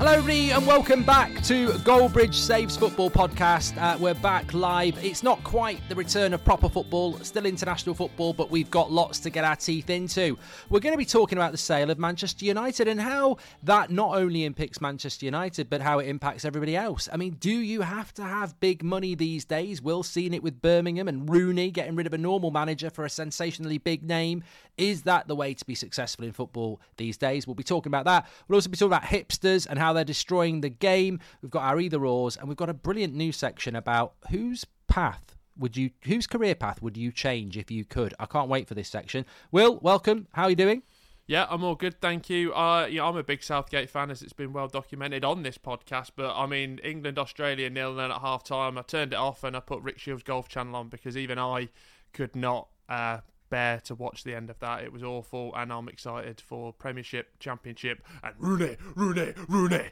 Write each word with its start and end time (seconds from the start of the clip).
Hello, 0.00 0.12
everybody, 0.12 0.50
and 0.50 0.66
welcome 0.66 1.02
back 1.02 1.42
to 1.42 1.68
Goldbridge 1.84 2.32
Saves 2.32 2.74
Football 2.74 3.10
Podcast. 3.10 3.76
Uh, 3.76 3.98
we're 3.98 4.14
back 4.14 4.54
live. 4.54 4.96
It's 5.04 5.22
not 5.22 5.44
quite 5.44 5.78
the 5.90 5.94
return 5.94 6.32
of 6.32 6.42
proper 6.42 6.70
football, 6.70 7.18
still 7.18 7.44
international 7.44 7.94
football, 7.94 8.32
but 8.32 8.50
we've 8.50 8.70
got 8.70 8.90
lots 8.90 9.18
to 9.18 9.28
get 9.28 9.44
our 9.44 9.56
teeth 9.56 9.90
into. 9.90 10.38
We're 10.70 10.80
going 10.80 10.94
to 10.94 10.98
be 10.98 11.04
talking 11.04 11.36
about 11.36 11.52
the 11.52 11.58
sale 11.58 11.90
of 11.90 11.98
Manchester 11.98 12.46
United 12.46 12.88
and 12.88 12.98
how 12.98 13.36
that 13.64 13.90
not 13.90 14.16
only 14.16 14.46
impacts 14.46 14.80
Manchester 14.80 15.26
United, 15.26 15.68
but 15.68 15.82
how 15.82 15.98
it 15.98 16.08
impacts 16.08 16.46
everybody 16.46 16.76
else. 16.76 17.06
I 17.12 17.18
mean, 17.18 17.36
do 17.38 17.52
you 17.52 17.82
have 17.82 18.14
to 18.14 18.22
have 18.22 18.58
big 18.58 18.82
money 18.82 19.14
these 19.14 19.44
days? 19.44 19.82
We'll 19.82 20.02
seen 20.02 20.32
it 20.32 20.42
with 20.42 20.62
Birmingham 20.62 21.08
and 21.08 21.28
Rooney 21.28 21.70
getting 21.70 21.94
rid 21.94 22.06
of 22.06 22.14
a 22.14 22.18
normal 22.18 22.50
manager 22.50 22.88
for 22.88 23.04
a 23.04 23.10
sensationally 23.10 23.76
big 23.76 24.02
name. 24.02 24.44
Is 24.78 25.02
that 25.02 25.28
the 25.28 25.36
way 25.36 25.52
to 25.52 25.64
be 25.66 25.74
successful 25.74 26.24
in 26.24 26.32
football 26.32 26.80
these 26.96 27.18
days? 27.18 27.46
We'll 27.46 27.54
be 27.54 27.62
talking 27.62 27.90
about 27.90 28.06
that. 28.06 28.26
We'll 28.48 28.56
also 28.56 28.70
be 28.70 28.78
talking 28.78 28.94
about 28.94 29.02
hipsters 29.02 29.66
and 29.68 29.78
how 29.78 29.89
they're 29.92 30.04
destroying 30.04 30.60
the 30.60 30.68
game. 30.68 31.20
We've 31.42 31.50
got 31.50 31.64
our 31.64 31.80
either 31.80 32.04
ors, 32.04 32.36
and 32.36 32.48
we've 32.48 32.56
got 32.56 32.70
a 32.70 32.74
brilliant 32.74 33.14
news 33.14 33.36
section 33.36 33.76
about 33.76 34.14
whose 34.30 34.64
path 34.88 35.36
would 35.56 35.76
you, 35.76 35.90
whose 36.04 36.26
career 36.26 36.54
path 36.54 36.80
would 36.82 36.96
you 36.96 37.12
change 37.12 37.56
if 37.56 37.70
you 37.70 37.84
could? 37.84 38.14
I 38.18 38.26
can't 38.26 38.48
wait 38.48 38.66
for 38.66 38.74
this 38.74 38.88
section. 38.88 39.26
Will, 39.52 39.78
welcome. 39.80 40.26
How 40.32 40.44
are 40.44 40.50
you 40.50 40.56
doing? 40.56 40.82
Yeah, 41.26 41.46
I'm 41.48 41.62
all 41.62 41.76
good, 41.76 42.00
thank 42.00 42.28
you. 42.28 42.52
Uh, 42.52 42.88
yeah, 42.90 43.04
I'm 43.04 43.16
a 43.16 43.22
big 43.22 43.44
Southgate 43.44 43.88
fan, 43.88 44.10
as 44.10 44.20
it's 44.20 44.32
been 44.32 44.52
well 44.52 44.66
documented 44.66 45.24
on 45.24 45.44
this 45.44 45.58
podcast. 45.58 46.10
But 46.16 46.34
I 46.34 46.46
mean, 46.46 46.80
England 46.82 47.20
Australia 47.20 47.70
nil 47.70 47.94
nil 47.94 48.10
at 48.10 48.20
half 48.20 48.42
time. 48.42 48.76
I 48.76 48.82
turned 48.82 49.12
it 49.12 49.16
off 49.16 49.44
and 49.44 49.56
I 49.56 49.60
put 49.60 49.80
Rick 49.82 49.98
Shiels 49.98 50.24
Golf 50.24 50.48
Channel 50.48 50.74
on 50.74 50.88
because 50.88 51.16
even 51.16 51.38
I 51.38 51.68
could 52.12 52.34
not 52.34 52.66
uh, 52.88 53.18
bear 53.50 53.80
to 53.80 53.94
watch 53.94 54.24
the 54.24 54.34
end 54.34 54.48
of 54.50 54.58
that. 54.60 54.82
It 54.82 54.92
was 54.92 55.02
awful, 55.02 55.52
and 55.54 55.72
I'm 55.72 55.88
excited 55.88 56.40
for 56.40 56.72
Premiership, 56.72 57.38
Championship, 57.38 58.02
and 58.22 58.34
Rooney, 58.38 58.76
Rooney, 58.94 59.34
Rooney. 59.48 59.90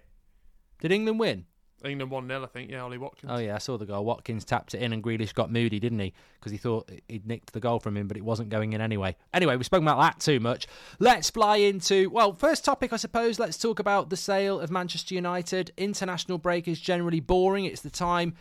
Did 0.81 0.93
England 0.93 1.21
win? 1.21 1.45
England 1.85 2.11
1 2.11 2.29
0, 2.29 2.43
I 2.43 2.47
think. 2.47 2.71
Yeah, 2.71 2.83
Ollie 2.83 2.99
Watkins. 2.99 3.31
Oh, 3.33 3.39
yeah, 3.39 3.55
I 3.55 3.59
saw 3.59 3.79
the 3.79 3.87
goal. 3.87 4.05
Watkins 4.05 4.45
tapped 4.45 4.75
it 4.75 4.83
in 4.83 4.93
and 4.93 5.03
Grealish 5.03 5.33
got 5.33 5.53
moody, 5.53 5.79
didn't 5.79 6.01
he? 6.01 6.13
Because 6.39 6.51
he 6.51 6.59
thought 6.59 6.91
he'd 7.09 7.27
nicked 7.27 7.53
the 7.53 7.61
goal 7.61 7.79
from 7.79 7.97
him, 7.97 8.09
but 8.09 8.17
it 8.17 8.25
wasn't 8.25 8.49
going 8.49 8.73
in 8.73 8.81
anyway. 8.81 9.17
Anyway, 9.33 9.55
we've 9.57 9.67
spoken 9.67 9.87
about 9.87 10.01
that 10.01 10.21
too 10.21 10.41
much. 10.41 10.67
Let's 10.99 11.31
fly 11.31 11.57
into, 11.59 12.11
well, 12.11 12.35
first 12.35 12.65
topic, 12.65 12.93
I 12.93 12.97
suppose. 12.97 13.39
Let's 13.39 13.59
talk 13.59 13.79
about 13.79 14.11
the 14.11 14.17
sale 14.17 14.59
of 14.59 14.71
Manchester 14.71 15.15
United. 15.15 15.71
International 15.77 16.39
break 16.39 16.67
is 16.67 16.81
generally 16.81 17.21
boring. 17.21 17.65
It's 17.65 17.83
the 17.83 17.91
time 17.91 18.35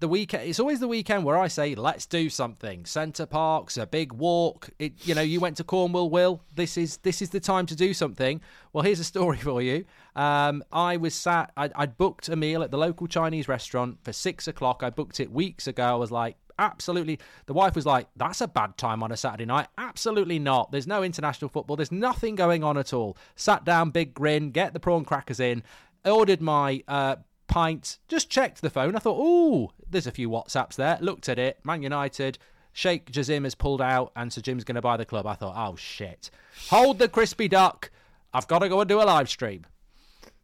the 0.00 0.08
weekend 0.08 0.48
it's 0.48 0.60
always 0.60 0.80
the 0.80 0.88
weekend 0.88 1.24
where 1.24 1.36
I 1.36 1.48
say 1.48 1.74
let's 1.74 2.06
do 2.06 2.30
something. 2.30 2.84
Center 2.84 3.26
Parcs, 3.26 3.76
a 3.76 3.86
big 3.86 4.12
walk. 4.12 4.70
It, 4.78 5.06
you 5.06 5.14
know, 5.14 5.22
you 5.22 5.40
went 5.40 5.56
to 5.56 5.64
Cornwall, 5.64 6.10
Will. 6.10 6.42
This 6.54 6.76
is 6.76 6.98
this 6.98 7.20
is 7.20 7.30
the 7.30 7.40
time 7.40 7.66
to 7.66 7.76
do 7.76 7.92
something. 7.92 8.40
Well, 8.72 8.84
here's 8.84 9.00
a 9.00 9.04
story 9.04 9.36
for 9.48 9.60
you. 9.60 9.84
Um, 10.14 10.62
I 10.72 10.96
was 10.96 11.14
sat. 11.14 11.52
I'd, 11.56 11.72
I'd 11.74 11.96
booked 11.96 12.28
a 12.28 12.36
meal 12.36 12.62
at 12.62 12.70
the 12.70 12.78
local 12.78 13.06
Chinese 13.06 13.48
restaurant 13.48 13.98
for 14.02 14.12
six 14.12 14.46
o'clock. 14.46 14.82
I 14.82 14.90
booked 14.90 15.20
it 15.20 15.30
weeks 15.30 15.66
ago. 15.66 15.84
I 15.84 15.94
was 15.94 16.10
like, 16.10 16.36
absolutely. 16.58 17.18
The 17.46 17.52
wife 17.52 17.74
was 17.74 17.86
like, 17.86 18.08
"That's 18.16 18.40
a 18.40 18.48
bad 18.48 18.76
time 18.76 19.02
on 19.02 19.10
a 19.10 19.16
Saturday 19.16 19.46
night." 19.46 19.66
Absolutely 19.78 20.38
not. 20.38 20.70
There's 20.70 20.86
no 20.86 21.02
international 21.02 21.48
football. 21.48 21.76
There's 21.76 21.92
nothing 21.92 22.36
going 22.36 22.62
on 22.62 22.78
at 22.78 22.92
all. 22.92 23.16
Sat 23.36 23.64
down, 23.64 23.90
big 23.90 24.14
grin, 24.14 24.50
get 24.50 24.72
the 24.72 24.80
prawn 24.80 25.04
crackers 25.04 25.40
in. 25.40 25.62
Ordered 26.04 26.40
my 26.40 26.82
uh, 26.86 27.16
pint. 27.48 27.98
Just 28.06 28.30
checked 28.30 28.62
the 28.62 28.70
phone. 28.70 28.94
I 28.94 29.00
thought, 29.00 29.18
oh, 29.18 29.72
there's 29.88 30.06
a 30.06 30.12
few 30.12 30.30
WhatsApps 30.30 30.76
there." 30.76 30.98
Looked 31.00 31.28
at 31.28 31.38
it. 31.38 31.58
Man 31.64 31.82
United. 31.82 32.38
Sheikh 32.72 33.10
Jassim 33.10 33.42
has 33.42 33.56
pulled 33.56 33.82
out, 33.82 34.12
and 34.14 34.32
Sir 34.32 34.40
Jim's 34.40 34.62
going 34.62 34.76
to 34.76 34.80
buy 34.80 34.96
the 34.96 35.04
club. 35.04 35.26
I 35.26 35.34
thought, 35.34 35.54
"Oh 35.56 35.74
shit! 35.74 36.30
Hold 36.68 37.00
the 37.00 37.08
crispy 37.08 37.48
duck. 37.48 37.90
I've 38.32 38.46
got 38.46 38.60
to 38.60 38.68
go 38.68 38.80
and 38.80 38.88
do 38.88 39.00
a 39.00 39.04
live 39.04 39.28
stream." 39.28 39.66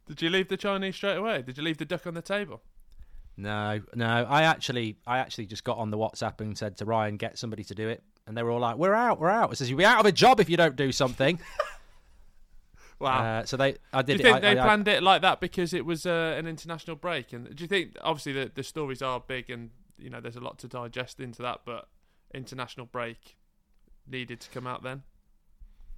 Did 0.07 0.21
you 0.21 0.29
leave 0.29 0.49
the 0.49 0.57
Chinese 0.57 0.95
straight 0.95 1.15
away? 1.15 1.41
Did 1.41 1.57
you 1.57 1.63
leave 1.63 1.77
the 1.77 1.85
duck 1.85 2.05
on 2.05 2.13
the 2.13 2.21
table? 2.21 2.61
No, 3.37 3.81
no. 3.95 4.25
I 4.29 4.43
actually, 4.43 4.97
I 5.07 5.19
actually 5.19 5.45
just 5.45 5.63
got 5.63 5.77
on 5.77 5.91
the 5.91 5.97
WhatsApp 5.97 6.41
and 6.41 6.57
said 6.57 6.77
to 6.77 6.85
Ryan, 6.85 7.17
"Get 7.17 7.37
somebody 7.37 7.63
to 7.63 7.75
do 7.75 7.87
it." 7.87 8.03
And 8.27 8.35
they 8.35 8.43
were 8.43 8.51
all 8.51 8.59
like, 8.59 8.77
"We're 8.77 8.93
out, 8.93 9.19
we're 9.19 9.29
out." 9.29 9.53
It 9.53 9.55
says 9.55 9.69
you'll 9.69 9.79
be 9.79 9.85
out 9.85 9.99
of 9.99 10.05
a 10.05 10.11
job 10.11 10.39
if 10.39 10.49
you 10.49 10.57
don't 10.57 10.75
do 10.75 10.91
something. 10.91 11.39
Wow. 12.99 13.39
Uh, 13.39 13.45
so 13.45 13.57
they, 13.57 13.75
I 13.91 14.01
did. 14.01 14.05
do 14.05 14.11
you 14.13 14.23
think 14.23 14.37
it, 14.37 14.41
they 14.41 14.57
I, 14.57 14.63
I, 14.63 14.65
planned 14.65 14.87
it 14.87 15.03
like 15.03 15.21
that 15.21 15.41
because 15.41 15.73
it 15.73 15.85
was 15.85 16.05
uh, 16.05 16.35
an 16.37 16.47
international 16.47 16.95
break? 16.95 17.33
And 17.33 17.53
do 17.55 17.63
you 17.63 17.67
think, 17.67 17.91
obviously, 18.01 18.33
the, 18.33 18.51
the 18.53 18.63
stories 18.63 19.01
are 19.01 19.19
big 19.19 19.49
and 19.49 19.71
you 19.97 20.09
know 20.09 20.21
there's 20.21 20.35
a 20.35 20.41
lot 20.41 20.57
to 20.59 20.67
digest 20.67 21.19
into 21.19 21.41
that, 21.41 21.61
but 21.65 21.87
international 22.33 22.85
break 22.85 23.37
needed 24.07 24.39
to 24.41 24.49
come 24.49 24.67
out 24.67 24.83
then? 24.83 25.03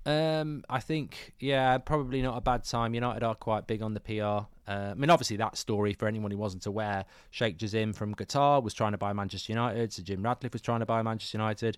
Um, 0.07 0.63
I 0.69 0.79
think, 0.79 1.33
yeah, 1.39 1.77
probably 1.79 2.21
not 2.21 2.37
a 2.37 2.41
bad 2.41 2.63
time. 2.63 2.93
United 2.93 3.23
are 3.23 3.35
quite 3.35 3.67
big 3.67 3.81
on 3.81 3.93
the 3.93 3.99
PR. 3.99 4.47
Uh, 4.65 4.91
I 4.91 4.93
mean, 4.93 5.09
obviously, 5.09 5.35
that 5.37 5.57
story, 5.57 5.91
for 5.93 6.07
anyone 6.07 6.31
who 6.31 6.37
wasn't 6.37 6.65
aware, 6.65 7.03
Sheikh 7.29 7.57
Jassim 7.57 7.93
from 7.93 8.15
Qatar 8.15 8.63
was 8.63 8.73
trying 8.73 8.93
to 8.93 8.97
buy 8.97 9.11
Manchester 9.11 9.51
United. 9.51 9.91
So 9.91 10.03
Jim 10.03 10.23
Ratcliffe 10.23 10.53
was 10.53 10.61
trying 10.61 10.79
to 10.79 10.85
buy 10.85 11.01
Manchester 11.01 11.37
United. 11.37 11.77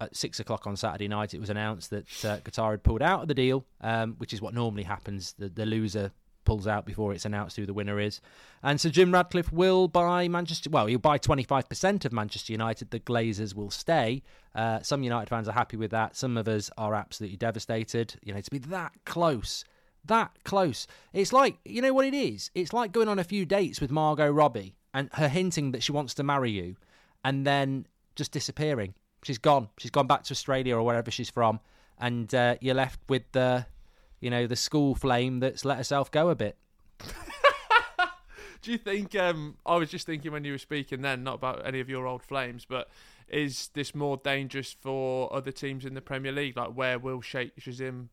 At 0.00 0.14
six 0.14 0.38
o'clock 0.38 0.66
on 0.66 0.76
Saturday 0.76 1.08
night, 1.08 1.34
it 1.34 1.40
was 1.40 1.50
announced 1.50 1.90
that 1.90 2.04
uh, 2.24 2.38
Qatar 2.38 2.70
had 2.70 2.84
pulled 2.84 3.02
out 3.02 3.22
of 3.22 3.28
the 3.28 3.34
deal, 3.34 3.64
um, 3.80 4.14
which 4.18 4.32
is 4.32 4.40
what 4.40 4.54
normally 4.54 4.84
happens. 4.84 5.34
The, 5.38 5.48
the 5.48 5.66
loser 5.66 6.12
pulls 6.48 6.66
out 6.66 6.86
before 6.86 7.12
it's 7.12 7.26
announced 7.26 7.56
who 7.56 7.66
the 7.66 7.74
winner 7.74 8.00
is. 8.00 8.22
And 8.62 8.80
so 8.80 8.88
Jim 8.88 9.12
Ratcliffe 9.12 9.52
will 9.52 9.86
buy 9.86 10.28
Manchester. 10.28 10.70
Well, 10.70 10.86
he'll 10.86 10.98
buy 10.98 11.18
25% 11.18 12.06
of 12.06 12.12
Manchester 12.12 12.52
United. 12.52 12.90
The 12.90 13.00
Glazers 13.00 13.54
will 13.54 13.70
stay. 13.70 14.22
Uh, 14.54 14.80
some 14.80 15.02
United 15.02 15.28
fans 15.28 15.46
are 15.46 15.52
happy 15.52 15.76
with 15.76 15.90
that. 15.90 16.16
Some 16.16 16.38
of 16.38 16.48
us 16.48 16.70
are 16.78 16.94
absolutely 16.94 17.36
devastated. 17.36 18.14
You 18.22 18.32
know, 18.32 18.40
to 18.40 18.50
be 18.50 18.58
that 18.58 18.92
close, 19.04 19.62
that 20.06 20.30
close. 20.44 20.86
It's 21.12 21.34
like, 21.34 21.58
you 21.66 21.82
know 21.82 21.92
what 21.92 22.06
it 22.06 22.14
is? 22.14 22.50
It's 22.54 22.72
like 22.72 22.92
going 22.92 23.08
on 23.08 23.18
a 23.18 23.24
few 23.24 23.44
dates 23.44 23.78
with 23.78 23.90
Margot 23.90 24.30
Robbie 24.30 24.74
and 24.94 25.10
her 25.12 25.28
hinting 25.28 25.72
that 25.72 25.82
she 25.82 25.92
wants 25.92 26.14
to 26.14 26.22
marry 26.22 26.50
you 26.50 26.76
and 27.22 27.46
then 27.46 27.86
just 28.16 28.32
disappearing. 28.32 28.94
She's 29.22 29.38
gone. 29.38 29.68
She's 29.78 29.90
gone 29.90 30.06
back 30.06 30.22
to 30.24 30.32
Australia 30.32 30.76
or 30.76 30.82
wherever 30.82 31.10
she's 31.10 31.30
from. 31.30 31.60
And 31.98 32.32
uh, 32.34 32.56
you're 32.60 32.74
left 32.74 33.00
with 33.08 33.24
the 33.32 33.66
you 34.20 34.30
know, 34.30 34.46
the 34.46 34.56
school 34.56 34.94
flame 34.94 35.40
that's 35.40 35.64
let 35.64 35.78
herself 35.78 36.10
go 36.10 36.28
a 36.28 36.34
bit. 36.34 36.56
Do 38.62 38.72
you 38.72 38.78
think? 38.78 39.14
Um, 39.14 39.56
I 39.64 39.76
was 39.76 39.90
just 39.90 40.06
thinking 40.06 40.32
when 40.32 40.44
you 40.44 40.52
were 40.52 40.58
speaking 40.58 41.02
then, 41.02 41.22
not 41.22 41.34
about 41.34 41.64
any 41.64 41.78
of 41.80 41.88
your 41.88 42.06
old 42.06 42.22
flames, 42.22 42.66
but 42.68 42.88
is 43.28 43.70
this 43.74 43.94
more 43.94 44.16
dangerous 44.16 44.72
for 44.72 45.32
other 45.32 45.52
teams 45.52 45.84
in 45.84 45.94
the 45.94 46.00
Premier 46.00 46.32
League? 46.32 46.56
Like, 46.56 46.70
where 46.70 46.98
will 46.98 47.20
Sheikh 47.20 47.54
Jassim 47.56 48.08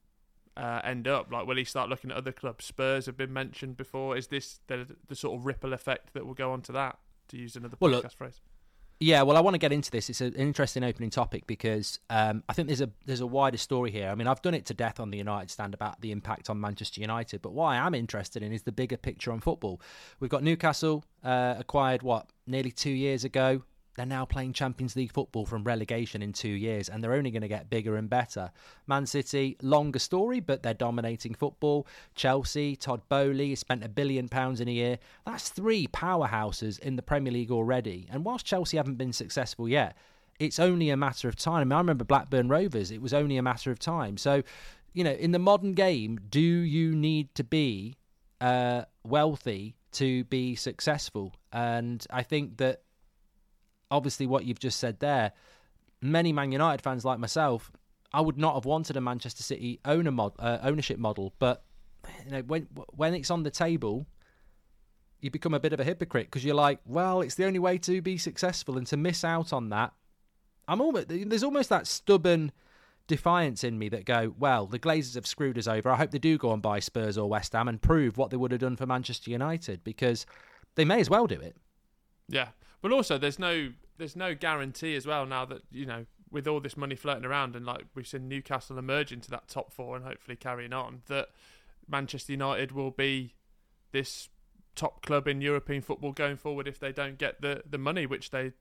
uh, 0.55 0.81
end 0.83 1.07
up? 1.07 1.31
Like, 1.31 1.47
will 1.47 1.55
he 1.55 1.63
start 1.63 1.89
looking 1.89 2.11
at 2.11 2.17
other 2.17 2.31
clubs? 2.31 2.65
Spurs 2.65 3.07
have 3.07 3.17
been 3.17 3.33
mentioned 3.33 3.75
before. 3.75 4.15
Is 4.15 4.27
this 4.27 4.59
the 4.67 4.95
the 5.07 5.15
sort 5.15 5.39
of 5.39 5.47
ripple 5.47 5.73
effect 5.73 6.13
that 6.13 6.27
will 6.27 6.35
go 6.35 6.51
on 6.51 6.61
to 6.63 6.71
that? 6.73 6.99
To 7.29 7.37
use 7.37 7.55
another 7.55 7.75
Well, 7.79 7.91
podcast 7.91 8.03
look, 8.03 8.11
phrase. 8.11 8.41
Yeah, 8.99 9.23
well, 9.23 9.35
I 9.35 9.41
want 9.41 9.55
to 9.55 9.59
get 9.59 9.73
into 9.73 9.91
this. 9.91 10.09
It's 10.09 10.21
an 10.21 10.33
interesting 10.35 10.83
opening 10.83 11.09
topic 11.09 11.45
because 11.47 11.99
um, 12.09 12.43
I 12.47 12.53
think 12.53 12.69
there's 12.69 12.81
a 12.81 12.89
there's 13.05 13.19
a 13.19 13.27
wider 13.27 13.57
story 13.57 13.91
here. 13.91 14.07
I 14.07 14.15
mean, 14.15 14.27
I've 14.27 14.41
done 14.41 14.53
it 14.53 14.65
to 14.67 14.73
death 14.73 15.01
on 15.01 15.11
the 15.11 15.17
United 15.17 15.51
stand 15.51 15.73
about 15.73 15.99
the 15.99 16.11
impact 16.11 16.49
on 16.49 16.61
Manchester 16.61 17.01
United, 17.01 17.41
but 17.41 17.51
what 17.51 17.65
I 17.65 17.75
am 17.75 17.93
interested 17.93 18.41
in 18.41 18.53
is 18.53 18.63
the 18.63 18.71
bigger 18.71 18.95
picture 18.95 19.33
on 19.33 19.41
football. 19.41 19.81
We've 20.21 20.29
got 20.29 20.43
Newcastle 20.43 21.03
uh, 21.25 21.55
acquired 21.57 22.03
what 22.03 22.29
nearly 22.47 22.71
two 22.71 22.91
years 22.91 23.25
ago. 23.25 23.63
They're 23.95 24.05
now 24.05 24.25
playing 24.25 24.53
Champions 24.53 24.95
League 24.95 25.13
football 25.13 25.45
from 25.45 25.63
relegation 25.63 26.21
in 26.21 26.33
two 26.33 26.49
years, 26.49 26.89
and 26.89 27.03
they're 27.03 27.13
only 27.13 27.31
going 27.31 27.41
to 27.41 27.47
get 27.47 27.69
bigger 27.69 27.95
and 27.95 28.09
better. 28.09 28.51
Man 28.87 29.05
City, 29.05 29.57
longer 29.61 29.99
story, 29.99 30.39
but 30.39 30.63
they're 30.63 30.73
dominating 30.73 31.33
football. 31.33 31.87
Chelsea, 32.13 32.75
Todd 32.75 33.01
Boehly 33.09 33.55
spent 33.55 33.83
a 33.83 33.89
billion 33.89 34.27
pounds 34.27 34.59
in 34.61 34.67
a 34.67 34.71
year. 34.71 34.99
That's 35.25 35.49
three 35.49 35.87
powerhouses 35.87 36.79
in 36.79 36.95
the 36.95 37.01
Premier 37.01 37.31
League 37.31 37.51
already. 37.51 38.07
And 38.11 38.25
whilst 38.25 38.45
Chelsea 38.45 38.77
haven't 38.77 38.97
been 38.97 39.13
successful 39.13 39.69
yet, 39.69 39.95
it's 40.39 40.59
only 40.59 40.89
a 40.89 40.97
matter 40.97 41.29
of 41.29 41.35
time. 41.35 41.61
I, 41.61 41.63
mean, 41.63 41.71
I 41.71 41.77
remember 41.77 42.03
Blackburn 42.03 42.49
Rovers, 42.49 42.91
it 42.91 43.01
was 43.01 43.13
only 43.13 43.37
a 43.37 43.43
matter 43.43 43.71
of 43.71 43.79
time. 43.79 44.17
So, 44.17 44.43
you 44.93 45.03
know, 45.03 45.11
in 45.11 45.31
the 45.31 45.39
modern 45.39 45.73
game, 45.73 46.19
do 46.29 46.41
you 46.41 46.95
need 46.95 47.33
to 47.35 47.43
be 47.43 47.95
uh, 48.41 48.83
wealthy 49.03 49.75
to 49.93 50.25
be 50.25 50.55
successful? 50.55 51.33
And 51.53 52.05
I 52.09 52.23
think 52.23 52.57
that 52.57 52.81
obviously 53.91 54.25
what 54.25 54.45
you've 54.45 54.59
just 54.59 54.79
said 54.79 54.99
there, 54.99 55.31
many 56.01 56.33
Man 56.33 56.51
United 56.51 56.81
fans 56.81 57.05
like 57.05 57.19
myself, 57.19 57.71
I 58.13 58.21
would 58.21 58.37
not 58.37 58.55
have 58.55 58.65
wanted 58.65 58.97
a 58.97 59.01
Manchester 59.01 59.43
City 59.43 59.79
owner 59.85 60.11
mod, 60.11 60.33
uh, 60.39 60.59
ownership 60.63 60.97
model, 60.97 61.33
but 61.39 61.63
you 62.23 62.31
know 62.31 62.41
when 62.41 62.67
when 62.91 63.13
it's 63.13 63.31
on 63.31 63.43
the 63.43 63.51
table, 63.51 64.07
you 65.19 65.31
become 65.31 65.53
a 65.53 65.59
bit 65.59 65.73
of 65.73 65.79
a 65.79 65.83
hypocrite 65.83 66.27
because 66.27 66.45
you're 66.45 66.55
like, 66.55 66.79
well, 66.85 67.21
it's 67.21 67.35
the 67.35 67.45
only 67.45 67.59
way 67.59 67.77
to 67.79 68.01
be 68.01 68.17
successful, 68.17 68.77
and 68.77 68.87
to 68.87 68.97
miss 68.97 69.23
out 69.23 69.51
on 69.51 69.69
that, 69.69 69.93
I'm 70.67 70.81
almost 70.81 71.07
there's 71.09 71.43
almost 71.43 71.69
that 71.69 71.87
stubborn 71.87 72.51
defiance 73.07 73.63
in 73.63 73.77
me 73.77 73.89
that 73.89 74.05
go, 74.05 74.33
well, 74.39 74.65
the 74.65 74.79
Glazers 74.79 75.15
have 75.15 75.27
screwed 75.27 75.57
us 75.57 75.67
over. 75.67 75.91
I 75.91 75.95
hope 75.95 76.11
they 76.11 76.19
do 76.19 76.37
go 76.37 76.53
and 76.53 76.61
buy 76.61 76.79
Spurs 76.79 77.17
or 77.17 77.29
West 77.29 77.53
Ham 77.53 77.67
and 77.67 77.81
prove 77.81 78.17
what 78.17 78.31
they 78.31 78.37
would 78.37 78.51
have 78.51 78.61
done 78.61 78.75
for 78.75 78.85
Manchester 78.85 79.29
United 79.29 79.83
because 79.83 80.25
they 80.75 80.85
may 80.85 80.99
as 80.99 81.09
well 81.09 81.27
do 81.27 81.39
it. 81.39 81.55
Yeah, 82.27 82.47
but 82.85 82.91
also 82.91 83.17
there's 83.17 83.39
no 83.39 83.71
there's 83.97 84.15
no 84.15 84.35
guarantee 84.35 84.95
as 84.95 85.07
well 85.07 85.25
now 85.25 85.43
that 85.43 85.63
you 85.71 85.87
know 85.87 86.05
with 86.29 86.47
all 86.47 86.59
this 86.59 86.77
money 86.77 86.93
floating 86.93 87.25
around 87.25 87.55
and 87.55 87.65
like 87.65 87.83
we've 87.95 88.05
seen 88.05 88.27
Newcastle 88.27 88.77
emerge 88.77 89.11
into 89.11 89.31
that 89.31 89.47
top 89.47 89.73
four 89.73 89.95
and 89.95 90.05
hopefully 90.05 90.35
carrying 90.35 90.71
on 90.71 91.01
that 91.07 91.29
Manchester 91.89 92.33
United 92.33 92.73
will 92.73 92.91
be 92.91 93.33
this 93.91 94.29
top 94.75 95.03
club 95.03 95.27
in 95.27 95.41
European 95.41 95.81
football 95.81 96.11
going 96.11 96.37
forward 96.37 96.67
if 96.67 96.79
they 96.79 96.91
don't 96.91 97.17
get 97.17 97.41
the 97.41 97.63
the 97.67 97.79
money 97.79 98.05
which 98.05 98.29
they 98.29 98.51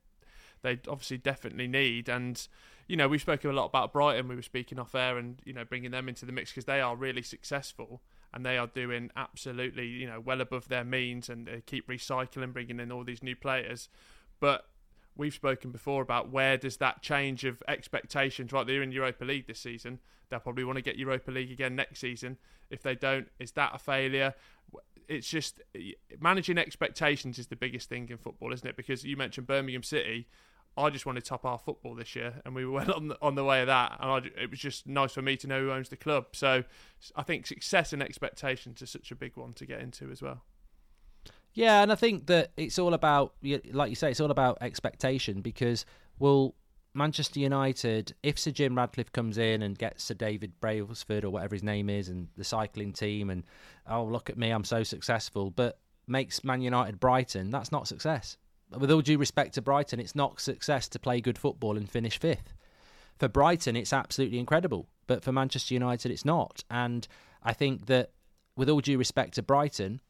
they 0.63 0.81
obviously 0.89 1.19
definitely 1.19 1.69
need. 1.69 2.09
And 2.09 2.49
you 2.89 2.97
know 2.97 3.09
we've 3.09 3.21
spoken 3.21 3.51
a 3.51 3.53
lot 3.53 3.67
about 3.67 3.93
Brighton 3.93 4.27
we 4.27 4.37
were 4.37 4.41
speaking 4.41 4.79
off 4.79 4.95
air 4.95 5.19
and 5.19 5.43
you 5.45 5.53
know 5.53 5.67
bringing 5.67 5.91
them 5.91 6.09
into 6.09 6.25
the 6.25 6.33
mix 6.33 6.51
because 6.51 6.65
they 6.65 6.81
are 6.81 6.97
really 6.97 7.21
successful 7.21 8.01
and 8.33 8.47
they 8.47 8.57
are 8.57 8.69
doing 8.69 9.11
absolutely 9.17 9.87
you 9.87 10.07
know 10.07 10.19
well 10.19 10.41
above 10.41 10.69
their 10.69 10.83
means 10.83 11.29
and 11.29 11.47
they 11.47 11.61
keep 11.67 11.87
recycling 11.89 12.55
bringing 12.55 12.81
in 12.81 12.91
all 12.91 13.05
these 13.05 13.23
new 13.23 13.37
players 13.37 13.91
but 14.41 14.67
we've 15.17 15.35
spoken 15.35 15.71
before 15.71 16.03
about 16.03 16.31
where 16.31 16.57
does 16.57 16.79
that 16.79 17.03
change 17.03 17.45
of 17.45 17.63
expectations 17.69 18.53
right 18.53 18.67
they're 18.67 18.83
in 18.83 18.93
Europa 18.93 19.25
League 19.25 19.47
this 19.47 19.61
season 19.61 19.99
they'll 20.29 20.41
probably 20.41 20.65
want 20.65 20.77
to 20.77 20.83
get 20.83 20.97
Europa 20.97 21.31
League 21.31 21.51
again 21.51 21.77
next 21.77 22.01
season 22.01 22.37
if 22.71 22.83
they 22.83 22.95
don't 22.95 23.29
is 23.39 23.53
that 23.53 23.73
a 23.75 23.79
failure 23.79 24.35
it's 25.09 25.29
just 25.29 25.61
managing 26.21 26.59
expectations 26.59 27.39
is 27.39 27.49
the 27.49 27.57
biggest 27.57 27.89
thing 27.89 28.09
in 28.11 28.19
football, 28.19 28.53
isn't 28.53 28.67
it? 28.67 28.77
Because 28.77 29.05
you 29.05 29.17
mentioned 29.17 29.47
Birmingham 29.47 29.83
City. 29.83 30.29
I 30.77 30.91
just 30.91 31.07
wanted 31.07 31.25
top 31.25 31.45
half 31.45 31.65
football 31.65 31.95
this 31.95 32.17
year, 32.17 32.43
and 32.45 32.55
we 32.55 32.67
went 32.67 32.91
on 32.95 33.09
the, 33.09 33.19
on 33.23 33.35
the 33.35 33.45
way 33.45 33.61
of 33.61 33.69
that. 33.69 33.97
And 34.01 34.11
I, 34.11 34.43
it 34.43 34.51
was 34.51 34.59
just 34.59 34.87
nice 34.87 35.13
for 35.13 35.23
me 35.23 35.37
to 35.39 35.47
know 35.47 35.61
who 35.61 35.71
owns 35.71 35.89
the 35.89 35.97
club. 35.97 36.27
So 36.33 36.65
I 37.15 37.23
think 37.23 37.47
success 37.47 37.93
and 37.93 38.03
expectations 38.03 38.83
is 38.83 38.91
such 38.91 39.11
a 39.11 39.17
big 39.17 39.37
one 39.37 39.53
to 39.55 39.67
get 39.67 39.81
into 39.81 40.11
as 40.11 40.21
well. 40.23 40.43
Yeah, 41.55 41.83
and 41.83 41.93
I 41.93 41.95
think 41.95 42.27
that 42.27 42.51
it's 42.57 42.79
all 42.79 42.95
about, 42.95 43.35
like 43.73 43.91
you 43.91 43.97
say, 43.97 44.11
it's 44.11 44.21
all 44.21 44.33
about 44.33 44.59
expectation 44.61 45.41
because, 45.41 45.87
well, 46.19 46.55
Manchester 46.95 47.41
United, 47.41 48.15
if 48.23 48.39
Sir 48.39 48.51
Jim 48.51 48.77
Ratcliffe 48.77 49.13
comes 49.13 49.39
in 49.39 49.63
and 49.63 49.79
gets 49.79 50.05
Sir 50.05 50.15
David 50.15 50.53
Brailsford 50.61 51.25
or 51.25 51.31
whatever 51.31 51.55
his 51.55 51.63
name 51.63 51.89
is, 51.89 52.09
and 52.09 52.29
the 52.37 52.45
cycling 52.45 52.93
team, 52.93 53.31
and 53.31 53.45
oh 53.89 54.05
look 54.05 54.31
at 54.31 54.39
me, 54.39 54.51
I'm 54.51 54.65
so 54.65 54.83
successful, 54.83 55.51
but 55.51 55.79
makes 56.07 56.45
Man 56.45 56.61
United 56.61 57.01
Brighton, 57.01 57.51
that's 57.51 57.73
not 57.73 57.89
success. 57.89 58.37
With 58.77 58.91
all 58.91 59.01
due 59.01 59.19
respect 59.19 59.55
to 59.55 59.63
Brighton, 59.63 60.01
it's 60.01 60.15
not 60.15 60.41
success 60.41 60.89
to 60.89 60.99
play 60.99 61.21
good 61.21 61.39
football 61.39 61.77
and 61.77 61.89
finish 61.89 62.19
fifth. 62.19 62.55
For 63.19 63.29
Brighton, 63.29 63.77
it's 63.77 63.93
absolutely 63.93 64.39
incredible, 64.39 64.89
but 65.07 65.23
for 65.23 65.33
Manchester 65.33 65.75
United, 65.75 66.11
it's 66.11 66.25
not. 66.25 66.65
And 66.71 67.07
I 67.43 67.53
think 67.53 67.87
that, 67.87 68.11
with 68.57 68.69
all 68.69 68.81
due 68.81 68.99
respect 68.99 69.35
to 69.35 69.43
Brighton, 69.43 70.01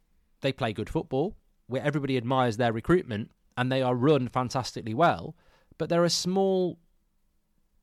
they 0.44 0.52
play 0.52 0.72
good 0.72 0.88
football, 0.88 1.34
where 1.66 1.82
everybody 1.82 2.16
admires 2.16 2.56
their 2.56 2.72
recruitment, 2.72 3.32
and 3.56 3.72
they 3.72 3.82
are 3.82 3.96
run 3.96 4.28
fantastically 4.28 4.94
well 4.94 5.34
but 5.78 5.88
they're 5.88 6.04
a 6.04 6.10
small 6.10 6.78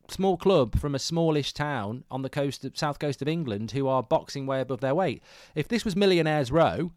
small 0.10 0.36
club 0.36 0.78
from 0.78 0.94
a 0.94 1.00
smallish 1.00 1.54
town 1.54 2.04
on 2.12 2.22
the 2.22 2.30
coast 2.30 2.66
of, 2.66 2.78
south 2.78 3.00
coast 3.00 3.22
of 3.22 3.30
England 3.30 3.72
who 3.72 3.88
are 3.88 4.04
boxing 4.04 4.46
way 4.46 4.60
above 4.60 4.82
their 4.82 4.96
weight. 4.96 5.24
If 5.56 5.70
this 5.70 5.86
was 5.86 5.96
Millionaires 5.96 6.52
Row 6.52 6.92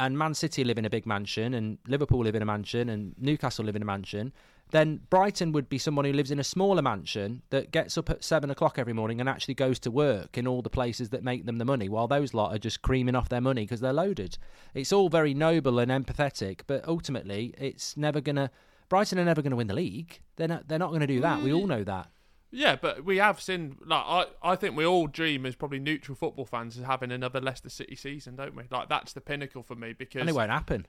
and 0.00 0.18
Man 0.18 0.34
City 0.34 0.64
live 0.64 0.78
in 0.78 0.84
a 0.84 0.90
big 0.90 1.06
mansion 1.06 1.54
and 1.54 1.78
Liverpool 1.86 2.24
live 2.24 2.34
in 2.34 2.42
a 2.42 2.46
mansion 2.46 2.88
and 2.88 3.14
Newcastle 3.18 3.64
live 3.64 3.76
in 3.76 3.82
a 3.82 3.86
mansion, 3.86 4.32
then 4.70 5.00
Brighton 5.10 5.52
would 5.52 5.68
be 5.68 5.78
someone 5.78 6.04
who 6.04 6.12
lives 6.12 6.30
in 6.30 6.38
a 6.38 6.44
smaller 6.44 6.82
mansion 6.82 7.42
that 7.50 7.70
gets 7.70 7.96
up 7.96 8.10
at 8.10 8.24
seven 8.24 8.50
o'clock 8.50 8.78
every 8.78 8.92
morning 8.92 9.20
and 9.20 9.28
actually 9.28 9.54
goes 9.54 9.78
to 9.80 9.90
work 9.90 10.36
in 10.36 10.46
all 10.46 10.62
the 10.62 10.70
places 10.70 11.10
that 11.10 11.22
make 11.22 11.46
them 11.46 11.58
the 11.58 11.64
money, 11.64 11.88
while 11.88 12.08
those 12.08 12.34
lot 12.34 12.54
are 12.54 12.58
just 12.58 12.82
creaming 12.82 13.14
off 13.14 13.28
their 13.28 13.40
money 13.40 13.62
because 13.62 13.80
they're 13.80 13.92
loaded. 13.92 14.38
It's 14.74 14.92
all 14.92 15.08
very 15.08 15.34
noble 15.34 15.78
and 15.78 15.90
empathetic, 15.90 16.62
but 16.66 16.86
ultimately 16.86 17.54
it's 17.58 17.96
never 17.96 18.20
going 18.20 18.36
to 18.36 18.50
Brighton 18.88 19.18
are 19.18 19.24
never 19.24 19.42
going 19.42 19.50
to 19.50 19.56
win 19.56 19.66
the 19.66 19.74
league. 19.74 20.20
They're 20.36 20.48
not, 20.48 20.68
they're 20.68 20.78
not 20.78 20.90
going 20.90 21.00
to 21.00 21.06
do 21.06 21.20
that. 21.20 21.42
We 21.42 21.52
all 21.52 21.64
mm. 21.64 21.68
know 21.68 21.84
that. 21.84 22.08
Yeah, 22.52 22.76
but 22.76 23.04
we 23.04 23.16
have 23.16 23.40
seen. 23.40 23.76
Like, 23.84 24.04
I, 24.06 24.24
I 24.42 24.56
think 24.56 24.76
we 24.76 24.86
all 24.86 25.08
dream 25.08 25.44
as 25.44 25.56
probably 25.56 25.80
neutral 25.80 26.14
football 26.14 26.46
fans 26.46 26.78
of 26.78 26.84
having 26.84 27.10
another 27.10 27.40
Leicester 27.40 27.68
City 27.68 27.96
season, 27.96 28.36
don't 28.36 28.54
we? 28.54 28.62
Like 28.70 28.88
that's 28.88 29.12
the 29.12 29.20
pinnacle 29.20 29.62
for 29.62 29.74
me 29.74 29.92
because 29.92 30.20
and 30.20 30.30
it 30.30 30.34
won't 30.34 30.50
happen. 30.50 30.86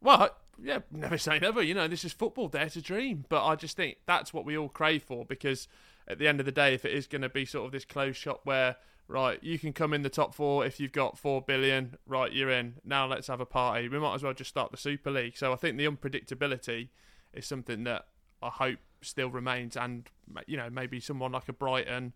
Well, 0.00 0.30
yeah, 0.62 0.80
never 0.90 1.18
say 1.18 1.38
never. 1.38 1.62
You 1.62 1.74
know, 1.74 1.88
this 1.88 2.04
is 2.04 2.12
football. 2.12 2.48
Dare 2.48 2.68
to 2.70 2.82
dream. 2.82 3.24
But 3.28 3.44
I 3.44 3.56
just 3.56 3.76
think 3.76 3.98
that's 4.06 4.32
what 4.32 4.44
we 4.44 4.56
all 4.56 4.68
crave 4.68 5.02
for 5.02 5.24
because 5.24 5.68
at 6.06 6.18
the 6.18 6.28
end 6.28 6.40
of 6.40 6.46
the 6.46 6.52
day, 6.52 6.74
if 6.74 6.84
it 6.84 6.92
is 6.92 7.06
going 7.06 7.22
to 7.22 7.28
be 7.28 7.44
sort 7.44 7.66
of 7.66 7.72
this 7.72 7.84
closed 7.84 8.18
shop 8.18 8.40
where 8.44 8.76
right, 9.06 9.42
you 9.42 9.58
can 9.58 9.72
come 9.72 9.94
in 9.94 10.02
the 10.02 10.10
top 10.10 10.34
four 10.34 10.66
if 10.66 10.78
you've 10.78 10.92
got 10.92 11.18
four 11.18 11.42
billion. 11.42 11.96
Right, 12.06 12.32
you're 12.32 12.50
in. 12.50 12.74
Now 12.84 13.06
let's 13.06 13.26
have 13.28 13.40
a 13.40 13.46
party. 13.46 13.88
We 13.88 13.98
might 13.98 14.14
as 14.14 14.22
well 14.22 14.34
just 14.34 14.50
start 14.50 14.70
the 14.70 14.76
Super 14.76 15.10
League. 15.10 15.36
So 15.36 15.52
I 15.52 15.56
think 15.56 15.76
the 15.76 15.86
unpredictability 15.86 16.88
is 17.32 17.46
something 17.46 17.84
that 17.84 18.06
I 18.42 18.48
hope 18.48 18.78
still 19.00 19.30
remains, 19.30 19.76
and 19.76 20.08
you 20.46 20.56
know 20.56 20.70
maybe 20.70 21.00
someone 21.00 21.32
like 21.32 21.48
a 21.48 21.52
Brighton, 21.52 22.12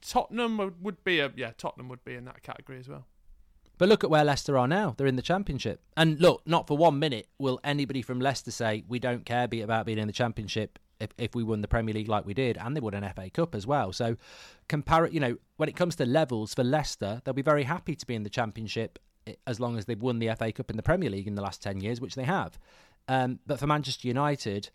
Tottenham 0.00 0.74
would 0.80 1.04
be 1.04 1.20
a 1.20 1.32
yeah 1.36 1.52
Tottenham 1.56 1.88
would 1.88 2.04
be 2.04 2.14
in 2.14 2.24
that 2.24 2.42
category 2.42 2.78
as 2.78 2.88
well. 2.88 3.06
But 3.78 3.88
look 3.88 4.02
at 4.02 4.10
where 4.10 4.24
Leicester 4.24 4.58
are 4.58 4.68
now. 4.68 4.94
They're 4.96 5.06
in 5.06 5.16
the 5.16 5.22
Championship. 5.22 5.80
And 5.96 6.20
look, 6.20 6.42
not 6.44 6.66
for 6.66 6.76
one 6.76 6.98
minute 6.98 7.28
will 7.38 7.60
anybody 7.62 8.02
from 8.02 8.20
Leicester 8.20 8.50
say 8.50 8.84
we 8.88 8.98
don't 8.98 9.24
care 9.24 9.48
about 9.62 9.86
being 9.86 9.98
in 9.98 10.08
the 10.08 10.12
Championship 10.12 10.78
if, 11.00 11.10
if 11.16 11.34
we 11.34 11.44
won 11.44 11.60
the 11.60 11.68
Premier 11.68 11.94
League 11.94 12.08
like 12.08 12.26
we 12.26 12.34
did, 12.34 12.58
and 12.58 12.74
they 12.76 12.80
won 12.80 12.94
an 12.94 13.08
FA 13.14 13.30
Cup 13.30 13.54
as 13.54 13.66
well. 13.66 13.92
So, 13.92 14.16
compare 14.68 15.06
you 15.06 15.20
know, 15.20 15.36
when 15.56 15.68
it 15.68 15.76
comes 15.76 15.94
to 15.96 16.06
levels 16.06 16.54
for 16.54 16.64
Leicester, 16.64 17.22
they'll 17.24 17.34
be 17.34 17.42
very 17.42 17.62
happy 17.62 17.94
to 17.94 18.06
be 18.06 18.16
in 18.16 18.24
the 18.24 18.30
Championship 18.30 18.98
eh, 19.26 19.34
as 19.46 19.60
long 19.60 19.78
as 19.78 19.84
they've 19.84 20.00
won 20.00 20.18
the 20.18 20.34
FA 20.34 20.50
Cup 20.50 20.70
in 20.70 20.76
the 20.76 20.82
Premier 20.82 21.08
League 21.08 21.28
in 21.28 21.36
the 21.36 21.42
last 21.42 21.62
10 21.62 21.80
years, 21.80 22.00
which 22.00 22.16
they 22.16 22.24
have. 22.24 22.58
Um, 23.06 23.38
but 23.46 23.60
for 23.60 23.68
Manchester 23.68 24.08
United, 24.08 24.70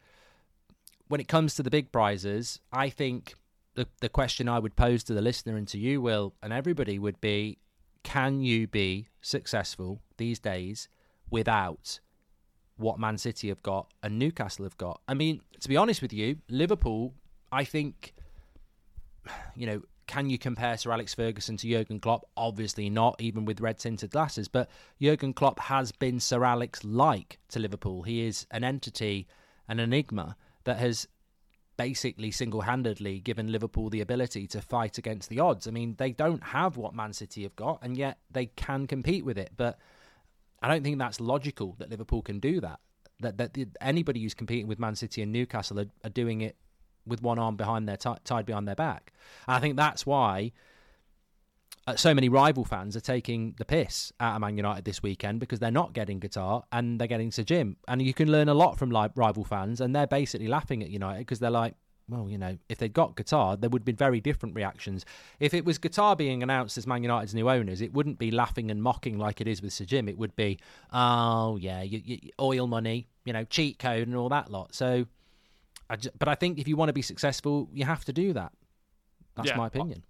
when 1.08 1.20
it 1.20 1.28
comes 1.28 1.56
to 1.56 1.64
the 1.64 1.70
big 1.70 1.92
prizes, 1.92 2.60
I 2.72 2.90
think 2.90 3.36
the, 3.76 3.88
the 4.00 4.10
question 4.10 4.48
I 4.48 4.60
would 4.60 4.76
pose 4.76 5.04
to 5.06 5.14
the 5.14 5.22
listener 5.22 5.58
and 5.58 5.68
to 5.68 5.78
you, 5.78 6.02
Will, 6.02 6.34
and 6.42 6.54
everybody 6.54 6.98
would 6.98 7.20
be 7.20 7.58
can 8.04 8.42
you 8.42 8.68
be 8.68 9.08
successful 9.22 10.02
these 10.18 10.40
days 10.40 10.88
without 11.30 12.00
what 12.78 13.00
Man 13.00 13.18
City 13.18 13.50
have 13.50 13.64
got 13.64 13.92
and 14.02 14.20
Newcastle 14.20 14.66
have 14.66 14.78
got. 14.78 15.02
I 15.08 15.14
mean, 15.14 15.42
to 15.60 15.70
be 15.70 15.78
honest 15.78 16.02
with 16.02 16.14
you, 16.14 16.38
Liverpool, 16.50 17.14
I 17.52 17.64
think, 17.64 18.14
you 19.56 19.66
know, 19.66 19.82
can 20.06 20.30
you 20.30 20.38
compare 20.38 20.78
Sir 20.78 20.92
Alex 20.92 21.14
Ferguson 21.14 21.56
to 21.58 21.70
Jurgen 21.70 22.00
Klopp? 22.00 22.26
Obviously 22.36 22.90
not, 22.90 23.16
even 23.22 23.46
with 23.46 23.62
red 23.62 23.80
tinted 23.80 24.12
glasses. 24.12 24.48
But 24.48 24.70
Jurgen 25.02 25.34
Klopp 25.34 25.60
has 25.60 25.92
been 25.92 26.20
Sir 26.20 26.44
Alex 26.44 26.84
like 26.84 27.40
to 27.50 27.60
Liverpool. 27.60 28.04
He 28.04 28.26
is 28.26 28.46
an 28.52 28.64
entity, 28.64 29.28
an 29.68 29.80
enigma 29.80 30.36
that 30.66 30.78
has 30.78 31.08
basically 31.78 32.32
single 32.32 32.62
handedly 32.62 33.20
given 33.20 33.52
Liverpool 33.52 33.90
the 33.90 34.02
ability 34.02 34.48
to 34.48 34.62
fight 34.62 34.98
against 34.98 35.30
the 35.30 35.40
odds. 35.40 35.68
I 35.68 35.72
mean, 35.72 35.96
they 35.98 36.12
don't 36.12 36.44
have 36.44 36.78
what 36.78 36.94
Man 36.94 37.14
City 37.14 37.44
have 37.44 37.56
got, 37.56 37.80
and 37.82 37.98
yet 37.98 38.18
they 38.32 38.48
can 38.48 38.88
compete 38.88 39.26
with 39.26 39.38
it. 39.38 39.52
But 39.58 39.78
I 40.62 40.68
don't 40.68 40.84
think 40.84 40.98
that's 41.00 41.20
logical 41.20 41.76
that 41.80 41.90
Liverpool 41.90 42.22
can 42.22 42.40
do 42.40 42.62
that. 42.62 42.80
That 43.20 43.38
that 43.38 43.58
anybody 43.82 44.22
who's 44.22 44.34
competing 44.34 44.68
with 44.68 44.80
Man 44.80 44.96
City 44.96 45.22
and 45.22 45.32
Newcastle 45.32 45.80
are, 45.80 45.88
are 46.04 46.10
doing 46.10 46.42
it 46.42 46.56
with 47.06 47.22
one 47.22 47.40
arm 47.40 47.56
behind 47.56 47.88
their 47.88 47.98
t- 47.98 48.10
tied 48.24 48.46
behind 48.46 48.68
their 48.68 48.76
back. 48.76 49.14
And 49.48 49.56
I 49.56 49.60
think 49.60 49.76
that's 49.76 50.06
why 50.06 50.52
uh, 51.86 51.96
so 51.96 52.14
many 52.14 52.30
rival 52.30 52.64
fans 52.64 52.96
are 52.96 53.02
taking 53.02 53.56
the 53.58 53.66
piss 53.66 54.14
out 54.20 54.36
of 54.36 54.42
Man 54.42 54.56
United 54.56 54.86
this 54.86 55.04
weekend 55.04 55.40
because 55.40 55.60
they're 55.60 55.72
not 55.72 55.94
getting 55.94 56.20
Qatar 56.20 56.64
and 56.72 57.00
they're 57.00 57.08
getting 57.08 57.32
Sir 57.32 57.44
Jim. 57.44 57.78
And 57.88 58.02
you 58.02 58.14
can 58.14 58.32
learn 58.32 58.50
a 58.50 58.54
lot 58.54 58.78
from 58.78 58.90
li- 58.90 59.10
rival 59.16 59.44
fans, 59.44 59.82
and 59.82 59.96
they're 59.96 60.08
basically 60.08 60.48
laughing 60.48 60.82
at 60.82 60.90
United 60.90 61.20
because 61.20 61.40
they're 61.40 61.50
like, 61.50 61.76
well, 62.10 62.30
you 62.30 62.38
know, 62.38 62.58
if 62.70 62.78
they'd 62.78 62.94
got 62.94 63.16
Qatar, 63.16 63.60
there 63.60 63.70
would 63.70 63.82
have 63.82 63.86
been 63.86 63.96
very 63.96 64.20
different 64.20 64.56
reactions. 64.56 65.06
If 65.40 65.54
it 65.54 65.66
was 65.66 65.80
Qatar 65.80 66.18
being 66.18 66.44
announced 66.44 66.78
as 66.78 66.86
Man 66.86 67.04
United's 67.04 67.34
new 67.34 67.50
owners, 67.50 67.82
it 67.82 67.94
wouldn't 67.94 68.20
be 68.20 68.32
laughing 68.32 68.72
and 68.72 68.82
mocking 68.82 69.18
like 69.18 69.42
it 69.42 69.48
is 69.48 69.62
with 69.62 69.74
Sir 69.74 69.86
Jim. 69.86 70.10
It 70.10 70.18
would 70.18 70.36
be, 70.36 70.60
oh, 70.92 71.58
yeah, 71.58 71.82
you, 71.82 72.02
you, 72.04 72.20
oil 72.40 72.68
money, 72.68 73.08
you 73.26 73.34
know, 73.34 73.46
cheat 73.46 73.80
code 73.80 74.08
and 74.08 74.16
all 74.16 74.30
that 74.30 74.52
lot. 74.52 74.76
So, 74.76 75.06
I 75.90 75.96
just, 75.96 76.18
but 76.20 76.28
I 76.28 76.36
think 76.36 76.60
if 76.60 76.68
you 76.68 76.76
want 76.76 76.90
to 76.90 76.94
be 76.94 77.02
successful, 77.02 77.70
you 77.74 77.86
have 77.86 78.04
to 78.06 78.14
do 78.14 78.34
that. 78.34 78.52
That's 79.36 79.50
yeah, 79.50 79.58
my 79.58 79.68
opinion. 79.68 80.04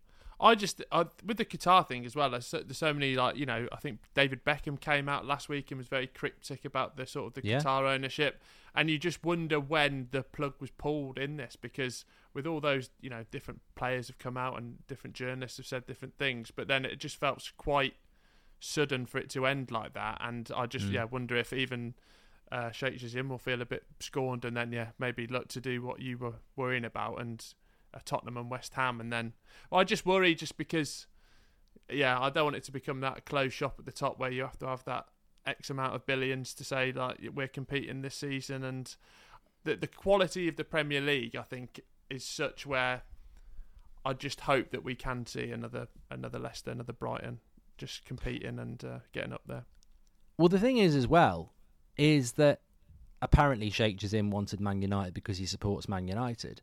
I 0.44 0.56
just 0.56 0.84
I, 0.92 1.06
with 1.26 1.38
the 1.38 1.46
Qatar 1.46 1.88
thing 1.88 2.06
as 2.06 2.18
well. 2.18 2.30
There's 2.30 2.46
so, 2.46 2.60
there's 2.60 2.78
so, 2.78 2.94
many 2.94 3.16
like 3.16 3.38
you 3.38 3.46
know. 3.46 3.66
I 3.72 3.78
think 3.78 4.00
David 4.14 4.44
Beckham 4.44 4.78
came 4.78 5.08
out 5.08 5.26
last 5.26 5.48
week 5.48 5.72
and 5.72 5.78
was 5.78 5.88
very 5.88 6.06
cryptic 6.06 6.66
about 6.66 6.98
the 6.98 7.08
sort 7.08 7.28
of 7.28 7.42
the 7.42 7.48
yeah. 7.48 7.60
Qatar 7.60 7.84
ownership, 7.84 8.42
and 8.76 8.90
you 8.90 9.00
just 9.00 9.24
wonder 9.24 9.58
when 9.58 10.10
the 10.12 10.22
plug 10.22 10.56
was 10.60 10.70
pulled 10.70 11.18
in 11.18 11.38
this 11.38 11.56
because 11.56 12.04
with 12.34 12.46
all 12.46 12.60
those 12.60 12.90
you 13.00 13.10
know 13.10 13.24
different 13.32 13.62
players 13.76 14.08
have 14.08 14.20
come 14.20 14.36
out 14.36 14.58
and 14.58 14.86
different 14.88 15.16
journalists 15.16 15.56
have 15.58 15.66
said 15.66 15.88
different 15.88 16.18
things, 16.18 16.52
but 16.52 16.68
then 16.68 16.84
it 16.84 17.00
just 17.00 17.16
felt 17.16 17.50
quite 17.56 17.94
sudden 18.60 19.06
for 19.06 19.20
it 19.20 19.30
to 19.30 19.46
end 19.46 19.72
like 19.72 19.94
that, 19.94 20.18
and 20.20 20.52
I 20.54 20.66
just 20.66 20.88
mm. 20.88 20.94
yeah 20.94 21.06
wonder 21.06 21.38
if 21.38 21.54
even. 21.54 21.96
Uh, 22.52 22.70
Sheikh 22.70 23.00
Jassim 23.00 23.30
will 23.30 23.40
feel 23.40 23.64
a 23.64 23.66
bit 23.66 23.84
scorned, 24.00 24.46
and 24.46 24.56
then 24.56 24.72
yeah, 24.72 24.90
maybe 25.00 25.26
look 25.26 25.48
to 25.48 25.62
do 25.62 25.82
what 25.82 26.02
you 26.02 26.20
were 26.20 26.36
worrying 26.56 26.86
about, 26.86 27.20
and 27.20 27.44
Tottenham 28.06 28.38
and 28.38 28.50
West 28.50 28.74
Ham, 28.74 29.00
and 29.00 29.12
then 29.12 29.34
well, 29.70 29.82
I 29.82 29.84
just 29.84 30.06
worry 30.06 30.36
just 30.36 30.58
because, 30.58 31.08
yeah, 31.90 32.20
I 32.20 32.30
don't 32.30 32.46
want 32.46 32.56
it 32.56 32.64
to 32.66 32.72
become 32.72 33.00
that 33.02 33.26
closed 33.26 33.54
shop 33.54 33.76
at 33.80 33.86
the 33.86 33.92
top 33.92 34.20
where 34.20 34.32
you 34.32 34.42
have 34.42 34.58
to 34.60 34.68
have 34.68 34.84
that 34.86 35.06
X 35.46 35.70
amount 35.70 35.96
of 35.96 36.06
billions 36.06 36.54
to 36.56 36.64
say 36.64 36.92
like 36.92 37.18
we're 37.34 37.48
competing 37.48 38.02
this 38.02 38.16
season, 38.16 38.64
and 38.64 38.96
the 39.64 39.76
the 39.76 39.88
quality 39.88 40.48
of 40.48 40.56
the 40.56 40.64
Premier 40.64 41.02
League, 41.02 41.36
I 41.36 41.44
think, 41.44 41.82
is 42.10 42.24
such 42.24 42.66
where 42.66 43.04
I 44.06 44.14
just 44.14 44.42
hope 44.42 44.72
that 44.72 44.84
we 44.84 44.96
can 44.96 45.26
see 45.26 45.52
another 45.52 45.88
another 46.10 46.40
Leicester, 46.40 46.72
another 46.72 46.94
Brighton, 46.94 47.40
just 47.78 48.06
competing 48.06 48.60
and 48.60 48.84
uh, 48.84 49.00
getting 49.12 49.34
up 49.34 49.44
there. 49.48 49.66
Well, 50.38 50.50
the 50.50 50.60
thing 50.60 50.78
is, 50.78 50.96
as 50.96 51.08
well, 51.08 51.54
is 51.96 52.34
that 52.34 52.62
apparently 53.22 53.70
Sheikh 53.70 53.98
Jassim 53.98 54.30
wanted 54.32 54.60
Man 54.60 54.82
United 54.82 55.14
because 55.14 55.38
he 55.38 55.46
supports 55.46 55.88
Man 55.88 56.08
United, 56.08 56.62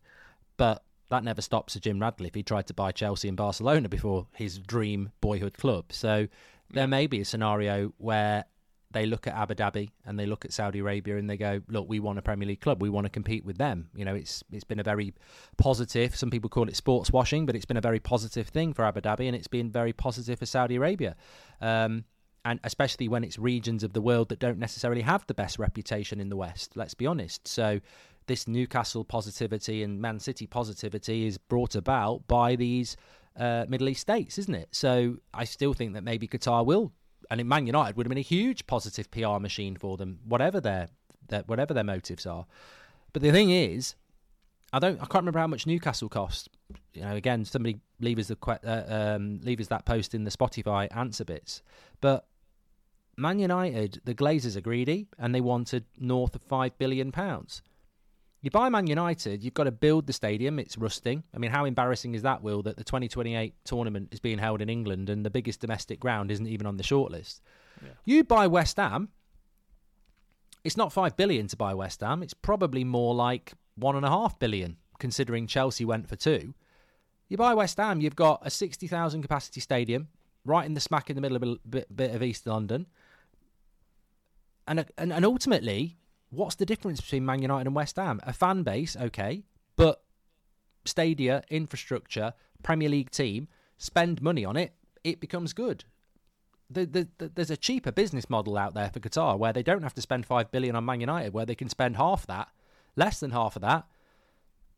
but 0.56 0.82
that 1.10 1.24
never 1.24 1.42
stops 1.42 1.74
Sir 1.74 1.80
Jim 1.80 2.00
Ratcliffe. 2.00 2.34
He 2.34 2.42
tried 2.42 2.66
to 2.68 2.74
buy 2.74 2.92
Chelsea 2.92 3.28
and 3.28 3.36
Barcelona 3.36 3.88
before 3.88 4.26
his 4.34 4.58
dream 4.58 5.10
boyhood 5.20 5.58
club. 5.58 5.92
So 5.92 6.28
there 6.72 6.86
may 6.86 7.06
be 7.06 7.20
a 7.20 7.24
scenario 7.24 7.92
where 7.98 8.44
they 8.92 9.06
look 9.06 9.26
at 9.26 9.34
Abu 9.34 9.54
Dhabi 9.54 9.90
and 10.04 10.18
they 10.18 10.26
look 10.26 10.44
at 10.44 10.52
Saudi 10.52 10.80
Arabia 10.80 11.16
and 11.16 11.28
they 11.28 11.36
go, 11.36 11.60
look, 11.68 11.88
we 11.88 12.00
want 12.00 12.18
a 12.18 12.22
Premier 12.22 12.48
League 12.48 12.60
club. 12.60 12.82
We 12.82 12.88
want 12.88 13.04
to 13.04 13.10
compete 13.10 13.44
with 13.44 13.58
them. 13.58 13.88
You 13.94 14.04
know, 14.04 14.14
it's 14.14 14.42
it's 14.50 14.64
been 14.64 14.80
a 14.80 14.84
very 14.84 15.14
positive. 15.58 16.16
Some 16.16 16.30
people 16.30 16.50
call 16.50 16.68
it 16.68 16.76
sports 16.76 17.12
washing, 17.12 17.46
but 17.46 17.54
it's 17.54 17.64
been 17.64 17.76
a 17.76 17.80
very 17.82 18.00
positive 18.00 18.48
thing 18.48 18.72
for 18.72 18.84
Abu 18.84 19.00
Dhabi 19.00 19.26
and 19.26 19.36
it's 19.36 19.48
been 19.48 19.70
very 19.70 19.92
positive 19.92 20.38
for 20.38 20.46
Saudi 20.46 20.76
Arabia. 20.76 21.16
Um, 21.60 22.04
and 22.44 22.58
especially 22.64 23.06
when 23.08 23.22
it's 23.22 23.38
regions 23.38 23.84
of 23.84 23.92
the 23.92 24.00
world 24.00 24.30
that 24.30 24.38
don't 24.38 24.58
necessarily 24.58 25.02
have 25.02 25.26
the 25.26 25.34
best 25.34 25.58
reputation 25.58 26.20
in 26.20 26.30
the 26.30 26.36
West. 26.36 26.76
Let's 26.76 26.94
be 26.94 27.06
honest. 27.06 27.46
So 27.46 27.80
this 28.26 28.46
Newcastle 28.46 29.04
positivity 29.04 29.82
and 29.82 30.00
Man 30.00 30.20
City 30.20 30.46
positivity 30.46 31.26
is 31.26 31.38
brought 31.38 31.74
about 31.74 32.26
by 32.28 32.56
these 32.56 32.96
uh, 33.36 33.64
Middle 33.68 33.88
East 33.88 34.02
states, 34.02 34.38
isn't 34.38 34.54
it? 34.54 34.68
So 34.72 35.16
I 35.34 35.44
still 35.44 35.74
think 35.74 35.94
that 35.94 36.04
maybe 36.04 36.28
Qatar 36.28 36.64
will, 36.64 36.92
and 37.30 37.44
Man 37.44 37.66
United 37.66 37.96
would 37.96 38.06
have 38.06 38.10
been 38.10 38.18
a 38.18 38.22
huge 38.22 38.66
positive 38.66 39.10
PR 39.10 39.38
machine 39.38 39.76
for 39.76 39.96
them, 39.96 40.20
whatever 40.26 40.60
their, 40.60 40.88
their 41.28 41.42
whatever 41.42 41.74
their 41.74 41.84
motives 41.84 42.26
are. 42.26 42.46
But 43.12 43.22
the 43.22 43.32
thing 43.32 43.50
is, 43.50 43.94
I 44.72 44.78
don't, 44.78 44.96
I 44.96 45.06
can't 45.06 45.22
remember 45.22 45.40
how 45.40 45.46
much 45.46 45.66
Newcastle 45.66 46.08
cost. 46.08 46.48
You 46.92 47.02
know, 47.02 47.16
again, 47.16 47.44
somebody 47.44 47.80
leave 48.00 48.18
us 48.18 48.28
the 48.28 48.36
uh, 48.64 49.14
um, 49.16 49.40
leave 49.42 49.60
us 49.60 49.66
that 49.68 49.84
post 49.84 50.14
in 50.14 50.24
the 50.24 50.30
Spotify 50.30 50.94
answer 50.96 51.24
bits. 51.24 51.62
But 52.00 52.26
Man 53.16 53.38
United, 53.38 54.00
the 54.04 54.14
Glazers 54.14 54.56
are 54.56 54.60
greedy, 54.60 55.08
and 55.18 55.34
they 55.34 55.40
wanted 55.40 55.84
north 55.98 56.34
of 56.36 56.42
five 56.42 56.78
billion 56.78 57.10
pounds. 57.10 57.62
You 58.42 58.50
buy 58.50 58.70
Man 58.70 58.86
United, 58.86 59.44
you've 59.44 59.54
got 59.54 59.64
to 59.64 59.70
build 59.70 60.06
the 60.06 60.14
stadium. 60.14 60.58
It's 60.58 60.78
rusting. 60.78 61.24
I 61.34 61.38
mean, 61.38 61.50
how 61.50 61.66
embarrassing 61.66 62.14
is 62.14 62.22
that, 62.22 62.42
Will, 62.42 62.62
that 62.62 62.78
the 62.78 62.84
2028 62.84 63.54
tournament 63.64 64.08
is 64.12 64.20
being 64.20 64.38
held 64.38 64.62
in 64.62 64.70
England 64.70 65.10
and 65.10 65.26
the 65.26 65.30
biggest 65.30 65.60
domestic 65.60 66.00
ground 66.00 66.30
isn't 66.30 66.46
even 66.46 66.66
on 66.66 66.78
the 66.78 66.82
shortlist? 66.82 67.40
Yeah. 67.82 67.90
You 68.06 68.24
buy 68.24 68.46
West 68.46 68.78
Ham, 68.78 69.10
it's 70.64 70.76
not 70.76 70.92
five 70.92 71.16
billion 71.16 71.48
to 71.48 71.56
buy 71.56 71.74
West 71.74 72.00
Ham. 72.00 72.22
It's 72.22 72.34
probably 72.34 72.82
more 72.82 73.14
like 73.14 73.52
one 73.76 73.96
and 73.96 74.06
a 74.06 74.10
half 74.10 74.38
billion, 74.38 74.76
considering 74.98 75.46
Chelsea 75.46 75.84
went 75.84 76.08
for 76.08 76.16
two. 76.16 76.54
You 77.28 77.36
buy 77.36 77.54
West 77.54 77.76
Ham, 77.76 78.00
you've 78.00 78.16
got 78.16 78.40
a 78.42 78.50
60,000 78.50 79.22
capacity 79.22 79.60
stadium 79.60 80.08
right 80.44 80.64
in 80.64 80.74
the 80.74 80.80
smack 80.80 81.10
in 81.10 81.16
the 81.16 81.22
middle 81.22 81.36
of 81.36 81.42
a 81.42 81.56
bit, 81.68 81.94
bit 81.94 82.14
of 82.14 82.22
East 82.22 82.46
London. 82.46 82.86
And, 84.66 84.84
and, 84.96 85.12
and 85.12 85.24
ultimately, 85.24 85.96
what's 86.30 86.54
the 86.54 86.66
difference 86.66 87.00
between 87.00 87.24
Man 87.24 87.42
United 87.42 87.66
and 87.66 87.76
West 87.76 87.96
Ham? 87.96 88.20
A 88.22 88.32
fan 88.32 88.62
base, 88.62 88.96
okay, 88.96 89.44
but 89.76 90.02
stadia, 90.84 91.42
infrastructure, 91.50 92.32
Premier 92.62 92.88
League 92.88 93.10
team, 93.10 93.48
spend 93.78 94.22
money 94.22 94.44
on 94.44 94.56
it, 94.56 94.74
it 95.04 95.20
becomes 95.20 95.52
good. 95.52 95.84
The, 96.68 96.86
the, 96.86 97.08
the, 97.18 97.28
there's 97.28 97.50
a 97.50 97.56
cheaper 97.56 97.90
business 97.90 98.30
model 98.30 98.56
out 98.56 98.74
there 98.74 98.90
for 98.90 99.00
Qatar 99.00 99.36
where 99.38 99.52
they 99.52 99.62
don't 99.62 99.82
have 99.82 99.94
to 99.94 100.02
spend 100.02 100.24
five 100.24 100.52
billion 100.52 100.76
on 100.76 100.84
Man 100.84 101.00
United, 101.00 101.32
where 101.32 101.46
they 101.46 101.56
can 101.56 101.68
spend 101.68 101.96
half 101.96 102.26
that, 102.26 102.48
less 102.94 103.18
than 103.20 103.32
half 103.32 103.56
of 103.56 103.62
that, 103.62 103.86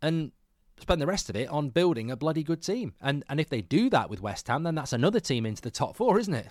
and 0.00 0.32
spend 0.80 1.02
the 1.02 1.06
rest 1.06 1.28
of 1.28 1.36
it 1.36 1.48
on 1.48 1.68
building 1.68 2.10
a 2.10 2.16
bloody 2.16 2.42
good 2.42 2.62
team. 2.62 2.94
And 3.00 3.24
and 3.28 3.38
if 3.38 3.50
they 3.50 3.60
do 3.60 3.90
that 3.90 4.08
with 4.08 4.22
West 4.22 4.48
Ham, 4.48 4.62
then 4.62 4.74
that's 4.74 4.92
another 4.94 5.20
team 5.20 5.44
into 5.44 5.60
the 5.60 5.70
top 5.70 5.96
four, 5.96 6.18
isn't 6.18 6.32
it? 6.34 6.48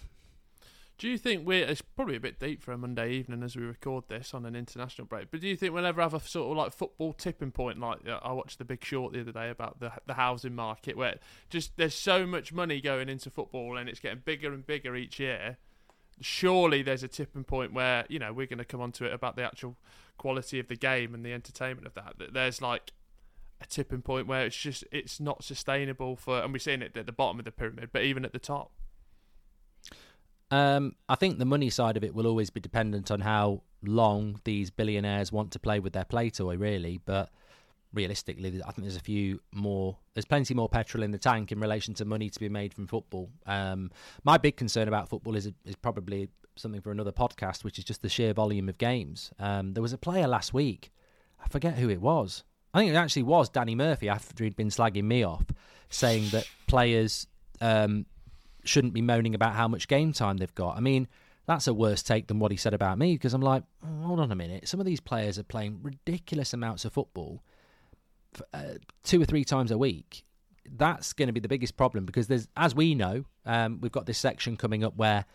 Do 1.01 1.09
you 1.09 1.17
think 1.17 1.47
we're? 1.47 1.65
It's 1.65 1.81
probably 1.81 2.15
a 2.15 2.19
bit 2.19 2.39
deep 2.39 2.61
for 2.61 2.73
a 2.73 2.77
Monday 2.77 3.13
evening 3.13 3.41
as 3.41 3.55
we 3.55 3.63
record 3.63 4.03
this 4.07 4.35
on 4.35 4.45
an 4.45 4.55
international 4.55 5.07
break. 5.07 5.31
But 5.31 5.41
do 5.41 5.47
you 5.47 5.57
think 5.57 5.73
we'll 5.73 5.87
ever 5.87 5.99
have 5.99 6.13
a 6.13 6.19
sort 6.19 6.51
of 6.51 6.57
like 6.57 6.73
football 6.73 7.11
tipping 7.11 7.49
point? 7.49 7.79
Like 7.79 8.07
uh, 8.07 8.19
I 8.21 8.33
watched 8.33 8.59
The 8.59 8.65
Big 8.65 8.85
Short 8.85 9.11
the 9.11 9.21
other 9.21 9.31
day 9.31 9.49
about 9.49 9.79
the 9.79 9.93
the 10.05 10.13
housing 10.13 10.53
market, 10.53 10.95
where 10.95 11.15
just 11.49 11.75
there's 11.75 11.95
so 11.95 12.27
much 12.27 12.53
money 12.53 12.79
going 12.81 13.09
into 13.09 13.31
football 13.31 13.77
and 13.77 13.89
it's 13.89 13.99
getting 13.99 14.21
bigger 14.23 14.53
and 14.53 14.63
bigger 14.63 14.95
each 14.95 15.19
year. 15.19 15.57
Surely 16.19 16.83
there's 16.83 17.01
a 17.01 17.07
tipping 17.07 17.45
point 17.45 17.73
where 17.73 18.05
you 18.07 18.19
know 18.19 18.31
we're 18.31 18.45
going 18.45 18.59
to 18.59 18.63
come 18.63 18.79
onto 18.79 19.03
it 19.03 19.11
about 19.11 19.35
the 19.35 19.41
actual 19.41 19.77
quality 20.19 20.59
of 20.59 20.67
the 20.67 20.75
game 20.75 21.15
and 21.15 21.25
the 21.25 21.33
entertainment 21.33 21.87
of 21.87 21.95
that. 21.95 22.19
That 22.19 22.35
there's 22.35 22.61
like 22.61 22.91
a 23.59 23.65
tipping 23.65 24.03
point 24.03 24.27
where 24.27 24.45
it's 24.45 24.55
just 24.55 24.83
it's 24.91 25.19
not 25.19 25.43
sustainable 25.43 26.15
for, 26.15 26.43
and 26.43 26.53
we're 26.53 26.59
seeing 26.59 26.83
it 26.83 26.95
at 26.95 27.07
the 27.07 27.11
bottom 27.11 27.39
of 27.39 27.45
the 27.45 27.51
pyramid, 27.51 27.89
but 27.91 28.03
even 28.03 28.23
at 28.23 28.33
the 28.33 28.39
top. 28.39 28.71
Um, 30.51 30.95
I 31.07 31.15
think 31.15 31.39
the 31.39 31.45
money 31.45 31.69
side 31.69 31.97
of 31.97 32.03
it 32.03 32.13
will 32.13 32.27
always 32.27 32.49
be 32.49 32.59
dependent 32.59 33.09
on 33.09 33.21
how 33.21 33.63
long 33.83 34.39
these 34.43 34.69
billionaires 34.69 35.31
want 35.31 35.51
to 35.51 35.59
play 35.59 35.79
with 35.79 35.93
their 35.93 36.05
play 36.05 36.29
toy, 36.29 36.57
really. 36.57 36.99
But 37.03 37.29
realistically, 37.93 38.61
I 38.61 38.71
think 38.71 38.83
there's 38.83 38.97
a 38.97 39.01
few 39.01 39.39
more. 39.53 39.97
There's 40.13 40.25
plenty 40.25 40.53
more 40.53 40.69
petrol 40.69 41.03
in 41.03 41.11
the 41.11 41.17
tank 41.17 41.51
in 41.51 41.59
relation 41.59 41.93
to 41.95 42.05
money 42.05 42.29
to 42.29 42.39
be 42.39 42.49
made 42.49 42.73
from 42.73 42.87
football. 42.87 43.29
Um, 43.45 43.91
my 44.23 44.37
big 44.37 44.57
concern 44.57 44.87
about 44.87 45.09
football 45.09 45.35
is 45.35 45.49
is 45.65 45.75
probably 45.75 46.29
something 46.57 46.81
for 46.81 46.91
another 46.91 47.13
podcast, 47.13 47.63
which 47.63 47.79
is 47.79 47.85
just 47.85 48.01
the 48.01 48.09
sheer 48.09 48.33
volume 48.33 48.69
of 48.69 48.77
games. 48.77 49.31
Um, 49.39 49.73
there 49.73 49.81
was 49.81 49.93
a 49.93 49.97
player 49.97 50.27
last 50.27 50.53
week. 50.53 50.91
I 51.43 51.47
forget 51.47 51.77
who 51.77 51.89
it 51.89 52.01
was. 52.01 52.43
I 52.73 52.79
think 52.79 52.91
it 52.91 52.95
actually 52.95 53.23
was 53.23 53.49
Danny 53.49 53.75
Murphy 53.75 54.09
after 54.09 54.43
he'd 54.43 54.55
been 54.55 54.69
slagging 54.69 55.03
me 55.03 55.23
off, 55.23 55.45
saying 55.89 56.29
that 56.29 56.47
players 56.67 57.27
um, 57.59 58.05
shouldn't 58.63 58.93
be 58.93 59.01
moaning 59.01 59.35
about 59.35 59.53
how 59.53 59.67
much 59.67 59.87
game 59.87 60.13
time 60.13 60.37
they've 60.37 60.55
got. 60.55 60.77
I 60.77 60.79
mean, 60.79 61.07
that's 61.45 61.67
a 61.67 61.73
worse 61.73 62.03
take 62.03 62.27
than 62.27 62.39
what 62.39 62.51
he 62.51 62.57
said 62.57 62.73
about 62.73 62.97
me 62.97 63.13
because 63.13 63.33
I'm 63.33 63.41
like, 63.41 63.63
oh, 63.83 64.07
hold 64.07 64.19
on 64.19 64.31
a 64.31 64.35
minute. 64.35 64.67
Some 64.67 64.79
of 64.79 64.85
these 64.85 64.99
players 64.99 65.39
are 65.39 65.43
playing 65.43 65.79
ridiculous 65.81 66.53
amounts 66.53 66.85
of 66.85 66.93
football 66.93 67.43
uh, 68.53 68.75
two 69.03 69.21
or 69.21 69.25
three 69.25 69.43
times 69.43 69.71
a 69.71 69.77
week. 69.77 70.23
That's 70.69 71.13
going 71.13 71.27
to 71.27 71.33
be 71.33 71.39
the 71.39 71.47
biggest 71.47 71.75
problem 71.75 72.05
because 72.05 72.27
there's, 72.27 72.47
as 72.55 72.75
we 72.75 72.95
know, 72.95 73.25
um, 73.45 73.79
we've 73.81 73.91
got 73.91 74.05
this 74.05 74.17
section 74.17 74.55
coming 74.55 74.83
up 74.83 74.95
where 74.95 75.25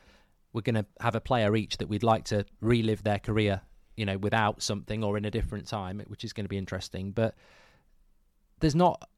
we're 0.53 0.63
going 0.63 0.77
to 0.77 0.87
have 1.01 1.15
a 1.15 1.21
player 1.21 1.55
each 1.57 1.79
that 1.79 1.89
we'd 1.89 2.03
like 2.03 2.25
to 2.27 2.47
relive 2.61 3.03
their 3.03 3.19
career, 3.19 3.61
you 3.97 4.07
know, 4.07 4.17
without 4.17 4.63
something 4.63 5.03
or 5.05 5.19
in 5.19 5.25
a 5.25 5.31
different 5.31 5.67
time, 5.67 6.01
which 6.07 6.25
is 6.25 6.33
going 6.33 6.45
to 6.45 6.49
be 6.49 6.57
interesting. 6.57 7.11
But 7.11 7.35
there's 8.61 8.75
not 8.75 9.09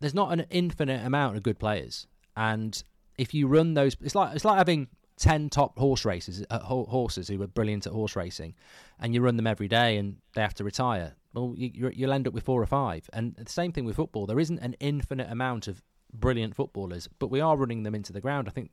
there's 0.00 0.14
not 0.14 0.32
an 0.32 0.44
infinite 0.50 1.04
amount 1.06 1.36
of 1.36 1.42
good 1.42 1.58
players, 1.58 2.06
and 2.36 2.82
if 3.18 3.34
you 3.34 3.46
run 3.46 3.74
those, 3.74 3.96
it's 4.00 4.14
like 4.14 4.34
it's 4.34 4.44
like 4.44 4.58
having 4.58 4.88
ten 5.16 5.48
top 5.48 5.78
horse 5.78 6.04
races 6.04 6.44
uh, 6.50 6.58
horses 6.60 7.28
who 7.28 7.40
are 7.42 7.46
brilliant 7.46 7.86
at 7.86 7.92
horse 7.92 8.16
racing, 8.16 8.54
and 9.00 9.14
you 9.14 9.22
run 9.22 9.36
them 9.36 9.46
every 9.46 9.68
day, 9.68 9.96
and 9.96 10.16
they 10.34 10.42
have 10.42 10.54
to 10.54 10.64
retire. 10.64 11.14
Well, 11.34 11.54
you, 11.56 11.90
you'll 11.94 12.12
end 12.12 12.26
up 12.26 12.32
with 12.32 12.44
four 12.44 12.62
or 12.62 12.66
five. 12.66 13.08
And 13.12 13.34
the 13.36 13.50
same 13.50 13.70
thing 13.70 13.84
with 13.84 13.96
football. 13.96 14.24
There 14.24 14.40
isn't 14.40 14.58
an 14.60 14.74
infinite 14.80 15.30
amount 15.30 15.68
of 15.68 15.82
brilliant 16.14 16.56
footballers, 16.56 17.10
but 17.18 17.30
we 17.30 17.42
are 17.42 17.58
running 17.58 17.82
them 17.82 17.94
into 17.94 18.12
the 18.12 18.22
ground. 18.22 18.48
I 18.48 18.52
think 18.52 18.70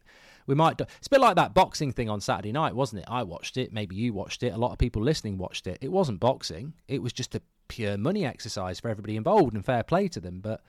we 0.48 0.56
might. 0.56 0.78
Do, 0.78 0.86
it's 0.98 1.08
a 1.08 1.10
bit 1.10 1.20
like 1.20 1.36
that 1.36 1.54
boxing 1.54 1.92
thing 1.92 2.10
on 2.10 2.22
Saturday 2.22 2.54
night, 2.54 2.74
wasn't 2.74 3.02
it? 3.02 3.10
I 3.10 3.24
watched 3.24 3.58
it. 3.58 3.74
Maybe 3.74 3.96
you 3.98 4.14
watched 4.14 4.44
it. 4.44 4.54
A 4.54 4.58
lot 4.58 4.72
of 4.72 4.78
people 4.78 5.02
listening 5.02 5.38
watched 5.38 5.68
it. 5.68 5.78
It 5.82 5.92
wasn't 5.92 6.22
boxing. 6.22 6.74
It 6.88 7.02
was 7.02 7.12
just 7.12 7.36
a 7.36 7.42
pure 7.68 7.98
money 7.98 8.26
exercise 8.26 8.80
for 8.80 8.90
everybody 8.90 9.18
involved, 9.18 9.54
and 9.54 9.66
fair 9.66 9.84
play 9.84 10.08
to 10.10 10.22
them. 10.22 10.40
But 10.40 10.62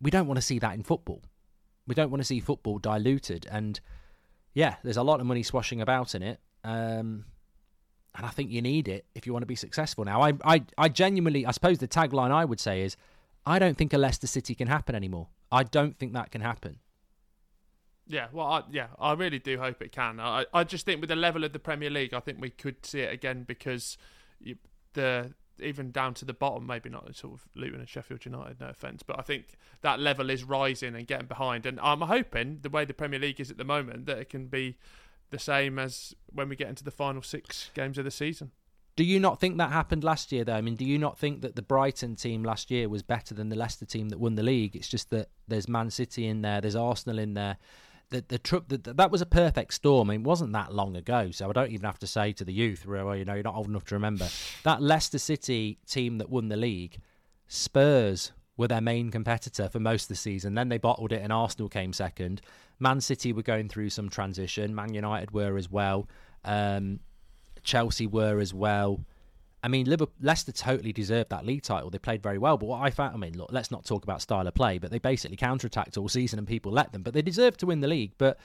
we 0.00 0.10
don't 0.10 0.26
want 0.26 0.36
to 0.36 0.42
see 0.42 0.58
that 0.58 0.74
in 0.74 0.82
football. 0.82 1.22
We 1.86 1.94
don't 1.94 2.10
want 2.10 2.20
to 2.20 2.26
see 2.26 2.40
football 2.40 2.78
diluted. 2.78 3.46
And 3.50 3.80
yeah, 4.54 4.76
there's 4.82 4.96
a 4.96 5.02
lot 5.02 5.20
of 5.20 5.26
money 5.26 5.42
swashing 5.42 5.80
about 5.80 6.14
in 6.14 6.22
it. 6.22 6.40
Um, 6.62 7.26
and 8.16 8.24
I 8.24 8.28
think 8.28 8.50
you 8.50 8.62
need 8.62 8.88
it 8.88 9.06
if 9.14 9.26
you 9.26 9.32
want 9.32 9.42
to 9.42 9.46
be 9.46 9.56
successful. 9.56 10.04
Now, 10.04 10.22
I, 10.22 10.32
I, 10.44 10.62
I 10.78 10.88
genuinely, 10.88 11.44
I 11.46 11.50
suppose 11.50 11.78
the 11.78 11.88
tagline 11.88 12.30
I 12.30 12.44
would 12.44 12.60
say 12.60 12.82
is, 12.82 12.96
I 13.44 13.58
don't 13.58 13.76
think 13.76 13.92
a 13.92 13.98
Leicester 13.98 14.26
City 14.26 14.54
can 14.54 14.68
happen 14.68 14.94
anymore. 14.94 15.28
I 15.52 15.64
don't 15.64 15.98
think 15.98 16.14
that 16.14 16.30
can 16.30 16.40
happen. 16.40 16.78
Yeah, 18.06 18.28
well, 18.32 18.46
I, 18.46 18.62
yeah, 18.70 18.88
I 18.98 19.12
really 19.14 19.38
do 19.38 19.58
hope 19.58 19.82
it 19.82 19.92
can. 19.92 20.20
I, 20.20 20.46
I 20.52 20.64
just 20.64 20.84
think 20.86 21.00
with 21.00 21.08
the 21.08 21.16
level 21.16 21.42
of 21.44 21.52
the 21.52 21.58
Premier 21.58 21.90
League, 21.90 22.14
I 22.14 22.20
think 22.20 22.40
we 22.40 22.50
could 22.50 22.84
see 22.84 23.00
it 23.00 23.12
again 23.12 23.44
because 23.44 23.98
you, 24.40 24.56
the 24.92 25.32
even 25.60 25.90
down 25.90 26.14
to 26.14 26.24
the 26.24 26.34
bottom, 26.34 26.66
maybe 26.66 26.88
not 26.88 27.14
sort 27.14 27.34
of 27.34 27.48
Luton 27.54 27.80
and 27.80 27.88
Sheffield 27.88 28.24
United, 28.24 28.60
no 28.60 28.68
offence, 28.68 29.02
but 29.02 29.18
I 29.18 29.22
think 29.22 29.56
that 29.82 30.00
level 30.00 30.30
is 30.30 30.44
rising 30.44 30.94
and 30.94 31.06
getting 31.06 31.26
behind. 31.26 31.66
And 31.66 31.78
I'm 31.80 32.00
hoping 32.00 32.58
the 32.62 32.70
way 32.70 32.84
the 32.84 32.94
Premier 32.94 33.18
League 33.18 33.40
is 33.40 33.50
at 33.50 33.58
the 33.58 33.64
moment 33.64 34.06
that 34.06 34.18
it 34.18 34.28
can 34.28 34.46
be 34.46 34.76
the 35.30 35.38
same 35.38 35.78
as 35.78 36.14
when 36.32 36.48
we 36.48 36.56
get 36.56 36.68
into 36.68 36.84
the 36.84 36.90
final 36.90 37.22
six 37.22 37.70
games 37.74 37.98
of 37.98 38.04
the 38.04 38.10
season. 38.10 38.50
Do 38.96 39.02
you 39.02 39.18
not 39.18 39.40
think 39.40 39.58
that 39.58 39.72
happened 39.72 40.04
last 40.04 40.30
year, 40.30 40.44
though? 40.44 40.54
I 40.54 40.60
mean, 40.60 40.76
do 40.76 40.84
you 40.84 40.98
not 40.98 41.18
think 41.18 41.42
that 41.42 41.56
the 41.56 41.62
Brighton 41.62 42.14
team 42.14 42.44
last 42.44 42.70
year 42.70 42.88
was 42.88 43.02
better 43.02 43.34
than 43.34 43.48
the 43.48 43.56
Leicester 43.56 43.84
team 43.84 44.10
that 44.10 44.20
won 44.20 44.36
the 44.36 44.42
league? 44.44 44.76
It's 44.76 44.88
just 44.88 45.10
that 45.10 45.30
there's 45.48 45.68
Man 45.68 45.90
City 45.90 46.28
in 46.28 46.42
there, 46.42 46.60
there's 46.60 46.76
Arsenal 46.76 47.18
in 47.18 47.34
there, 47.34 47.56
the 48.10 48.24
the, 48.26 48.38
tr- 48.38 48.56
the, 48.66 48.78
that 48.78 49.10
was 49.10 49.20
a 49.20 49.26
perfect 49.26 49.74
storm. 49.74 50.10
It 50.10 50.22
wasn't 50.22 50.52
that 50.52 50.74
long 50.74 50.96
ago, 50.96 51.30
so 51.30 51.48
I 51.48 51.52
don't 51.52 51.70
even 51.70 51.84
have 51.86 51.98
to 52.00 52.06
say 52.06 52.32
to 52.32 52.44
the 52.44 52.52
youth, 52.52 52.86
well, 52.86 53.14
you 53.16 53.24
know, 53.24 53.34
you're 53.34 53.42
not 53.42 53.54
old 53.54 53.68
enough 53.68 53.84
to 53.86 53.94
remember 53.94 54.28
that 54.62 54.82
Leicester 54.82 55.18
City 55.18 55.78
team 55.86 56.18
that 56.18 56.30
won 56.30 56.48
the 56.48 56.56
league. 56.56 56.98
Spurs 57.46 58.32
were 58.56 58.68
their 58.68 58.80
main 58.80 59.10
competitor 59.10 59.68
for 59.68 59.80
most 59.80 60.04
of 60.04 60.08
the 60.08 60.14
season. 60.14 60.54
Then 60.54 60.68
they 60.68 60.78
bottled 60.78 61.12
it, 61.12 61.22
and 61.22 61.32
Arsenal 61.32 61.68
came 61.68 61.92
second. 61.92 62.40
Man 62.78 63.00
City 63.00 63.32
were 63.32 63.42
going 63.42 63.68
through 63.68 63.90
some 63.90 64.08
transition. 64.08 64.74
Man 64.74 64.94
United 64.94 65.32
were 65.32 65.56
as 65.56 65.70
well. 65.70 66.08
Um, 66.44 67.00
Chelsea 67.62 68.06
were 68.06 68.38
as 68.38 68.52
well. 68.54 69.00
I 69.64 69.68
mean, 69.68 69.86
Liverpool, 69.86 70.14
Leicester 70.20 70.52
totally 70.52 70.92
deserved 70.92 71.30
that 71.30 71.46
league 71.46 71.62
title. 71.62 71.88
They 71.88 71.98
played 71.98 72.22
very 72.22 72.36
well. 72.36 72.58
But 72.58 72.66
what 72.66 72.82
I 72.82 72.90
found, 72.90 73.14
I 73.14 73.16
mean, 73.16 73.38
look, 73.38 73.48
let's 73.50 73.70
not 73.70 73.86
talk 73.86 74.04
about 74.04 74.20
style 74.20 74.46
of 74.46 74.52
play, 74.52 74.76
but 74.76 74.90
they 74.90 74.98
basically 74.98 75.38
counterattacked 75.38 75.96
all 75.96 76.06
season 76.06 76.38
and 76.38 76.46
people 76.46 76.70
let 76.70 76.92
them. 76.92 77.02
But 77.02 77.14
they 77.14 77.22
deserved 77.22 77.60
to 77.60 77.66
win 77.66 77.80
the 77.80 77.88
league. 77.88 78.12
But 78.18 78.38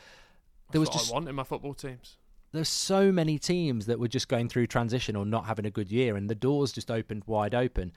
there 0.72 0.80
That's 0.80 0.92
was 0.92 1.02
just 1.02 1.12
I 1.12 1.14
want 1.16 1.28
in 1.28 1.36
my 1.36 1.44
football 1.44 1.74
teams. 1.74 2.16
There's 2.54 2.70
so 2.70 3.12
many 3.12 3.38
teams 3.38 3.86
that 3.88 4.00
were 4.00 4.08
just 4.08 4.30
going 4.30 4.48
through 4.48 4.68
transition 4.68 5.18
or 5.18 5.26
not 5.26 5.46
having 5.46 5.66
a 5.66 5.70
good 5.70 5.92
year, 5.92 6.16
and 6.16 6.30
the 6.30 6.36
doors 6.36 6.72
just 6.72 6.90
opened 6.90 7.24
wide 7.26 7.54
open. 7.54 7.92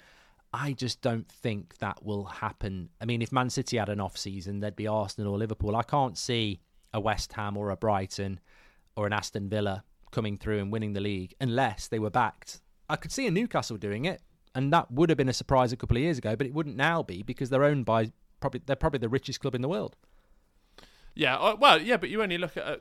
I 0.53 0.73
just 0.73 1.01
don't 1.01 1.31
think 1.31 1.79
that 1.79 2.05
will 2.05 2.25
happen. 2.25 2.89
I 3.01 3.05
mean, 3.05 3.23
if 3.23 3.31
Man 3.31 3.51
City 3.51 3.77
had 3.77 3.89
an 3.89 4.01
off 4.01 4.17
season, 4.17 4.59
there'd 4.59 4.75
be 4.75 4.89
Arsenal 4.89 5.33
or 5.33 5.39
Liverpool. 5.39 5.77
I 5.77 5.85
can't 5.85 6.19
see 6.19 6.61
a 6.93 6.99
West 6.99 7.33
Ham 7.35 7.57
or 7.57 7.71
a 7.71 7.77
Brighton 7.77 8.41
or 8.97 9.07
an 9.07 9.13
Aston 9.13 9.49
Villa 9.49 9.85
coming 10.11 10.37
through 10.37 10.59
and 10.59 10.73
winning 10.73 10.93
the 10.93 11.01
league 11.01 11.35
unless 11.41 11.87
they 11.87 12.01
were 12.01 12.11
backed 12.11 12.61
I 12.93 12.97
could 12.97 13.11
see 13.11 13.27
a 13.27 13.31
Newcastle 13.31 13.79
doing 13.79 14.05
it, 14.05 14.21
and 14.55 14.71
that 14.73 14.91
would 14.91 15.09
have 15.09 15.17
been 15.17 15.31
a 15.31 15.33
surprise 15.33 15.73
a 15.73 15.79
couple 15.79 15.97
of 15.97 16.03
years 16.03 16.19
ago, 16.19 16.37
but 16.37 16.47
it 16.47 16.53
wouldn't 16.53 16.77
now 16.77 17.03
be 17.03 17.23
because 17.23 17.49
they're 17.49 17.65
owned 17.65 17.87
by 17.87 18.13
probably 18.39 18.61
they're 18.67 18.77
probably 18.77 18.99
the 18.99 19.09
richest 19.09 19.41
club 19.41 19.55
in 19.55 19.63
the 19.63 19.69
world. 19.69 19.97
Yeah, 21.15 21.37
uh, 21.37 21.57
well, 21.59 21.81
yeah, 21.81 21.97
but 21.97 22.11
you 22.11 22.23
only 22.23 22.37
look 22.37 22.57
at. 22.59 22.67
Uh, 22.67 22.77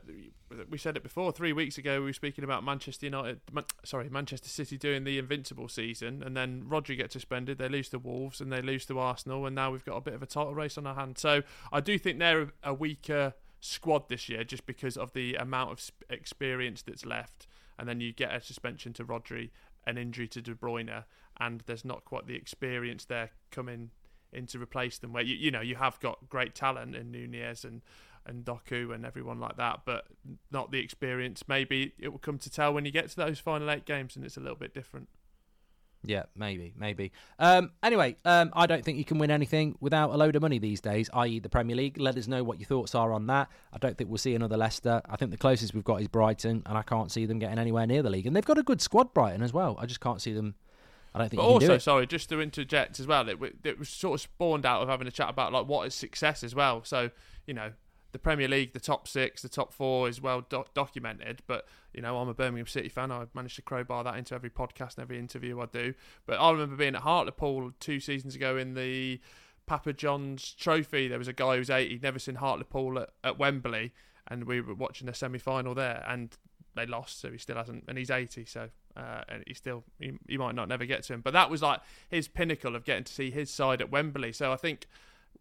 we 0.69 0.77
said 0.77 0.97
it 0.97 1.03
before. 1.03 1.31
Three 1.31 1.53
weeks 1.53 1.77
ago, 1.77 1.99
we 1.99 2.07
were 2.07 2.13
speaking 2.13 2.43
about 2.43 2.61
Manchester 2.65 3.05
United. 3.05 3.39
Man, 3.53 3.63
sorry, 3.85 4.09
Manchester 4.09 4.49
City 4.49 4.77
doing 4.77 5.05
the 5.05 5.17
invincible 5.17 5.69
season, 5.69 6.21
and 6.23 6.35
then 6.35 6.65
Rodri 6.67 6.97
gets 6.97 7.13
suspended. 7.13 7.57
They 7.57 7.69
lose 7.69 7.87
to 7.89 7.99
Wolves, 7.99 8.41
and 8.41 8.51
they 8.51 8.61
lose 8.61 8.85
to 8.87 8.99
Arsenal, 8.99 9.45
and 9.45 9.55
now 9.55 9.71
we've 9.71 9.85
got 9.85 9.95
a 9.95 10.01
bit 10.01 10.13
of 10.13 10.21
a 10.21 10.25
title 10.25 10.53
race 10.53 10.77
on 10.77 10.85
our 10.85 10.95
hands. 10.95 11.21
So 11.21 11.43
I 11.71 11.79
do 11.79 11.97
think 11.97 12.19
they're 12.19 12.51
a 12.63 12.73
weaker 12.73 13.33
squad 13.61 14.09
this 14.09 14.27
year, 14.27 14.43
just 14.43 14.65
because 14.65 14.97
of 14.97 15.13
the 15.13 15.35
amount 15.35 15.71
of 15.71 15.91
experience 16.09 16.81
that's 16.81 17.05
left. 17.05 17.47
And 17.79 17.87
then 17.89 17.99
you 17.99 18.13
get 18.13 18.33
a 18.33 18.41
suspension 18.41 18.93
to 18.93 19.05
Rodri, 19.05 19.49
an 19.85 19.97
injury 19.97 20.27
to 20.29 20.41
De 20.41 20.53
Bruyne, 20.53 21.03
and 21.39 21.63
there's 21.65 21.85
not 21.85 22.05
quite 22.05 22.27
the 22.27 22.35
experience 22.35 23.05
there 23.05 23.31
coming 23.51 23.91
in 24.33 24.47
to 24.47 24.59
replace 24.59 24.97
them. 24.97 25.13
Where 25.13 25.23
you 25.23 25.35
you 25.35 25.51
know 25.51 25.61
you 25.61 25.75
have 25.75 25.99
got 25.99 26.29
great 26.29 26.55
talent 26.55 26.95
in 26.95 27.11
Nunes 27.11 27.65
and 27.65 27.81
and 28.25 28.45
Doku 28.45 28.93
and 28.93 29.05
everyone 29.05 29.39
like 29.39 29.57
that, 29.57 29.81
but 29.85 30.05
not 30.51 30.71
the 30.71 30.79
experience. 30.79 31.43
Maybe 31.47 31.93
it 31.97 32.09
will 32.09 32.19
come 32.19 32.37
to 32.39 32.49
tell 32.49 32.73
when 32.73 32.85
you 32.85 32.91
get 32.91 33.09
to 33.09 33.15
those 33.15 33.39
final 33.39 33.69
eight 33.71 33.85
games, 33.85 34.15
and 34.15 34.23
it's 34.23 34.37
a 34.37 34.41
little 34.41 34.55
bit 34.55 34.73
different. 34.73 35.09
Yeah, 36.03 36.23
maybe, 36.35 36.73
maybe. 36.75 37.11
Um, 37.37 37.71
anyway, 37.83 38.15
um, 38.25 38.51
I 38.53 38.65
don't 38.65 38.83
think 38.83 38.97
you 38.97 39.05
can 39.05 39.19
win 39.19 39.29
anything 39.29 39.75
without 39.79 40.09
a 40.09 40.17
load 40.17 40.35
of 40.35 40.41
money 40.41 40.57
these 40.57 40.81
days, 40.81 41.09
i.e., 41.13 41.39
the 41.39 41.49
Premier 41.49 41.75
League. 41.75 41.99
Let 41.99 42.17
us 42.17 42.27
know 42.27 42.43
what 42.43 42.59
your 42.59 42.65
thoughts 42.65 42.95
are 42.95 43.13
on 43.13 43.27
that. 43.27 43.49
I 43.71 43.77
don't 43.77 43.95
think 43.97 44.09
we'll 44.09 44.17
see 44.17 44.33
another 44.33 44.57
Leicester. 44.57 45.01
I 45.07 45.15
think 45.15 45.29
the 45.29 45.37
closest 45.37 45.75
we've 45.75 45.83
got 45.83 46.01
is 46.01 46.07
Brighton, 46.07 46.63
and 46.65 46.77
I 46.77 46.81
can't 46.81 47.11
see 47.11 47.25
them 47.27 47.37
getting 47.37 47.59
anywhere 47.59 47.85
near 47.85 48.01
the 48.01 48.09
league. 48.09 48.25
And 48.25 48.35
they've 48.35 48.45
got 48.45 48.57
a 48.57 48.63
good 48.63 48.81
squad, 48.81 49.13
Brighton, 49.13 49.43
as 49.43 49.53
well. 49.53 49.77
I 49.79 49.85
just 49.85 50.01
can't 50.01 50.21
see 50.21 50.33
them. 50.33 50.55
I 51.13 51.19
don't 51.19 51.29
think. 51.29 51.41
But 51.41 51.47
also, 51.47 51.77
sorry, 51.77 52.07
just 52.07 52.29
to 52.29 52.41
interject 52.41 52.99
as 52.99 53.05
well, 53.05 53.27
it, 53.29 53.37
it 53.63 53.77
was 53.77 53.89
sort 53.89 54.15
of 54.15 54.21
spawned 54.21 54.65
out 54.65 54.81
of 54.81 54.89
having 54.89 55.07
a 55.07 55.11
chat 55.11 55.29
about 55.29 55.53
like 55.53 55.67
what 55.67 55.85
is 55.85 55.93
success 55.93 56.43
as 56.43 56.55
well. 56.55 56.83
So 56.83 57.11
you 57.45 57.53
know, 57.53 57.73
the 58.11 58.19
Premier 58.19 58.47
League, 58.47 58.73
the 58.73 58.79
top 58.79 59.07
six, 59.07 59.41
the 59.41 59.49
top 59.49 59.73
four 59.73 60.09
is 60.09 60.21
well 60.21 60.41
do- 60.41 60.65
documented. 60.73 61.41
But 61.47 61.67
you 61.93 62.01
know, 62.01 62.17
I'm 62.17 62.27
a 62.27 62.33
Birmingham 62.33 62.67
City 62.67 62.89
fan. 62.89 63.11
I've 63.11 63.33
managed 63.33 63.55
to 63.57 63.61
crowbar 63.61 64.03
that 64.03 64.17
into 64.17 64.35
every 64.35 64.49
podcast 64.49 64.95
and 64.95 65.03
every 65.03 65.19
interview 65.19 65.59
I 65.59 65.65
do. 65.65 65.93
But 66.25 66.39
I 66.39 66.51
remember 66.51 66.75
being 66.75 66.95
at 66.95 67.01
Hartlepool 67.01 67.71
two 67.79 67.99
seasons 67.99 68.35
ago 68.35 68.57
in 68.57 68.73
the 68.73 69.19
Papa 69.65 69.93
John's 69.93 70.53
Trophy. 70.53 71.07
There 71.07 71.19
was 71.19 71.27
a 71.27 71.33
guy 71.33 71.53
who 71.53 71.59
was 71.59 71.69
80, 71.69 71.99
never 72.01 72.19
seen 72.19 72.35
Hartlepool 72.35 72.99
at, 72.99 73.09
at 73.23 73.39
Wembley, 73.39 73.93
and 74.27 74.45
we 74.45 74.61
were 74.61 74.75
watching 74.75 75.07
the 75.07 75.13
semi 75.13 75.39
final 75.39 75.73
there, 75.73 76.03
and 76.07 76.35
they 76.75 76.85
lost, 76.85 77.19
so 77.19 77.31
he 77.31 77.37
still 77.37 77.57
hasn't, 77.57 77.85
and 77.87 77.97
he's 77.97 78.11
80, 78.11 78.45
so 78.45 78.69
uh, 78.95 79.21
and 79.29 79.43
he 79.47 79.53
still 79.53 79.83
he, 79.99 80.13
he 80.27 80.37
might 80.37 80.55
not 80.55 80.67
never 80.67 80.85
get 80.85 81.03
to 81.03 81.13
him. 81.13 81.21
But 81.21 81.33
that 81.33 81.49
was 81.49 81.61
like 81.61 81.81
his 82.09 82.27
pinnacle 82.27 82.75
of 82.75 82.83
getting 82.83 83.03
to 83.05 83.13
see 83.13 83.31
his 83.31 83.49
side 83.49 83.81
at 83.81 83.91
Wembley. 83.91 84.31
So 84.31 84.51
I 84.51 84.55
think 84.55 84.87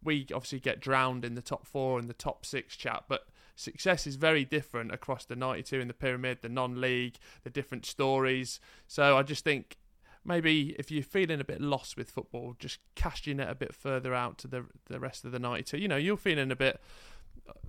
we 0.03 0.25
obviously 0.33 0.59
get 0.59 0.79
drowned 0.79 1.25
in 1.25 1.35
the 1.35 1.41
top 1.41 1.65
four 1.65 1.99
and 1.99 2.09
the 2.09 2.13
top 2.13 2.45
six 2.45 2.75
chat, 2.75 3.03
but 3.07 3.27
success 3.55 4.07
is 4.07 4.15
very 4.15 4.43
different 4.43 4.91
across 4.91 5.25
the 5.25 5.35
92 5.35 5.79
in 5.79 5.87
the 5.87 5.93
pyramid, 5.93 6.39
the 6.41 6.49
non-league, 6.49 7.17
the 7.43 7.49
different 7.49 7.85
stories. 7.85 8.59
So 8.87 9.17
I 9.17 9.23
just 9.23 9.43
think 9.43 9.77
maybe 10.23 10.75
if 10.79 10.91
you're 10.91 11.03
feeling 11.03 11.39
a 11.39 11.43
bit 11.43 11.61
lost 11.61 11.97
with 11.97 12.09
football, 12.09 12.55
just 12.59 12.79
cast 12.95 13.27
your 13.27 13.35
net 13.35 13.49
a 13.49 13.55
bit 13.55 13.73
further 13.73 14.13
out 14.13 14.37
to 14.39 14.47
the 14.47 14.65
the 14.87 14.99
rest 14.99 15.25
of 15.25 15.31
the 15.31 15.39
92. 15.39 15.77
You 15.77 15.87
know, 15.87 15.97
you're 15.97 16.17
feeling 16.17 16.51
a 16.51 16.55
bit 16.55 16.81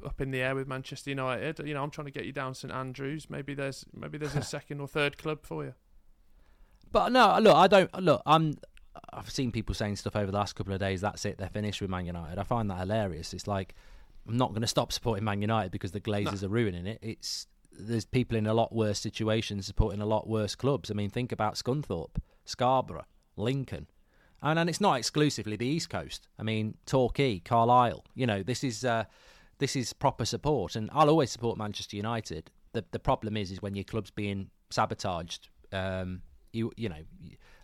up 0.05 0.21
in 0.21 0.31
the 0.31 0.41
air 0.41 0.55
with 0.55 0.69
Manchester 0.69 1.11
United. 1.11 1.59
You 1.67 1.75
know, 1.75 1.83
I'm 1.83 1.91
trying 1.91 2.07
to 2.07 2.13
get 2.13 2.25
you 2.25 2.33
down 2.33 2.55
St 2.55 2.73
Andrews. 2.73 3.29
Maybe 3.29 3.55
there's 3.55 3.85
maybe 3.95 4.19
there's 4.19 4.37
a 4.37 4.43
second 4.57 4.81
or 4.81 4.89
third 4.89 5.19
club 5.19 5.41
for 5.43 5.65
you. 5.65 5.75
But 6.91 7.11
no, 7.11 7.39
look, 7.41 7.57
I 7.57 7.67
don't 7.69 8.03
look. 8.03 8.23
I'm 8.27 8.55
I've 9.13 9.31
seen 9.31 9.53
people 9.53 9.75
saying 9.75 9.97
stuff 9.97 10.17
over 10.17 10.31
the 10.31 10.37
last 10.37 10.55
couple 10.55 10.73
of 10.73 10.81
days. 10.81 11.01
That's 11.01 11.25
it. 11.25 11.39
They're 11.39 11.49
finished 11.49 11.81
with 11.81 11.91
Man 11.91 12.07
United. 12.07 12.39
I 12.39 12.43
find 12.43 12.71
that 12.71 12.79
hilarious. 12.79 13.33
It's 13.33 13.47
like 13.47 13.75
I'm 14.27 14.37
not 14.37 14.51
going 14.51 14.63
to 14.63 14.69
stop 14.69 14.93
supporting 14.93 15.25
Man 15.25 15.41
United 15.41 15.73
because 15.73 15.93
the 15.93 16.01
Glazers 16.01 16.43
no. 16.43 16.49
are 16.49 16.51
ruining 16.51 16.87
it. 16.87 16.99
It's 17.03 17.47
there's 17.79 18.05
people 18.05 18.37
in 18.37 18.47
a 18.47 18.55
lot 18.55 18.75
worse 18.75 18.99
situations 18.99 19.67
supporting 19.67 20.01
a 20.01 20.07
lot 20.07 20.29
worse 20.29 20.55
clubs. 20.55 20.91
I 20.91 20.95
mean, 20.95 21.11
think 21.11 21.33
about 21.33 21.55
Scunthorpe, 21.55 22.17
Scarborough, 22.45 23.07
Lincoln, 23.37 23.87
and 24.43 24.59
and 24.59 24.69
it's 24.69 24.81
not 24.81 24.99
exclusively 24.99 25.57
the 25.57 25.67
East 25.67 25.91
Coast. 25.91 26.29
I 26.39 26.43
mean, 26.43 26.77
Torquay, 26.87 27.39
Carlisle. 27.39 28.05
You 28.15 28.27
know, 28.27 28.43
this 28.43 28.63
is 28.63 28.85
uh, 28.85 29.05
this 29.59 29.77
is 29.77 29.93
proper 29.93 30.25
support, 30.25 30.77
and 30.77 30.91
I'll 30.93 31.09
always 31.09 31.31
support 31.31 31.57
Manchester 31.59 31.97
United. 31.97 32.51
The 32.73 32.85
the 32.91 32.99
problem 32.99 33.37
is 33.37 33.51
is 33.51 33.63
when 33.63 33.75
your 33.75 33.85
club's 33.85 34.11
being 34.11 34.51
sabotaged. 34.71 35.49
Um, 35.73 36.23
you 36.53 36.73
you 36.77 36.89
know 36.89 37.03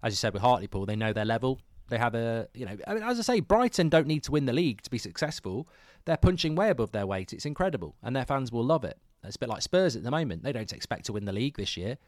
as 0.02 0.12
you 0.12 0.16
said 0.16 0.32
with 0.32 0.42
Hartlepool, 0.42 0.86
they 0.86 0.96
know 0.96 1.12
their 1.12 1.24
level. 1.24 1.60
They 1.88 1.98
have 1.98 2.14
a, 2.14 2.48
you 2.54 2.66
know, 2.66 2.76
I 2.86 2.94
mean, 2.94 3.02
as 3.02 3.18
I 3.18 3.22
say, 3.22 3.40
Brighton 3.40 3.88
don't 3.88 4.06
need 4.06 4.22
to 4.24 4.32
win 4.32 4.44
the 4.44 4.52
league 4.52 4.82
to 4.82 4.90
be 4.90 4.98
successful. 4.98 5.68
They're 6.04 6.18
punching 6.18 6.54
way 6.54 6.68
above 6.68 6.92
their 6.92 7.06
weight. 7.06 7.32
It's 7.32 7.46
incredible, 7.46 7.96
and 8.02 8.14
their 8.14 8.26
fans 8.26 8.52
will 8.52 8.64
love 8.64 8.84
it. 8.84 8.98
It's 9.24 9.36
a 9.36 9.38
bit 9.38 9.48
like 9.48 9.62
Spurs 9.62 9.96
at 9.96 10.02
the 10.02 10.10
moment. 10.10 10.42
They 10.42 10.52
don't 10.52 10.72
expect 10.72 11.06
to 11.06 11.12
win 11.12 11.24
the 11.24 11.32
league 11.32 11.56
this 11.56 11.76
year. 11.76 11.98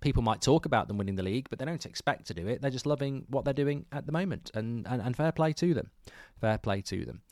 People 0.00 0.22
might 0.22 0.40
talk 0.40 0.66
about 0.66 0.88
them 0.88 0.98
winning 0.98 1.16
the 1.16 1.22
league, 1.22 1.48
but 1.48 1.58
they 1.58 1.64
don't 1.64 1.86
expect 1.86 2.26
to 2.26 2.34
do 2.34 2.46
it. 2.48 2.60
They're 2.60 2.70
just 2.70 2.86
loving 2.86 3.24
what 3.28 3.44
they're 3.44 3.54
doing 3.54 3.86
at 3.92 4.06
the 4.06 4.12
moment, 4.12 4.50
and, 4.54 4.86
and, 4.86 5.00
and 5.00 5.16
fair 5.16 5.32
play 5.32 5.52
to 5.54 5.74
them. 5.74 5.90
Fair 6.40 6.58
play 6.58 6.80
to 6.82 7.04
them. 7.04 7.22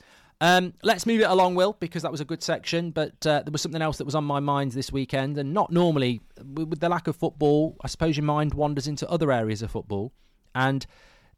Um, 0.40 0.75
let's 0.83 1.07
move 1.07 1.20
it 1.20 1.29
along, 1.29 1.55
Will, 1.55 1.77
because 1.79 2.03
that 2.03 2.12
was 2.12 2.20
a 2.20 2.25
good 2.25 2.42
section. 2.42 2.90
But 2.90 3.27
uh, 3.27 3.42
there 3.42 3.53
was 3.53 3.62
something 3.62 3.83
else 3.83 3.99
that 3.99 4.05
was 4.05 4.14
on 4.14 4.25
my 4.25 4.40
mind 4.40 4.73
this 4.73 4.92
weekend, 4.92 5.38
and 5.38 5.55
not 5.55 5.73
normally 5.73 6.20
with 6.42 6.81
the 6.81 6.88
lack 6.88 7.07
of 7.07 7.16
football. 7.16 7.77
I 7.83 7.88
suppose 7.88 8.16
your 8.16 8.25
mind 8.25 8.55
wanders 8.55 8.87
into 8.87 9.09
other 9.11 9.33
areas 9.33 9.62
of 9.62 9.70
football, 9.70 10.12
and 10.55 10.85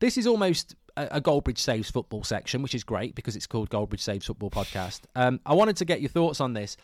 this 0.01 0.19
is 0.19 0.27
almost 0.27 0.75
a, 0.97 1.21
Goldbridge 1.21 1.59
Saves 1.59 1.91
football 1.91 2.25
section, 2.25 2.63
which 2.63 2.75
is 2.75 2.85
great 2.85 3.15
because 3.15 3.37
it's 3.37 3.47
called 3.47 3.71
Goldbridge 3.71 4.01
Saves 4.01 4.27
Football 4.27 4.51
Podcast. 4.51 5.03
Um, 5.15 5.41
I 5.45 5.55
wanted 5.55 5.77
to 5.77 5.85
get 5.85 6.01
your 6.01 6.11
thoughts 6.11 6.41
on 6.41 6.55
this. 6.55 6.77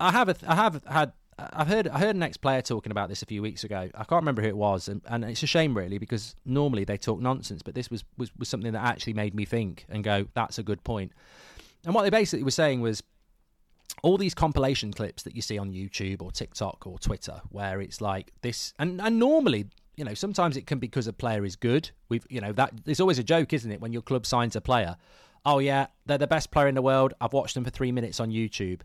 I 0.00 0.12
have 0.12 0.28
a, 0.28 0.36
I 0.46 0.54
have 0.54 0.82
had 0.84 1.12
I've 1.38 1.68
heard 1.68 1.86
I 1.88 1.98
heard 1.98 2.16
an 2.16 2.22
ex-player 2.22 2.62
talking 2.62 2.90
about 2.90 3.08
this 3.08 3.22
a 3.22 3.26
few 3.26 3.42
weeks 3.42 3.62
ago. 3.62 3.88
I 3.94 4.04
can't 4.04 4.22
remember 4.22 4.42
who 4.42 4.48
it 4.48 4.56
was, 4.56 4.88
and, 4.88 5.02
and 5.06 5.24
it's 5.24 5.42
a 5.42 5.46
shame 5.46 5.76
really 5.76 5.98
because 5.98 6.34
normally 6.44 6.84
they 6.84 6.96
talk 6.96 7.20
nonsense, 7.20 7.62
but 7.62 7.74
this 7.74 7.90
was, 7.90 8.04
was 8.16 8.30
was 8.36 8.48
something 8.48 8.72
that 8.72 8.84
actually 8.84 9.14
made 9.14 9.34
me 9.34 9.44
think 9.44 9.86
and 9.88 10.02
go, 10.02 10.26
"That's 10.34 10.58
a 10.58 10.62
good 10.62 10.82
point." 10.82 11.12
And 11.84 11.94
what 11.94 12.02
they 12.02 12.10
basically 12.10 12.44
were 12.44 12.50
saying 12.50 12.80
was 12.80 13.02
all 14.02 14.16
these 14.18 14.34
compilation 14.34 14.92
clips 14.92 15.22
that 15.24 15.34
you 15.34 15.42
see 15.42 15.58
on 15.58 15.72
YouTube 15.72 16.22
or 16.22 16.30
TikTok 16.30 16.86
or 16.86 16.98
Twitter, 16.98 17.40
where 17.50 17.80
it's 17.80 18.00
like 18.00 18.32
this, 18.42 18.72
and, 18.78 19.00
and 19.00 19.18
normally, 19.18 19.66
you 19.96 20.04
know, 20.04 20.14
sometimes 20.14 20.56
it 20.56 20.66
can 20.66 20.78
be 20.78 20.86
because 20.86 21.06
a 21.06 21.12
player 21.12 21.44
is 21.44 21.56
good. 21.56 21.90
We've, 22.08 22.26
you 22.28 22.40
know, 22.40 22.52
that 22.52 22.84
there's 22.84 23.00
always 23.00 23.18
a 23.18 23.24
joke, 23.24 23.52
isn't 23.52 23.70
it, 23.70 23.80
when 23.80 23.92
your 23.92 24.02
club 24.02 24.26
signs 24.26 24.54
a 24.54 24.60
player? 24.60 24.96
Oh 25.44 25.58
yeah, 25.58 25.86
they're 26.06 26.18
the 26.18 26.26
best 26.26 26.50
player 26.50 26.68
in 26.68 26.74
the 26.74 26.82
world. 26.82 27.14
I've 27.20 27.32
watched 27.32 27.54
them 27.54 27.64
for 27.64 27.70
three 27.70 27.92
minutes 27.92 28.20
on 28.20 28.30
YouTube, 28.30 28.80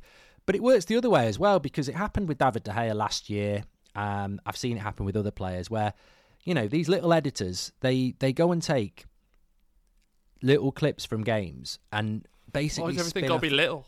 but 0.46 0.56
it 0.56 0.64
works 0.64 0.86
the 0.86 0.98
other 0.98 1.10
way 1.10 1.28
as 1.28 1.38
well 1.38 1.60
because 1.60 1.90
it 1.90 1.96
happened 1.96 2.28
with 2.28 2.38
David 2.38 2.64
De 2.64 2.72
Gea 2.72 2.96
last 2.96 3.30
year. 3.30 3.64
Um, 3.96 4.40
I've 4.46 4.58
seen 4.58 4.78
it 4.78 4.80
happen 4.80 5.06
with 5.06 5.16
other 5.16 5.32
players 5.32 5.70
where, 5.70 5.94
you 6.44 6.54
know, 6.54 6.68
these 6.68 6.90
little 6.90 7.14
editors 7.14 7.72
they 7.82 8.16
they 8.20 8.34
go 8.34 8.52
and 8.52 8.62
take 8.62 9.06
little 10.42 10.72
clips 10.72 11.06
from 11.06 11.24
games 11.24 11.80
and 11.92 12.28
basically. 12.54 12.94
Why 12.94 13.00
everything 13.00 13.28
got 13.28 13.36
to 13.36 13.42
be 13.42 13.50
little? 13.50 13.86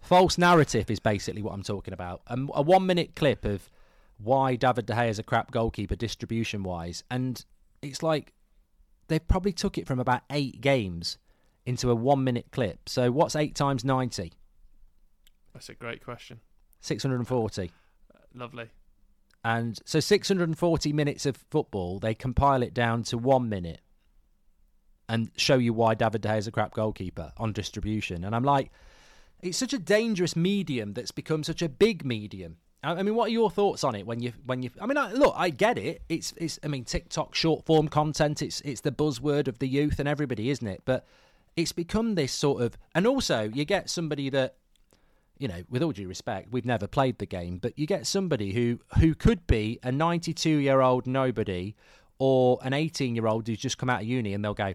False 0.00 0.36
narrative 0.36 0.90
is 0.90 1.00
basically 1.00 1.42
what 1.42 1.52
I'm 1.52 1.62
talking 1.62 1.94
about. 1.94 2.22
Um, 2.26 2.50
a 2.54 2.62
one 2.62 2.86
minute 2.86 3.14
clip 3.14 3.44
of 3.44 3.70
why 4.18 4.56
David 4.56 4.86
De 4.86 4.94
Gea 4.94 5.08
is 5.08 5.18
a 5.18 5.22
crap 5.22 5.50
goalkeeper 5.50 5.96
distribution 5.96 6.62
wise, 6.62 7.02
and 7.10 7.44
it's 7.80 8.02
like 8.02 8.32
they 9.08 9.18
probably 9.18 9.52
took 9.52 9.78
it 9.78 9.86
from 9.86 9.98
about 9.98 10.22
eight 10.30 10.60
games 10.60 11.18
into 11.66 11.90
a 11.90 11.94
one 11.94 12.24
minute 12.24 12.46
clip. 12.52 12.88
So 12.88 13.10
what's 13.10 13.36
eight 13.36 13.54
times 13.54 13.84
ninety? 13.84 14.32
That's 15.52 15.68
a 15.68 15.74
great 15.74 16.04
question. 16.04 16.40
Six 16.80 17.02
hundred 17.02 17.16
and 17.16 17.28
forty. 17.28 17.70
Uh, 18.14 18.18
lovely. 18.34 18.70
And 19.44 19.78
so 19.84 19.98
640 19.98 20.92
minutes 20.92 21.26
of 21.26 21.36
football, 21.50 21.98
they 21.98 22.14
compile 22.14 22.62
it 22.62 22.72
down 22.72 23.02
to 23.04 23.18
one 23.18 23.48
minute 23.48 23.80
and 25.12 25.30
show 25.36 25.56
you 25.56 25.74
why 25.74 25.94
David 25.94 26.22
De 26.22 26.28
Gea 26.28 26.38
is 26.38 26.46
a 26.46 26.50
crap 26.50 26.72
goalkeeper 26.72 27.34
on 27.36 27.52
distribution. 27.52 28.24
And 28.24 28.34
I'm 28.34 28.44
like, 28.44 28.72
it's 29.42 29.58
such 29.58 29.74
a 29.74 29.78
dangerous 29.78 30.34
medium 30.34 30.94
that's 30.94 31.10
become 31.10 31.44
such 31.44 31.60
a 31.60 31.68
big 31.68 32.02
medium. 32.02 32.56
I 32.82 33.02
mean, 33.02 33.14
what 33.14 33.26
are 33.26 33.32
your 33.32 33.50
thoughts 33.50 33.84
on 33.84 33.94
it 33.94 34.06
when 34.06 34.20
you 34.20 34.32
when 34.46 34.62
you? 34.62 34.70
I 34.80 34.86
mean, 34.86 34.96
I, 34.96 35.12
look, 35.12 35.34
I 35.36 35.50
get 35.50 35.76
it. 35.76 36.00
It's 36.08 36.32
it's. 36.38 36.58
I 36.64 36.68
mean, 36.68 36.84
TikTok 36.84 37.34
short 37.34 37.66
form 37.66 37.88
content. 37.88 38.40
It's 38.40 38.62
it's 38.62 38.80
the 38.80 38.90
buzzword 38.90 39.48
of 39.48 39.58
the 39.58 39.68
youth 39.68 40.00
and 40.00 40.08
everybody, 40.08 40.48
isn't 40.48 40.66
it? 40.66 40.80
But 40.86 41.06
it's 41.56 41.72
become 41.72 42.14
this 42.14 42.32
sort 42.32 42.62
of, 42.62 42.78
and 42.94 43.06
also 43.06 43.50
you 43.52 43.66
get 43.66 43.90
somebody 43.90 44.30
that, 44.30 44.56
you 45.38 45.46
know, 45.46 45.62
with 45.68 45.82
all 45.82 45.92
due 45.92 46.08
respect, 46.08 46.50
we've 46.50 46.64
never 46.64 46.86
played 46.86 47.18
the 47.18 47.26
game, 47.26 47.58
but 47.58 47.78
you 47.78 47.86
get 47.86 48.06
somebody 48.06 48.52
who 48.52 48.80
who 48.98 49.14
could 49.14 49.46
be 49.46 49.78
a 49.82 49.92
92 49.92 50.48
year 50.48 50.80
old 50.80 51.06
nobody 51.06 51.76
or 52.18 52.58
an 52.62 52.72
18 52.72 53.14
year 53.14 53.26
old 53.26 53.46
who's 53.46 53.58
just 53.58 53.78
come 53.78 53.90
out 53.90 54.00
of 54.00 54.06
uni, 54.08 54.32
and 54.32 54.44
they'll 54.44 54.54
go, 54.54 54.72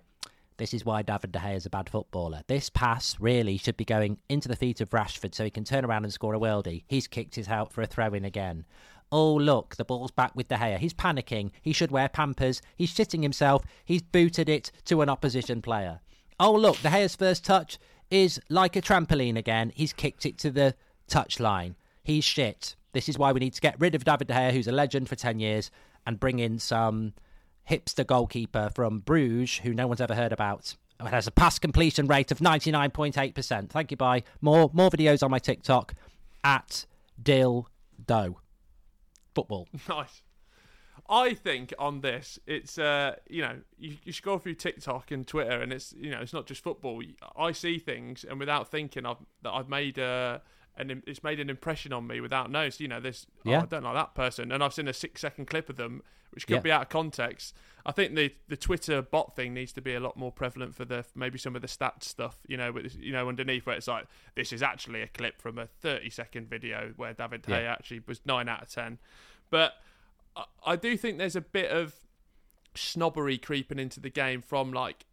this 0.58 0.74
is 0.74 0.84
why 0.84 1.02
David 1.02 1.32
De 1.32 1.40
Gea 1.40 1.56
is 1.56 1.66
a 1.66 1.70
bad 1.70 1.90
footballer. 1.90 2.42
This 2.48 2.70
pass 2.70 3.16
really 3.20 3.58
should 3.58 3.78
be 3.78 3.86
going 3.86 4.18
into 4.28 4.48
the 4.48 4.56
feet 4.56 4.82
of 4.82 4.90
Rashford 4.90 5.36
so 5.36 5.44
he 5.44 5.52
can 5.52 5.64
turn 5.64 5.86
around 5.86 6.04
and 6.04 6.14
score 6.14 6.34
a 6.34 6.40
worldie. 6.40 6.84
He's 6.88 7.08
kicked 7.08 7.36
his 7.36 7.48
out 7.48 7.72
for 7.72 7.82
a 7.82 7.88
throw 7.88 8.14
in 8.14 8.26
again. 8.26 8.66
Oh, 9.12 9.34
look, 9.34 9.76
the 9.76 9.86
ball's 9.86 10.12
back 10.12 10.36
with 10.36 10.50
De 10.50 10.56
Gea. 10.56 10.80
He's 10.80 10.94
panicking. 10.94 11.52
He 11.62 11.74
should 11.74 11.92
wear 11.92 12.10
pampers. 12.10 12.62
He's 12.76 12.94
shitting 12.94 13.22
himself. 13.22 13.64
He's 13.86 14.02
booted 14.02 14.50
it 14.50 14.72
to 14.86 15.02
an 15.02 15.10
opposition 15.10 15.62
player. 15.62 16.02
Oh, 16.40 16.54
look, 16.54 16.78
De 16.82 16.90
Gea's 16.90 17.16
first 17.16 17.46
touch 17.46 17.78
is 18.10 18.40
like 18.50 18.76
a 18.76 18.82
trampoline 18.82 19.38
again. 19.38 19.72
He's 19.76 19.94
kicked 19.94 20.26
it 20.26 20.38
to 20.40 20.52
the 20.52 20.76
touchline. 21.08 21.76
He's 22.04 22.24
shit. 22.24 22.76
This 22.94 23.08
is 23.08 23.18
why 23.18 23.32
we 23.32 23.40
need 23.40 23.54
to 23.54 23.62
get 23.62 23.80
rid 23.80 23.96
of 23.96 24.04
David 24.04 24.28
De 24.28 24.34
Gea, 24.34 24.52
who's 24.52 24.68
a 24.68 24.72
legend 24.72 25.08
for 25.08 25.16
10 25.16 25.40
years, 25.40 25.72
and 26.06 26.20
bring 26.20 26.40
in 26.40 26.60
some 26.60 27.14
hipster 27.70 28.06
goalkeeper 28.06 28.70
from 28.74 29.00
Bruges 29.00 29.58
who 29.58 29.74
no 29.74 29.88
one's 29.88 30.02
ever 30.02 30.16
heard 30.16 30.32
about. 30.32 30.76
It 31.00 31.08
has 31.08 31.28
a 31.28 31.32
pass 31.32 31.60
completion 31.60 32.08
rate 32.08 32.32
of 32.32 32.40
99.8%. 32.40 33.70
Thank 33.70 33.92
you, 33.92 33.98
bye. 33.98 34.24
More 34.42 34.72
more 34.74 34.90
videos 34.90 35.22
on 35.22 35.30
my 35.30 35.40
TikTok 35.40 35.94
at 36.44 36.86
Dill 37.22 37.68
Doe. 38.06 38.38
Football. 39.36 39.68
Nice. 39.90 40.22
I 41.10 41.36
think 41.36 41.74
on 41.80 42.02
this, 42.02 42.38
it's 42.46 42.78
uh, 42.78 43.16
you 43.30 43.42
know, 43.42 43.60
you, 43.78 43.96
you 44.04 44.12
scroll 44.12 44.40
through 44.40 44.56
TikTok 44.56 45.10
and 45.12 45.26
Twitter, 45.26 45.62
and 45.62 45.72
it's 45.72 45.94
you 45.98 46.10
know, 46.12 46.20
it's 46.20 46.34
not 46.34 46.48
just 46.48 46.62
football. 46.62 47.02
I 47.36 47.54
see 47.54 47.80
things, 47.80 48.26
and 48.28 48.40
without 48.40 48.70
thinking, 48.70 49.06
I've 49.06 49.18
that 49.44 49.52
I've 49.52 49.70
made 49.70 49.98
a 50.00 50.42
and 50.78 51.04
it's 51.06 51.24
made 51.24 51.40
an 51.40 51.50
impression 51.50 51.94
on 51.94 52.08
me 52.08 52.22
without 52.22 52.52
notice. 52.52 52.80
You 52.80 52.88
know, 52.88 53.00
this 53.00 53.26
oh, 53.46 53.52
yeah. 53.52 53.60
oh, 53.60 53.64
I 53.64 53.66
don't 53.66 53.84
like 53.84 53.96
that 53.96 54.16
person, 54.16 54.52
and 54.52 54.64
I've 54.64 54.74
seen 54.74 54.88
a 54.88 54.94
six 54.94 55.22
second 55.22 55.48
clip 55.48 55.70
of 55.70 55.78
them, 55.78 56.02
which 56.32 56.48
could 56.48 56.56
yeah. 56.56 56.62
be 56.62 56.72
out 56.72 56.82
of 56.84 56.90
context. 56.90 57.56
I 57.86 57.92
think 57.92 58.16
the 58.16 58.34
the 58.48 58.58
Twitter 58.58 59.02
bot 59.02 59.36
thing 59.36 59.54
needs 59.54 59.74
to 59.74 59.82
be 59.82 59.94
a 59.94 60.00
lot 60.00 60.18
more 60.18 60.32
prevalent 60.32 60.76
for 60.76 60.86
the 60.86 61.06
maybe 61.16 61.38
some 61.38 61.56
of 61.56 61.62
the 61.62 61.68
stats 61.68 62.04
stuff. 62.04 62.38
You 62.48 62.58
know, 62.58 62.72
with 62.72 62.96
you 63.00 63.12
know 63.12 63.28
underneath 63.28 63.66
where 63.66 63.76
it's 63.76 63.88
like 63.88 64.08
this 64.36 64.54
is 64.54 64.62
actually 64.62 65.02
a 65.02 65.08
clip 65.08 65.42
from 65.42 65.58
a 65.58 65.68
thirty 65.68 66.10
second 66.10 66.50
video 66.50 66.94
where 66.96 67.14
David 67.14 67.46
Hay 67.48 67.64
yeah. 67.64 67.72
actually 67.74 68.02
was 68.08 68.22
nine 68.26 68.50
out 68.50 68.64
of 68.64 68.70
ten, 68.70 69.00
but 69.50 69.74
I, 70.36 70.44
I 70.66 70.76
do 70.76 70.98
think 70.98 71.18
there's 71.18 71.36
a 71.36 71.42
bit 71.42 71.72
of 71.72 71.96
snobbery 72.76 73.38
creeping 73.38 73.80
into 73.80 74.00
the 74.00 74.10
game 74.10 74.42
from 74.42 74.72
like 74.72 75.06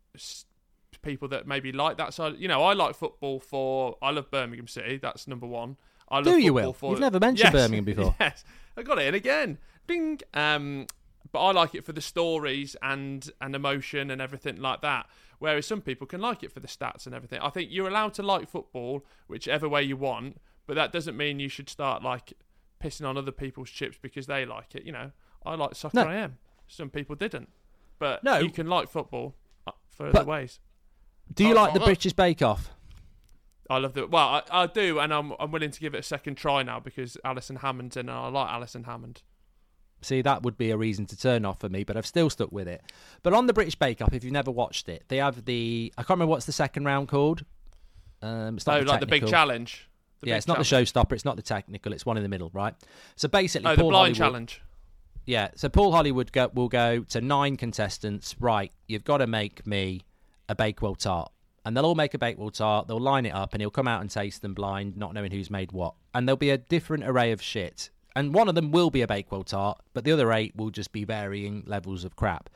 people 1.05 1.29
that 1.29 1.47
maybe 1.47 1.73
like 1.73 1.99
that 1.99 2.15
side. 2.15 2.37
You 2.39 2.49
know, 2.49 2.63
I 2.63 2.73
like 2.73 2.97
football 2.97 3.41
for. 3.41 3.97
I 4.03 4.11
love 4.11 4.31
Birmingham 4.31 4.69
City. 4.69 4.99
That's 4.99 5.29
number 5.29 5.47
one. 5.47 5.77
I 6.09 6.17
love 6.17 6.25
Do 6.25 6.39
you 6.39 6.53
will? 6.53 6.73
For, 6.73 6.91
You've 6.91 7.01
never 7.01 7.19
mentioned 7.19 7.53
yes, 7.53 7.63
Birmingham 7.63 7.85
before. 7.85 8.15
Yes, 8.21 8.45
I 8.77 8.83
got 8.83 8.99
it 8.99 9.07
in 9.07 9.15
again. 9.15 9.59
Ding. 9.87 10.21
Um, 10.33 10.87
but 11.33 11.41
I 11.41 11.53
like 11.53 11.75
it 11.75 11.85
for 11.85 11.93
the 11.93 12.01
stories 12.01 12.77
and 12.83 13.29
and 13.41 13.55
emotion 13.55 14.11
and 14.11 14.21
everything 14.21 14.61
like 14.61 14.83
that. 14.83 15.07
Whereas 15.39 15.67
some 15.67 15.81
people 15.81 16.07
can 16.07 16.21
like 16.21 16.43
it 16.43 16.53
for 16.53 16.61
the 16.61 16.69
stats 16.69 17.07
and 17.07 17.15
everything. 17.15 17.41
I 17.41 17.51
think 17.51 17.71
you're 17.71 17.89
allowed 17.89 18.15
to 18.15 18.23
like 18.23 18.49
football 18.49 19.05
whichever 19.27 19.69
way 19.69 19.83
you 19.83 19.97
want, 19.97 20.41
but 20.67 20.77
that 20.77 20.93
doesn't 20.93 21.17
mean 21.17 21.41
you 21.41 21.49
should 21.49 21.69
start 21.69 22.03
like 22.03 22.35
pissing 22.83 23.07
on 23.07 23.17
other 23.17 23.33
people's 23.33 23.71
chips 23.71 23.99
because 24.01 24.27
they 24.27 24.47
like 24.47 24.75
it. 24.75 24.85
You 24.85 24.93
know, 24.93 25.11
I 25.45 25.57
like 25.57 25.75
soccer. 25.75 25.97
No. 25.97 26.09
I 26.09 26.15
am. 26.17 26.39
Some 26.69 26.89
people 26.89 27.17
didn't, 27.17 27.51
but 27.99 28.23
no, 28.25 28.39
you 28.39 28.51
can 28.51 28.69
like 28.69 28.89
football 28.89 29.35
uh, 29.67 29.73
for 29.91 30.09
other 30.09 30.25
ways. 30.25 30.61
Do 31.33 31.45
you 31.45 31.53
oh, 31.53 31.57
like 31.57 31.75
the 31.75 31.81
British 31.81 32.13
Bake 32.13 32.43
Off? 32.43 32.71
I 33.71 33.79
love 33.79 33.95
the 33.95 34.07
well, 34.07 34.29
I, 34.29 34.43
I, 34.51 34.67
do, 34.67 34.99
and 34.99 35.13
I'm 35.13 35.33
I'm 35.39 35.51
willing 35.51 35.71
to 35.71 35.81
give 35.81 35.95
it 35.95 35.99
a 35.99 36.03
second 36.03 36.37
try 36.37 36.63
now 36.63 36.81
because 36.81 37.17
Alison 37.25 37.57
Hammond's 37.57 37.97
in, 37.97 38.09
and 38.09 38.19
I 38.19 38.29
like 38.29 38.51
Alison 38.51 38.85
Hammond. 38.85 39.23
See, 40.03 40.21
that 40.21 40.43
would 40.43 40.59
be 40.59 40.71
a 40.71 40.77
reason 40.77 41.07
to 41.07 41.17
turn 41.17 41.47
off 41.47 41.61
for 41.61 41.71
me, 41.71 41.83
but 41.83 41.97
I've 41.97 42.07
still 42.07 42.29
stuck 42.29 42.53
with 42.53 42.69
it. 42.69 42.83
But 43.23 43.33
on 43.33 43.47
the 43.47 43.55
British 43.55 43.75
Bake 43.75 44.03
Off, 44.03 44.13
if 44.13 44.23
you've 44.23 44.35
never 44.35 44.51
watched 44.51 44.89
it, 44.91 45.05
they 45.09 45.17
have 45.17 45.47
the 45.47 45.93
I 45.97 46.03
can't 46.03 46.11
remember 46.11 46.31
what's 46.31 46.47
the 46.47 46.53
second 46.53 46.85
round 46.85 47.09
called. 47.09 47.45
Um, 48.21 48.57
it's 48.57 48.67
not 48.67 48.77
oh, 48.77 48.85
the 48.85 48.91
like 48.91 49.01
the 49.01 49.07
big 49.07 49.27
challenge. 49.27 49.89
The 50.21 50.29
yeah, 50.29 50.37
it's 50.37 50.47
not 50.47 50.63
challenge. 50.63 50.93
the 50.93 51.01
showstopper. 51.01 51.13
It's 51.13 51.25
not 51.25 51.37
the 51.37 51.43
technical. 51.43 51.93
It's 51.95 52.05
one 52.05 52.19
in 52.19 52.23
the 52.23 52.29
middle, 52.29 52.51
right? 52.53 52.75
So 53.17 53.29
basically, 53.29 53.73
oh, 53.73 53.77
Paul 53.77 53.87
the 53.87 53.91
blind 53.91 54.17
Hollywood, 54.17 54.17
challenge. 54.17 54.63
Yeah, 55.27 55.49
so 55.57 55.71
Paul 55.71 55.93
Hollywood 55.93 56.33
go, 56.33 56.51
will 56.53 56.69
go 56.69 57.01
to 57.05 57.23
nine 57.23 57.57
contestants. 57.57 58.37
Right, 58.39 58.73
you've 58.87 59.05
got 59.05 59.19
to 59.19 59.27
make 59.27 59.67
me 59.67 60.03
a 60.49 60.55
Bakewell 60.55 60.95
tart 60.95 61.31
and 61.65 61.77
they'll 61.77 61.87
all 61.87 61.95
make 61.95 62.15
a 62.15 62.19
Bakewell 62.19 62.51
tart. 62.51 62.89
They'll 62.89 63.01
line 63.01 63.27
it 63.27 63.35
up, 63.35 63.55
and 63.55 63.63
he'll 63.63 63.71
come 63.71 63.89
out 63.89 64.01
and 64.01 64.11
taste 64.11 64.43
them 64.43 64.55
blind, 64.55 64.97
not 64.97 65.15
knowing 65.15 65.31
who's 65.31 65.51
made 65.51 65.73
what. 65.73 65.95
And 66.13 66.29
there'll 66.29 66.37
be 66.37 66.51
a 66.51 66.59
different 66.59 67.05
array 67.05 67.33
of 67.33 67.41
shit. 67.41 67.91
And 68.15 68.35
one 68.35 68.49
of 68.49 68.55
them 68.55 68.71
will 68.71 68.91
be 68.91 69.03
a 69.03 69.07
Bakewell 69.07 69.45
tart, 69.45 69.81
but 69.93 70.05
the 70.05 70.13
other 70.13 70.33
eight 70.33 70.55
will 70.55 70.71
just 70.71 70.93
be 70.93 71.05
varying 71.05 71.65
levels 71.67 72.05
of 72.05 72.17
crap. 72.17 72.51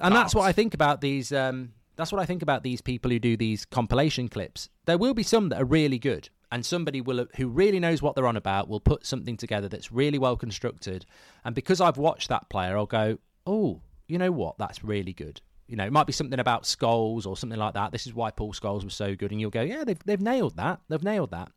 And 0.00 0.14
that's 0.14 0.34
what 0.34 0.42
I 0.42 0.52
think 0.52 0.74
about 0.74 1.00
these. 1.00 1.32
Um, 1.32 1.72
that's 1.94 2.10
what 2.10 2.20
I 2.20 2.26
think 2.26 2.42
about 2.42 2.64
these 2.64 2.80
people 2.80 3.10
who 3.10 3.18
do 3.18 3.36
these 3.36 3.64
compilation 3.64 4.28
clips. 4.28 4.68
There 4.86 4.98
will 4.98 5.14
be 5.14 5.22
some 5.22 5.48
that 5.50 5.62
are 5.62 5.64
really 5.64 5.98
good, 5.98 6.28
and 6.50 6.66
somebody 6.66 7.00
will 7.00 7.26
who 7.36 7.46
really 7.46 7.78
knows 7.78 8.02
what 8.02 8.16
they're 8.16 8.26
on 8.26 8.36
about 8.36 8.68
will 8.68 8.80
put 8.80 9.06
something 9.06 9.36
together 9.36 9.68
that's 9.68 9.92
really 9.92 10.18
well 10.18 10.36
constructed. 10.36 11.06
And 11.44 11.54
because 11.54 11.80
I've 11.80 11.96
watched 11.96 12.28
that 12.30 12.50
player, 12.50 12.76
I'll 12.76 12.86
go, 12.86 13.18
"Oh, 13.46 13.80
you 14.08 14.18
know 14.18 14.32
what? 14.32 14.58
That's 14.58 14.82
really 14.82 15.12
good." 15.12 15.40
You 15.66 15.76
know, 15.76 15.86
it 15.86 15.92
might 15.92 16.06
be 16.06 16.12
something 16.12 16.38
about 16.38 16.64
Scholes 16.64 17.26
or 17.26 17.36
something 17.36 17.58
like 17.58 17.74
that. 17.74 17.92
This 17.92 18.06
is 18.06 18.14
why 18.14 18.30
Paul 18.30 18.52
Scholes 18.52 18.84
was 18.84 18.94
so 18.94 19.14
good. 19.14 19.30
And 19.30 19.40
you'll 19.40 19.50
go, 19.50 19.62
yeah, 19.62 19.84
they've, 19.84 19.98
they've 20.04 20.20
nailed 20.20 20.56
that. 20.56 20.80
They've 20.88 21.02
nailed 21.02 21.30
that. 21.30 21.50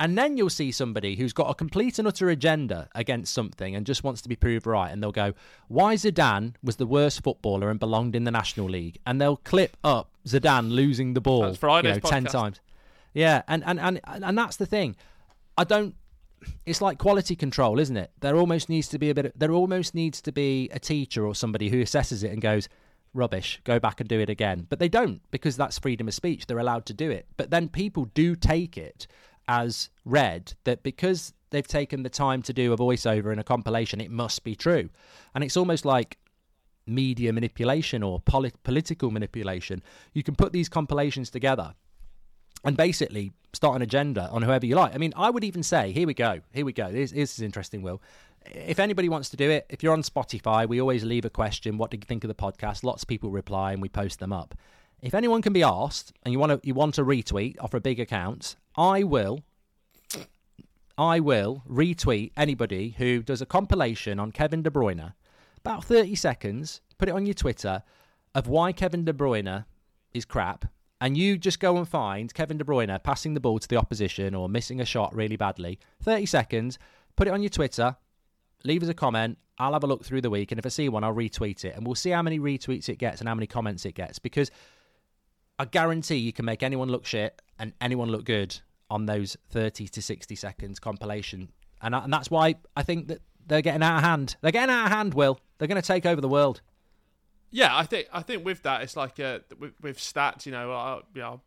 And 0.00 0.18
then 0.18 0.36
you'll 0.36 0.50
see 0.50 0.72
somebody 0.72 1.14
who's 1.14 1.32
got 1.32 1.50
a 1.50 1.54
complete 1.54 2.00
and 2.00 2.08
utter 2.08 2.28
agenda 2.28 2.88
against 2.96 3.32
something 3.32 3.76
and 3.76 3.86
just 3.86 4.02
wants 4.02 4.22
to 4.22 4.28
be 4.28 4.34
proved 4.34 4.66
right. 4.66 4.90
And 4.90 5.00
they'll 5.00 5.12
go, 5.12 5.34
why 5.68 5.94
Zidane 5.94 6.54
was 6.64 6.76
the 6.76 6.86
worst 6.86 7.22
footballer 7.22 7.70
and 7.70 7.78
belonged 7.78 8.16
in 8.16 8.24
the 8.24 8.32
National 8.32 8.68
League. 8.68 8.98
And 9.06 9.20
they'll 9.20 9.36
clip 9.36 9.76
up 9.84 10.10
Zidane 10.26 10.70
losing 10.70 11.14
the 11.14 11.20
ball 11.20 11.54
you 11.84 11.92
know, 11.94 11.98
10 12.00 12.24
times. 12.24 12.60
Yeah. 13.12 13.42
And, 13.46 13.62
and, 13.64 13.78
and, 13.78 14.00
and 14.04 14.36
that's 14.36 14.56
the 14.56 14.66
thing. 14.66 14.96
I 15.56 15.62
don't 15.62 15.94
it's 16.66 16.80
like 16.80 16.98
quality 16.98 17.36
control, 17.36 17.78
isn't 17.78 17.96
it? 17.96 18.10
There 18.20 18.36
almost 18.36 18.68
needs 18.68 18.88
to 18.88 18.98
be 18.98 19.10
a 19.10 19.14
bit. 19.14 19.26
Of, 19.26 19.32
there 19.36 19.52
almost 19.52 19.94
needs 19.94 20.20
to 20.22 20.32
be 20.32 20.68
a 20.72 20.78
teacher 20.78 21.26
or 21.26 21.34
somebody 21.34 21.68
who 21.68 21.82
assesses 21.82 22.24
it 22.24 22.32
and 22.32 22.40
goes, 22.40 22.68
rubbish, 23.14 23.60
go 23.64 23.78
back 23.78 24.00
and 24.00 24.08
do 24.08 24.20
it 24.20 24.28
again. 24.28 24.66
But 24.68 24.78
they 24.78 24.88
don't 24.88 25.20
because 25.30 25.56
that's 25.56 25.78
freedom 25.78 26.08
of 26.08 26.14
speech. 26.14 26.46
They're 26.46 26.58
allowed 26.58 26.86
to 26.86 26.94
do 26.94 27.10
it. 27.10 27.26
But 27.36 27.50
then 27.50 27.68
people 27.68 28.06
do 28.06 28.36
take 28.36 28.76
it 28.76 29.06
as 29.48 29.90
read 30.04 30.54
that 30.64 30.82
because 30.82 31.32
they've 31.50 31.66
taken 31.66 32.02
the 32.02 32.10
time 32.10 32.42
to 32.42 32.52
do 32.52 32.72
a 32.72 32.76
voiceover 32.76 33.30
and 33.30 33.40
a 33.40 33.44
compilation, 33.44 34.00
it 34.00 34.10
must 34.10 34.44
be 34.44 34.54
true. 34.54 34.90
And 35.34 35.44
it's 35.44 35.56
almost 35.56 35.84
like 35.84 36.18
media 36.86 37.32
manipulation 37.32 38.02
or 38.02 38.20
polit- 38.20 38.62
political 38.62 39.10
manipulation. 39.10 39.82
You 40.12 40.22
can 40.22 40.34
put 40.34 40.52
these 40.52 40.68
compilations 40.68 41.30
together 41.30 41.74
and 42.64 42.76
basically 42.76 43.32
start 43.52 43.76
an 43.76 43.82
agenda 43.82 44.28
on 44.30 44.42
whoever 44.42 44.66
you 44.66 44.74
like. 44.74 44.94
I 44.94 44.98
mean, 44.98 45.12
I 45.16 45.30
would 45.30 45.44
even 45.44 45.62
say, 45.62 45.92
here 45.92 46.06
we 46.06 46.14
go, 46.14 46.40
here 46.52 46.64
we 46.64 46.72
go. 46.72 46.90
This, 46.90 47.12
this 47.12 47.38
is 47.38 47.42
interesting, 47.42 47.82
Will 47.82 48.00
if 48.46 48.78
anybody 48.78 49.08
wants 49.08 49.30
to 49.30 49.36
do 49.36 49.50
it, 49.50 49.66
if 49.68 49.82
you're 49.82 49.92
on 49.92 50.02
Spotify, 50.02 50.68
we 50.68 50.80
always 50.80 51.04
leave 51.04 51.24
a 51.24 51.30
question. 51.30 51.78
What 51.78 51.90
did 51.90 52.02
you 52.02 52.06
think 52.06 52.24
of 52.24 52.28
the 52.28 52.34
podcast? 52.34 52.84
Lots 52.84 53.02
of 53.02 53.08
people 53.08 53.30
reply, 53.30 53.72
and 53.72 53.82
we 53.82 53.88
post 53.88 54.18
them 54.20 54.32
up. 54.32 54.54
If 55.00 55.14
anyone 55.14 55.42
can 55.42 55.52
be 55.52 55.62
asked, 55.62 56.12
and 56.22 56.32
you 56.32 56.38
want 56.38 56.52
to 56.52 56.66
you 56.66 56.74
want 56.74 56.94
to 56.94 57.04
retweet 57.04 57.56
off 57.60 57.74
a 57.74 57.80
big 57.80 58.00
account, 58.00 58.56
I 58.76 59.02
will. 59.02 59.40
I 60.96 61.18
will 61.18 61.62
retweet 61.68 62.30
anybody 62.36 62.94
who 62.98 63.22
does 63.22 63.42
a 63.42 63.46
compilation 63.46 64.20
on 64.20 64.30
Kevin 64.30 64.62
De 64.62 64.70
Bruyne, 64.70 65.12
about 65.58 65.84
30 65.84 66.14
seconds, 66.14 66.80
put 66.98 67.08
it 67.08 67.14
on 67.14 67.26
your 67.26 67.34
Twitter 67.34 67.82
of 68.34 68.46
why 68.46 68.72
Kevin 68.72 69.04
De 69.04 69.12
Bruyne 69.12 69.64
is 70.12 70.24
crap, 70.24 70.66
and 71.00 71.18
you 71.18 71.36
just 71.36 71.58
go 71.58 71.76
and 71.76 71.88
find 71.88 72.32
Kevin 72.32 72.58
De 72.58 72.64
Bruyne 72.64 73.02
passing 73.02 73.34
the 73.34 73.40
ball 73.40 73.58
to 73.58 73.68
the 73.68 73.76
opposition 73.76 74.34
or 74.34 74.48
missing 74.48 74.80
a 74.80 74.84
shot 74.84 75.14
really 75.14 75.36
badly. 75.36 75.80
30 76.02 76.26
seconds, 76.26 76.78
put 77.16 77.26
it 77.26 77.32
on 77.32 77.42
your 77.42 77.50
Twitter, 77.50 77.96
leave 78.64 78.82
us 78.82 78.88
a 78.88 78.94
comment. 78.94 79.38
I'll 79.58 79.72
have 79.72 79.84
a 79.84 79.86
look 79.86 80.04
through 80.04 80.22
the 80.22 80.30
week, 80.30 80.50
and 80.50 80.58
if 80.58 80.66
I 80.66 80.68
see 80.68 80.88
one, 80.88 81.04
I'll 81.04 81.14
retweet 81.14 81.64
it, 81.64 81.76
and 81.76 81.86
we'll 81.86 81.94
see 81.94 82.10
how 82.10 82.22
many 82.22 82.40
retweets 82.40 82.88
it 82.88 82.98
gets 82.98 83.20
and 83.20 83.28
how 83.28 83.34
many 83.34 83.46
comments 83.46 83.84
it 83.84 83.94
gets. 83.94 84.18
Because 84.18 84.50
I 85.58 85.64
guarantee 85.64 86.16
you 86.16 86.32
can 86.32 86.44
make 86.44 86.62
anyone 86.62 86.88
look 86.88 87.06
shit 87.06 87.40
and 87.58 87.72
anyone 87.80 88.08
look 88.08 88.24
good 88.24 88.58
on 88.90 89.06
those 89.06 89.36
thirty 89.50 89.86
to 89.88 90.02
sixty 90.02 90.34
seconds 90.34 90.80
compilation, 90.80 91.50
and 91.80 91.94
and 91.94 92.12
that's 92.12 92.30
why 92.30 92.56
I 92.76 92.82
think 92.82 93.08
that 93.08 93.20
they're 93.46 93.62
getting 93.62 93.82
out 93.82 93.98
of 93.98 94.02
hand. 94.02 94.36
They're 94.40 94.50
getting 94.50 94.74
out 94.74 94.86
of 94.86 94.92
hand. 94.92 95.14
Will 95.14 95.38
they're 95.58 95.68
going 95.68 95.80
to 95.80 95.86
take 95.86 96.06
over 96.06 96.20
the 96.20 96.28
world? 96.28 96.60
Yeah, 97.50 97.76
I 97.76 97.84
think 97.84 98.08
I 98.12 98.22
think 98.22 98.44
with 98.44 98.62
that 98.62 98.82
it's 98.82 98.96
like 98.96 99.20
uh, 99.20 99.38
with, 99.58 99.74
with 99.80 99.98
stats. 99.98 100.46
You 100.46 100.52
know, 100.52 100.72
uh, 100.72 101.02
you 101.14 101.20
know, 101.20 101.40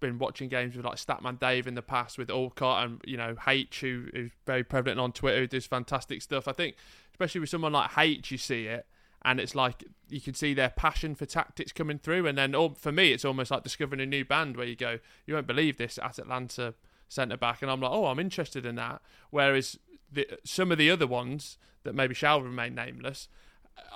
been 0.00 0.18
watching 0.18 0.48
games 0.48 0.76
with 0.76 0.84
like 0.84 0.96
Statman 0.96 1.38
Dave 1.38 1.66
in 1.66 1.74
the 1.74 1.82
past 1.82 2.18
with 2.18 2.30
Alcott 2.30 2.84
and 2.84 3.00
you 3.04 3.16
know 3.16 3.36
H 3.46 3.80
who 3.80 4.06
is 4.12 4.30
very 4.46 4.64
prevalent 4.64 5.00
on 5.00 5.12
Twitter 5.12 5.40
who 5.40 5.46
does 5.46 5.66
fantastic 5.66 6.22
stuff. 6.22 6.48
I 6.48 6.52
think 6.52 6.76
especially 7.12 7.40
with 7.40 7.50
someone 7.50 7.72
like 7.72 7.90
H, 7.96 8.30
you 8.30 8.38
see 8.38 8.66
it 8.66 8.86
and 9.26 9.40
it's 9.40 9.54
like 9.54 9.84
you 10.08 10.20
can 10.20 10.34
see 10.34 10.54
their 10.54 10.70
passion 10.70 11.14
for 11.16 11.26
tactics 11.26 11.72
coming 11.72 11.98
through. 11.98 12.26
And 12.26 12.38
then 12.38 12.54
oh, 12.54 12.70
for 12.70 12.92
me, 12.92 13.12
it's 13.12 13.24
almost 13.24 13.50
like 13.50 13.64
discovering 13.64 14.00
a 14.00 14.06
new 14.06 14.24
band 14.24 14.56
where 14.56 14.66
you 14.66 14.76
go, 14.76 15.00
you 15.26 15.34
won't 15.34 15.48
believe 15.48 15.78
this 15.78 15.98
at 15.98 16.04
Atalanta 16.04 16.74
centre 17.08 17.36
back, 17.36 17.62
and 17.62 17.70
I'm 17.70 17.80
like, 17.80 17.90
oh, 17.90 18.06
I'm 18.06 18.20
interested 18.20 18.64
in 18.64 18.76
that. 18.76 19.02
Whereas 19.30 19.78
the, 20.12 20.28
some 20.44 20.70
of 20.70 20.78
the 20.78 20.90
other 20.90 21.06
ones 21.06 21.58
that 21.82 21.94
maybe 21.94 22.14
shall 22.14 22.40
remain 22.40 22.74
nameless 22.74 23.28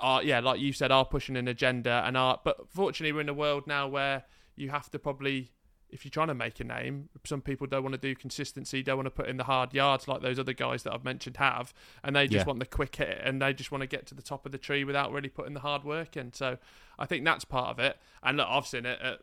are, 0.01 0.21
yeah, 0.21 0.39
like 0.41 0.59
you 0.59 0.73
said, 0.73 0.91
are 0.91 1.05
pushing 1.05 1.37
an 1.37 1.47
agenda 1.47 2.03
and 2.05 2.17
are. 2.17 2.41
But 2.43 2.69
fortunately, 2.69 3.13
we're 3.13 3.21
in 3.21 3.29
a 3.29 3.33
world 3.33 3.67
now 3.67 3.87
where 3.87 4.25
you 4.57 4.69
have 4.69 4.91
to 4.91 4.99
probably 4.99 5.51
if 5.91 6.05
you're 6.05 6.09
trying 6.09 6.27
to 6.27 6.33
make 6.33 6.59
a 6.59 6.63
name, 6.63 7.09
some 7.25 7.41
people 7.41 7.67
don't 7.67 7.83
want 7.83 7.93
to 7.93 7.99
do 7.99 8.15
consistency, 8.15 8.81
don't 8.81 8.97
want 8.97 9.07
to 9.07 9.11
put 9.11 9.27
in 9.27 9.37
the 9.37 9.43
hard 9.43 9.73
yards 9.73 10.07
like 10.07 10.21
those 10.21 10.39
other 10.39 10.53
guys 10.53 10.83
that 10.83 10.93
I've 10.93 11.03
mentioned 11.03 11.37
have, 11.37 11.73
and 12.03 12.15
they 12.15 12.27
just 12.27 12.45
yeah. 12.45 12.47
want 12.47 12.59
the 12.59 12.65
quick 12.65 12.95
hit 12.95 13.21
and 13.23 13.41
they 13.41 13.53
just 13.53 13.71
want 13.71 13.81
to 13.81 13.87
get 13.87 14.05
to 14.07 14.15
the 14.15 14.21
top 14.21 14.45
of 14.45 14.51
the 14.51 14.57
tree 14.57 14.83
without 14.83 15.11
really 15.11 15.29
putting 15.29 15.53
the 15.53 15.59
hard 15.59 15.83
work 15.83 16.15
in. 16.15 16.33
So 16.33 16.57
I 16.97 17.05
think 17.05 17.25
that's 17.25 17.45
part 17.45 17.69
of 17.69 17.79
it. 17.79 17.97
And 18.23 18.37
look, 18.37 18.47
I've 18.49 18.67
seen 18.67 18.85
it 18.85 18.99
at, 19.01 19.19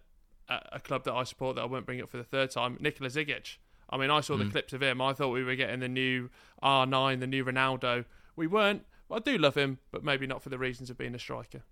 at 0.49 0.69
a 0.73 0.81
club 0.81 1.05
that 1.05 1.15
I 1.15 1.25
support 1.25 1.57
that 1.57 1.63
I 1.63 1.67
won't 1.67 1.87
bring 1.87 2.01
up 2.03 2.11
for 2.11 2.19
the 2.19 2.25
third 2.25 2.51
time, 2.51 2.77
Nikola 2.81 3.11
Zigic. 3.11 3.57
I 3.91 3.97
mean, 3.97 4.11
I 4.11 4.21
saw 4.21 4.35
mm. 4.35 4.45
the 4.45 4.51
clips 4.51 4.73
of 4.73 4.83
him. 4.83 5.01
I 5.01 5.15
thought 5.15 5.31
we 5.31 5.45
were 5.45 5.55
getting 5.55 5.81
the 5.81 5.89
new 5.89 6.29
R9, 6.63 7.21
the 7.21 7.27
new 7.27 7.45
Ronaldo. 7.45 8.05
We 8.37 8.47
weren't. 8.47 8.85
I 9.11 9.19
do 9.21 9.39
love 9.39 9.57
him, 9.57 9.79
but 9.91 10.05
maybe 10.05 10.27
not 10.27 10.43
for 10.43 10.51
the 10.51 10.59
reasons 10.59 10.91
of 10.91 10.99
being 10.99 11.15
a 11.15 11.19
striker. 11.19 11.63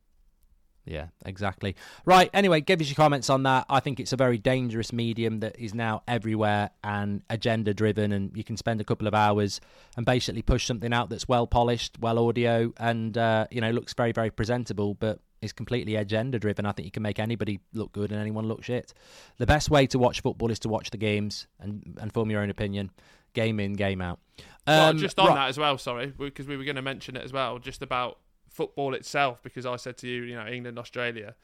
Yeah, 0.86 1.08
exactly. 1.24 1.74
Right. 2.04 2.30
Anyway, 2.32 2.60
give 2.60 2.80
us 2.80 2.86
your 2.86 2.94
comments 2.94 3.28
on 3.28 3.42
that. 3.42 3.66
I 3.68 3.80
think 3.80 3.98
it's 3.98 4.12
a 4.12 4.16
very 4.16 4.38
dangerous 4.38 4.92
medium 4.92 5.40
that 5.40 5.58
is 5.58 5.74
now 5.74 6.02
everywhere 6.06 6.70
and 6.84 7.22
agenda 7.28 7.74
driven, 7.74 8.12
and 8.12 8.34
you 8.36 8.44
can 8.44 8.56
spend 8.56 8.80
a 8.80 8.84
couple 8.84 9.08
of 9.08 9.14
hours 9.14 9.60
and 9.96 10.06
basically 10.06 10.42
push 10.42 10.64
something 10.64 10.92
out 10.92 11.10
that's 11.10 11.26
well 11.26 11.48
polished, 11.48 11.98
well 12.00 12.20
audio, 12.20 12.72
and 12.78 13.18
uh, 13.18 13.48
you 13.50 13.60
know 13.60 13.70
looks 13.70 13.94
very 13.94 14.12
very 14.12 14.30
presentable, 14.30 14.94
but 14.94 15.18
is 15.42 15.52
completely 15.52 15.96
agenda 15.96 16.38
driven. 16.38 16.64
I 16.64 16.72
think 16.72 16.86
you 16.86 16.92
can 16.92 17.02
make 17.02 17.18
anybody 17.18 17.60
look 17.74 17.92
good 17.92 18.12
and 18.12 18.20
anyone 18.20 18.46
look 18.46 18.62
shit. 18.62 18.94
The 19.38 19.46
best 19.46 19.68
way 19.68 19.86
to 19.88 19.98
watch 19.98 20.22
football 20.22 20.52
is 20.52 20.60
to 20.60 20.68
watch 20.68 20.90
the 20.90 20.98
games 20.98 21.48
and 21.58 21.98
and 22.00 22.12
form 22.12 22.30
your 22.30 22.42
own 22.42 22.50
opinion. 22.50 22.90
Game 23.32 23.58
in, 23.58 23.72
game 23.72 24.00
out. 24.00 24.20
Um, 24.68 24.76
well, 24.78 24.92
just 24.94 25.18
on 25.18 25.28
right. 25.28 25.34
that 25.34 25.48
as 25.48 25.58
well. 25.58 25.78
Sorry, 25.78 26.06
because 26.16 26.46
we 26.46 26.56
were 26.56 26.64
going 26.64 26.76
to 26.76 26.82
mention 26.82 27.16
it 27.16 27.24
as 27.24 27.32
well. 27.32 27.58
Just 27.58 27.82
about 27.82 28.18
football 28.56 28.94
itself 28.94 29.42
because 29.42 29.66
I 29.66 29.76
said 29.76 29.96
to 29.98 30.08
you, 30.08 30.22
you 30.22 30.34
know, 30.34 30.46
England, 30.46 30.78
Australia, 30.78 31.34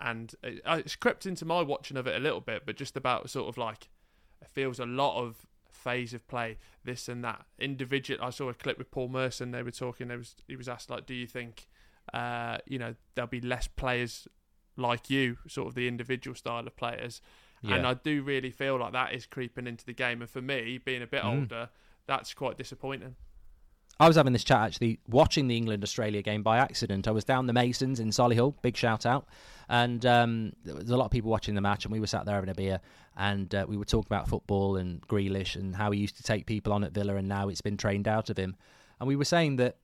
and 0.00 0.34
it, 0.42 0.62
it's 0.66 0.96
crept 0.96 1.26
into 1.26 1.44
my 1.44 1.60
watching 1.62 1.96
of 1.96 2.06
it 2.06 2.16
a 2.16 2.18
little 2.18 2.40
bit, 2.40 2.62
but 2.66 2.76
just 2.76 2.96
about 2.96 3.28
sort 3.30 3.48
of 3.48 3.58
like 3.58 3.88
it 4.40 4.48
feels 4.48 4.78
a 4.78 4.86
lot 4.86 5.22
of 5.22 5.46
phase 5.70 6.14
of 6.14 6.26
play, 6.26 6.56
this 6.82 7.08
and 7.08 7.22
that. 7.24 7.44
Individual. 7.58 8.18
I 8.22 8.30
saw 8.30 8.48
a 8.48 8.54
clip 8.54 8.78
with 8.78 8.90
Paul 8.90 9.08
Merson. 9.08 9.50
They 9.50 9.62
were 9.62 9.70
talking. 9.70 10.08
There 10.08 10.18
was 10.18 10.34
he 10.48 10.56
was 10.56 10.68
asked 10.68 10.90
like, 10.90 11.06
do 11.06 11.14
you 11.14 11.26
think, 11.26 11.68
uh, 12.12 12.58
you 12.66 12.78
know, 12.78 12.94
there'll 13.14 13.28
be 13.28 13.40
less 13.40 13.68
players 13.68 14.26
like 14.76 15.10
you, 15.10 15.36
sort 15.46 15.68
of 15.68 15.74
the 15.74 15.86
individual 15.86 16.34
style 16.34 16.66
of 16.66 16.76
players. 16.76 17.20
Yeah. 17.62 17.76
And 17.76 17.86
I 17.86 17.94
do 17.94 18.22
really 18.22 18.50
feel 18.50 18.78
like 18.78 18.92
that 18.92 19.14
is 19.14 19.26
creeping 19.26 19.66
into 19.66 19.84
the 19.84 19.92
game. 19.92 20.20
And 20.20 20.30
for 20.30 20.42
me, 20.42 20.78
being 20.78 21.02
a 21.02 21.06
bit 21.06 21.22
mm. 21.22 21.40
older, 21.40 21.70
that's 22.06 22.34
quite 22.34 22.58
disappointing. 22.58 23.16
I 24.00 24.08
was 24.08 24.16
having 24.16 24.32
this 24.32 24.42
chat 24.42 24.60
actually 24.60 24.98
watching 25.08 25.46
the 25.46 25.56
England 25.56 25.84
Australia 25.84 26.20
game 26.20 26.42
by 26.42 26.58
accident. 26.58 27.06
I 27.06 27.12
was 27.12 27.24
down 27.24 27.46
the 27.46 27.52
Masons 27.52 28.00
in 28.00 28.10
Solihull, 28.10 28.54
big 28.60 28.76
shout 28.76 29.06
out, 29.06 29.28
and 29.68 30.04
um, 30.04 30.52
there 30.64 30.74
was 30.74 30.90
a 30.90 30.96
lot 30.96 31.04
of 31.04 31.10
people 31.12 31.30
watching 31.30 31.54
the 31.54 31.60
match, 31.60 31.84
and 31.84 31.92
we 31.92 32.00
were 32.00 32.08
sat 32.08 32.26
there 32.26 32.34
having 32.34 32.50
a 32.50 32.54
beer, 32.54 32.80
and 33.16 33.54
uh, 33.54 33.64
we 33.68 33.76
were 33.76 33.84
talking 33.84 34.08
about 34.08 34.28
football 34.28 34.76
and 34.76 35.06
Grealish 35.06 35.54
and 35.54 35.76
how 35.76 35.92
he 35.92 36.00
used 36.00 36.16
to 36.16 36.24
take 36.24 36.46
people 36.46 36.72
on 36.72 36.82
at 36.82 36.92
Villa, 36.92 37.14
and 37.16 37.28
now 37.28 37.48
it's 37.48 37.60
been 37.60 37.76
trained 37.76 38.08
out 38.08 38.30
of 38.30 38.36
him, 38.36 38.56
and 38.98 39.06
we 39.08 39.16
were 39.16 39.24
saying 39.24 39.56
that. 39.56 39.76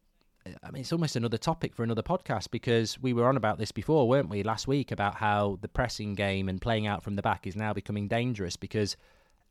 I 0.64 0.70
mean, 0.70 0.80
it's 0.80 0.92
almost 0.92 1.16
another 1.16 1.36
topic 1.36 1.74
for 1.74 1.82
another 1.82 2.02
podcast 2.02 2.50
because 2.50 2.98
we 2.98 3.12
were 3.12 3.28
on 3.28 3.36
about 3.36 3.58
this 3.58 3.72
before, 3.72 4.08
weren't 4.08 4.30
we, 4.30 4.42
last 4.42 4.66
week 4.66 4.90
about 4.90 5.16
how 5.16 5.58
the 5.60 5.68
pressing 5.68 6.14
game 6.14 6.48
and 6.48 6.62
playing 6.62 6.86
out 6.86 7.04
from 7.04 7.14
the 7.14 7.20
back 7.20 7.46
is 7.46 7.56
now 7.56 7.74
becoming 7.74 8.08
dangerous 8.08 8.56
because 8.56 8.96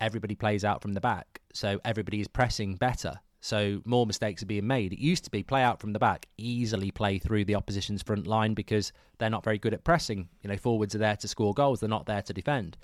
everybody 0.01 0.33
plays 0.33 0.65
out 0.65 0.81
from 0.81 0.93
the 0.93 0.99
back, 0.99 1.41
so 1.53 1.79
everybody 1.85 2.19
is 2.19 2.27
pressing 2.27 2.75
better 2.75 3.19
so 3.41 3.81
more 3.85 4.05
mistakes 4.05 4.43
are 4.43 4.47
being 4.47 4.67
made. 4.67 4.93
It 4.93 4.99
used 4.99 5.23
to 5.23 5.31
be 5.31 5.43
play 5.43 5.63
out 5.63 5.79
from 5.79 5.93
the 5.93 5.99
back, 5.99 6.27
easily 6.37 6.91
play 6.91 7.19
through 7.19 7.45
the 7.45 7.55
opposition's 7.55 8.01
front 8.01 8.27
line 8.27 8.53
because 8.53 8.91
they're 9.17 9.29
not 9.29 9.43
very 9.43 9.57
good 9.57 9.73
at 9.73 9.83
pressing. 9.83 10.27
You 10.41 10.49
know, 10.49 10.57
forwards 10.57 10.95
are 10.95 10.99
there 10.99 11.15
to 11.17 11.27
score 11.27 11.53
goals, 11.53 11.79
they're 11.79 11.89
not 11.89 12.05
there 12.05 12.21
to 12.21 12.33
defend. 12.33 12.77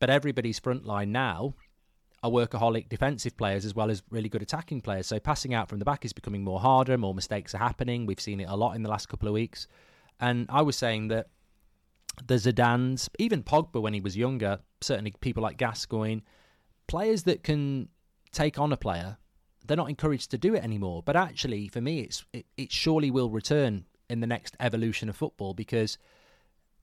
But 0.00 0.10
everybody's 0.10 0.58
front 0.58 0.84
line 0.84 1.12
now 1.12 1.54
are 2.22 2.30
workaholic 2.30 2.88
defensive 2.88 3.36
players 3.36 3.64
as 3.64 3.74
well 3.74 3.90
as 3.90 4.02
really 4.10 4.28
good 4.28 4.42
attacking 4.42 4.80
players. 4.80 5.06
So 5.06 5.20
passing 5.20 5.54
out 5.54 5.68
from 5.68 5.78
the 5.78 5.84
back 5.84 6.04
is 6.04 6.12
becoming 6.12 6.42
more 6.42 6.60
harder, 6.60 6.98
more 6.98 7.14
mistakes 7.14 7.54
are 7.54 7.58
happening. 7.58 8.06
We've 8.06 8.20
seen 8.20 8.40
it 8.40 8.48
a 8.48 8.56
lot 8.56 8.74
in 8.74 8.82
the 8.82 8.90
last 8.90 9.08
couple 9.08 9.28
of 9.28 9.34
weeks. 9.34 9.68
And 10.18 10.46
I 10.48 10.62
was 10.62 10.76
saying 10.76 11.08
that 11.08 11.28
the 12.26 12.34
Zidanes, 12.34 13.08
even 13.20 13.44
Pogba 13.44 13.80
when 13.80 13.94
he 13.94 14.00
was 14.00 14.16
younger, 14.16 14.58
certainly 14.80 15.14
people 15.20 15.44
like 15.44 15.56
Gascoigne, 15.56 16.22
players 16.88 17.22
that 17.24 17.44
can 17.44 17.88
take 18.32 18.58
on 18.58 18.72
a 18.72 18.76
player 18.76 19.16
they're 19.68 19.76
not 19.76 19.90
encouraged 19.90 20.30
to 20.32 20.38
do 20.38 20.54
it 20.54 20.64
anymore. 20.64 21.02
But 21.04 21.14
actually, 21.14 21.68
for 21.68 21.80
me, 21.80 22.00
it's 22.00 22.24
it, 22.32 22.46
it 22.56 22.72
surely 22.72 23.10
will 23.10 23.30
return 23.30 23.84
in 24.10 24.20
the 24.20 24.26
next 24.26 24.56
evolution 24.58 25.08
of 25.08 25.16
football 25.16 25.54
because 25.54 25.98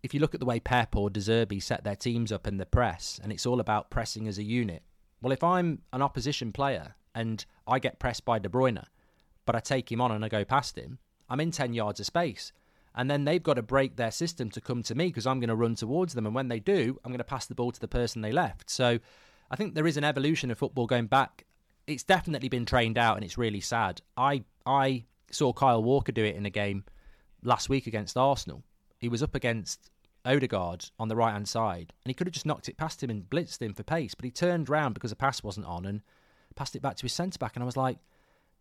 if 0.04 0.14
you 0.14 0.20
look 0.20 0.36
at 0.36 0.40
the 0.40 0.46
way 0.46 0.60
Pep 0.60 0.96
or 0.96 1.10
De 1.10 1.20
Zerbi 1.20 1.62
set 1.62 1.84
their 1.84 1.96
teams 1.96 2.32
up 2.32 2.48
in 2.48 2.58
the 2.58 2.66
press, 2.66 3.20
and 3.22 3.32
it's 3.32 3.46
all 3.46 3.60
about 3.60 3.90
pressing 3.90 4.28
as 4.28 4.38
a 4.38 4.44
unit. 4.44 4.84
Well, 5.22 5.34
if 5.34 5.44
I'm 5.44 5.82
an 5.92 6.04
opposition 6.04 6.52
player 6.52 6.96
and 7.16 7.44
I 7.68 7.80
get 7.80 8.00
pressed 8.00 8.24
by 8.24 8.38
De 8.38 8.48
Bruyne, 8.48 8.86
but 9.46 9.56
I 9.56 9.60
take 9.60 9.92
him 9.92 10.02
on 10.02 10.12
and 10.12 10.24
I 10.24 10.30
go 10.30 10.46
past 10.46 10.78
him, 10.78 11.00
I'm 11.28 11.40
in 11.40 11.50
10 11.50 11.74
yards 11.74 12.00
of 12.00 12.06
space. 12.06 12.54
And 12.94 13.10
then 13.10 13.26
they've 13.26 13.42
got 13.42 13.56
to 13.56 13.64
break 13.64 13.96
their 13.96 14.12
system 14.12 14.50
to 14.52 14.62
come 14.62 14.84
to 14.84 14.96
me 14.96 15.08
because 15.08 15.28
I'm 15.28 15.40
going 15.40 15.50
to 15.50 15.56
run 15.56 15.76
towards 15.76 16.14
them. 16.14 16.26
And 16.26 16.36
when 16.36 16.48
they 16.48 16.60
do, 16.60 16.98
I'm 17.04 17.12
going 17.12 17.18
to 17.18 17.24
pass 17.24 17.46
the 17.46 17.56
ball 17.56 17.72
to 17.72 17.80
the 17.80 17.88
person 17.88 18.22
they 18.22 18.32
left. 18.32 18.70
So 18.70 19.00
I 19.50 19.56
think 19.56 19.74
there 19.74 19.88
is 19.88 19.98
an 19.98 20.04
evolution 20.04 20.52
of 20.52 20.58
football 20.58 20.86
going 20.86 21.08
back 21.08 21.46
it's 21.88 22.04
definitely 22.04 22.50
been 22.50 22.66
trained 22.66 22.98
out, 22.98 23.16
and 23.16 23.24
it's 23.24 23.38
really 23.38 23.62
sad. 23.62 24.02
I 24.18 24.44
I 24.66 25.06
saw 25.32 25.54
Kyle 25.54 25.84
Walker 25.84 26.12
do 26.12 26.24
it 26.24 26.36
in 26.36 26.46
a 26.46 26.50
game 26.50 26.84
last 27.44 27.70
week 27.70 27.88
against 27.88 28.18
Arsenal. 28.18 28.64
He 28.98 29.10
was 29.10 29.22
up 29.22 29.36
against 29.36 29.90
Odegaard 30.26 30.90
on 31.00 31.08
the 31.08 31.16
right 31.16 31.34
hand 31.34 31.48
side, 31.48 31.94
and 32.04 32.10
he 32.10 32.14
could 32.14 32.28
have 32.28 32.34
just 32.34 32.46
knocked 32.46 32.70
it 32.70 32.78
past 32.78 33.04
him 33.04 33.10
and 33.10 33.30
blitzed 33.30 33.62
him 33.62 33.74
for 33.74 33.84
pace, 33.84 34.16
but 34.16 34.26
he 34.26 34.32
turned 34.32 34.70
round 34.70 34.94
because 34.94 35.12
the 35.12 35.16
pass 35.16 35.44
wasn't 35.44 35.68
on 35.68 35.86
and 35.86 36.02
passed 36.56 36.76
it 36.76 36.82
back 36.82 36.96
to 36.98 37.04
his 37.04 37.14
centre 37.14 37.38
back. 37.38 37.56
And 37.56 37.64
I 37.64 37.66
was 37.66 37.78
like, 37.78 38.00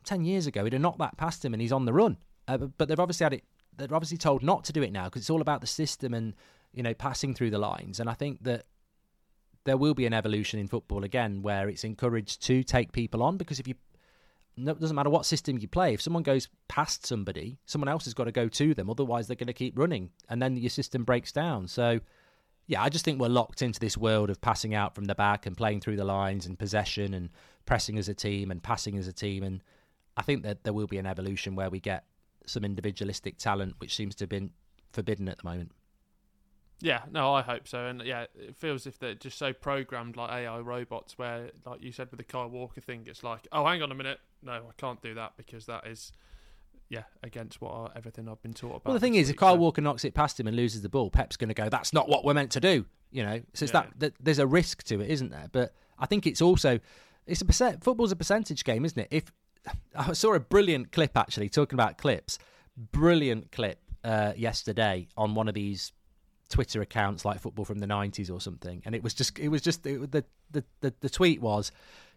ten 0.04 0.24
years 0.24 0.46
ago, 0.46 0.64
he'd 0.64 0.72
have 0.72 0.82
knocked 0.82 0.98
that 0.98 1.16
past 1.16 1.44
him, 1.44 1.54
and 1.54 1.60
he's 1.60 1.72
on 1.72 1.87
the 1.87 1.92
run. 1.92 2.18
Uh, 2.46 2.58
but 2.58 2.88
they've 2.88 3.00
obviously 3.00 3.24
had 3.24 3.34
it. 3.34 3.44
They're 3.76 3.94
obviously 3.94 4.18
told 4.18 4.42
not 4.42 4.64
to 4.64 4.72
do 4.72 4.82
it 4.82 4.92
now 4.92 5.04
because 5.04 5.22
it's 5.22 5.30
all 5.30 5.40
about 5.40 5.60
the 5.60 5.66
system 5.66 6.14
and 6.14 6.34
you 6.72 6.82
know 6.82 6.94
passing 6.94 7.34
through 7.34 7.50
the 7.50 7.58
lines. 7.58 7.98
And 8.00 8.08
I 8.10 8.14
think 8.14 8.44
that 8.44 8.66
there 9.64 9.77
will 9.77 9.94
be 9.94 10.07
an 10.07 10.12
evolution 10.12 10.61
in 10.61 10.68
football 10.68 11.05
again 11.05 11.42
where 11.42 11.68
it's 11.68 11.85
encouraged 11.85 12.42
to 12.44 12.62
take 12.62 12.92
people 12.92 13.22
on 13.22 13.37
because 13.37 13.59
if 13.59 13.66
you 13.66 13.74
no, 14.57 14.72
it 14.72 14.81
doesn't 14.81 14.94
matter 14.94 15.11
what 15.11 15.27
system 15.27 15.59
you 15.59 15.66
play. 15.66 15.94
If 15.94 16.00
someone 16.00 16.22
goes 16.22 16.48
past 16.68 17.05
somebody, 17.05 17.59
someone 17.66 17.88
else 17.88 18.05
has 18.05 18.14
got 18.14 18.24
to 18.24 18.33
go 18.33 18.48
to 18.48 18.72
them. 18.72 18.88
Otherwise, 18.88 19.27
they're 19.27 19.37
going 19.37 19.48
to 19.48 19.53
keep 19.53 19.77
running, 19.77 20.11
and 20.29 20.40
then 20.40 20.57
your 20.57 20.70
system 20.70 21.03
breaks 21.03 21.33
down. 21.33 21.66
So, 21.66 21.98
yeah, 22.68 22.81
I 22.81 22.88
just 22.88 23.05
think 23.05 23.20
we're 23.20 23.29
locked 23.29 23.62
into 23.62 23.81
this 23.81 23.98
world 23.98 24.31
of 24.31 24.40
passing 24.40 24.72
out 24.72 24.94
from 24.94 25.07
the 25.07 25.14
back 25.14 25.46
and 25.46 25.57
playing 25.57 25.81
through 25.81 25.96
the 25.96 26.05
lines 26.05 26.46
and 26.46 26.57
possession 26.57 27.14
and 27.14 27.31
pressing 27.66 27.98
as 27.98 28.09
a 28.09 28.14
team 28.14 28.53
and 28.53 28.62
passing 28.62 28.96
as 28.96 29.09
a 29.09 29.12
team. 29.12 29.42
And 29.42 29.61
I 30.16 30.22
think 30.22 30.44
that 30.44 30.62
there 30.62 30.72
will 30.72 30.87
be 30.87 30.98
an 30.98 31.07
evolution 31.07 31.57
where 31.57 31.68
we 31.68 31.81
get 31.81 32.05
some 32.46 32.64
individualistic 32.64 33.38
talent, 33.38 33.74
which 33.79 33.96
seems 33.96 34.14
to 34.16 34.22
have 34.22 34.31
been 34.31 34.50
forbidden 34.92 35.29
at 35.29 35.38
the 35.38 35.44
moment. 35.48 35.72
Yeah, 36.80 37.02
no, 37.10 37.32
I 37.32 37.42
hope 37.42 37.66
so, 37.66 37.87
and 37.87 38.02
yeah, 38.02 38.26
it 38.38 38.56
feels 38.56 38.87
if 38.87 38.98
they're 38.98 39.14
just 39.14 39.38
so 39.38 39.52
programmed 39.52 40.16
like 40.16 40.30
AI 40.30 40.58
robots, 40.58 41.16
where, 41.18 41.50
like 41.64 41.82
you 41.82 41.92
said 41.92 42.10
with 42.10 42.18
the 42.18 42.24
Kyle 42.24 42.48
Walker 42.48 42.80
thing, 42.80 43.04
it's 43.06 43.22
like, 43.22 43.46
oh, 43.52 43.64
hang 43.64 43.82
on 43.82 43.90
a 43.90 43.94
minute, 43.94 44.18
no, 44.42 44.52
I 44.52 44.72
can't 44.76 45.00
do 45.00 45.14
that 45.14 45.32
because 45.37 45.66
that 45.66 45.87
is, 45.87 46.12
yeah, 46.88 47.04
against 47.22 47.60
what 47.60 47.72
I, 47.72 47.88
everything 47.96 48.28
I've 48.28 48.42
been 48.42 48.52
taught 48.52 48.76
about. 48.76 48.87
Well, 48.87 48.94
the 48.94 49.00
thing 49.00 49.14
is, 49.14 49.28
week, 49.28 49.37
if 49.37 49.40
Kyle 49.40 49.54
so. 49.54 49.60
Walker 49.60 49.80
knocks 49.80 50.04
it 50.04 50.14
past 50.14 50.38
him 50.38 50.46
and 50.46 50.56
loses 50.56 50.82
the 50.82 50.88
ball, 50.88 51.10
Pep's 51.10 51.37
going 51.37 51.48
to 51.48 51.54
go, 51.54 51.68
that's 51.68 51.92
not 51.92 52.08
what 52.08 52.24
we're 52.24 52.34
meant 52.34 52.50
to 52.52 52.60
do, 52.60 52.84
you 53.10 53.22
know. 53.22 53.40
So 53.54 53.64
it's 53.64 53.72
yeah. 53.72 53.82
that, 53.82 54.00
that 54.00 54.14
there's 54.20 54.40
a 54.40 54.46
risk 54.46 54.82
to 54.84 55.00
it, 55.00 55.10
isn't 55.10 55.30
there? 55.30 55.48
But 55.52 55.74
I 55.98 56.06
think 56.06 56.26
it's 56.26 56.42
also 56.42 56.80
it's 57.26 57.40
a 57.40 57.44
percent. 57.44 57.82
Football's 57.82 58.12
a 58.12 58.16
percentage 58.16 58.64
game, 58.64 58.84
isn't 58.84 58.98
it? 58.98 59.08
If 59.10 59.32
I 59.96 60.12
saw 60.12 60.34
a 60.34 60.40
brilliant 60.40 60.92
clip 60.92 61.16
actually 61.16 61.48
talking 61.48 61.76
about 61.76 61.98
clips, 61.98 62.38
brilliant 62.76 63.52
clip 63.52 63.78
uh, 64.02 64.32
yesterday 64.37 65.08
on 65.16 65.34
one 65.34 65.48
of 65.48 65.54
these 65.54 65.92
Twitter 66.48 66.80
accounts 66.83 67.24
like 67.24 67.40
football 67.40 67.64
from 67.64 67.78
the 67.78 67.87
90s 67.87 68.33
or 68.33 68.40
something 68.40 68.83
and 68.85 68.94
it 68.94 69.02
was 69.02 69.14
just 69.14 69.38
it 69.38 69.48
was 69.48 69.62
just 69.62 69.87
it, 69.87 70.11
the, 70.12 70.24
the 70.50 70.64
the 70.80 70.94
the 71.00 71.11
tweet 71.11 71.40
was 71.40 71.72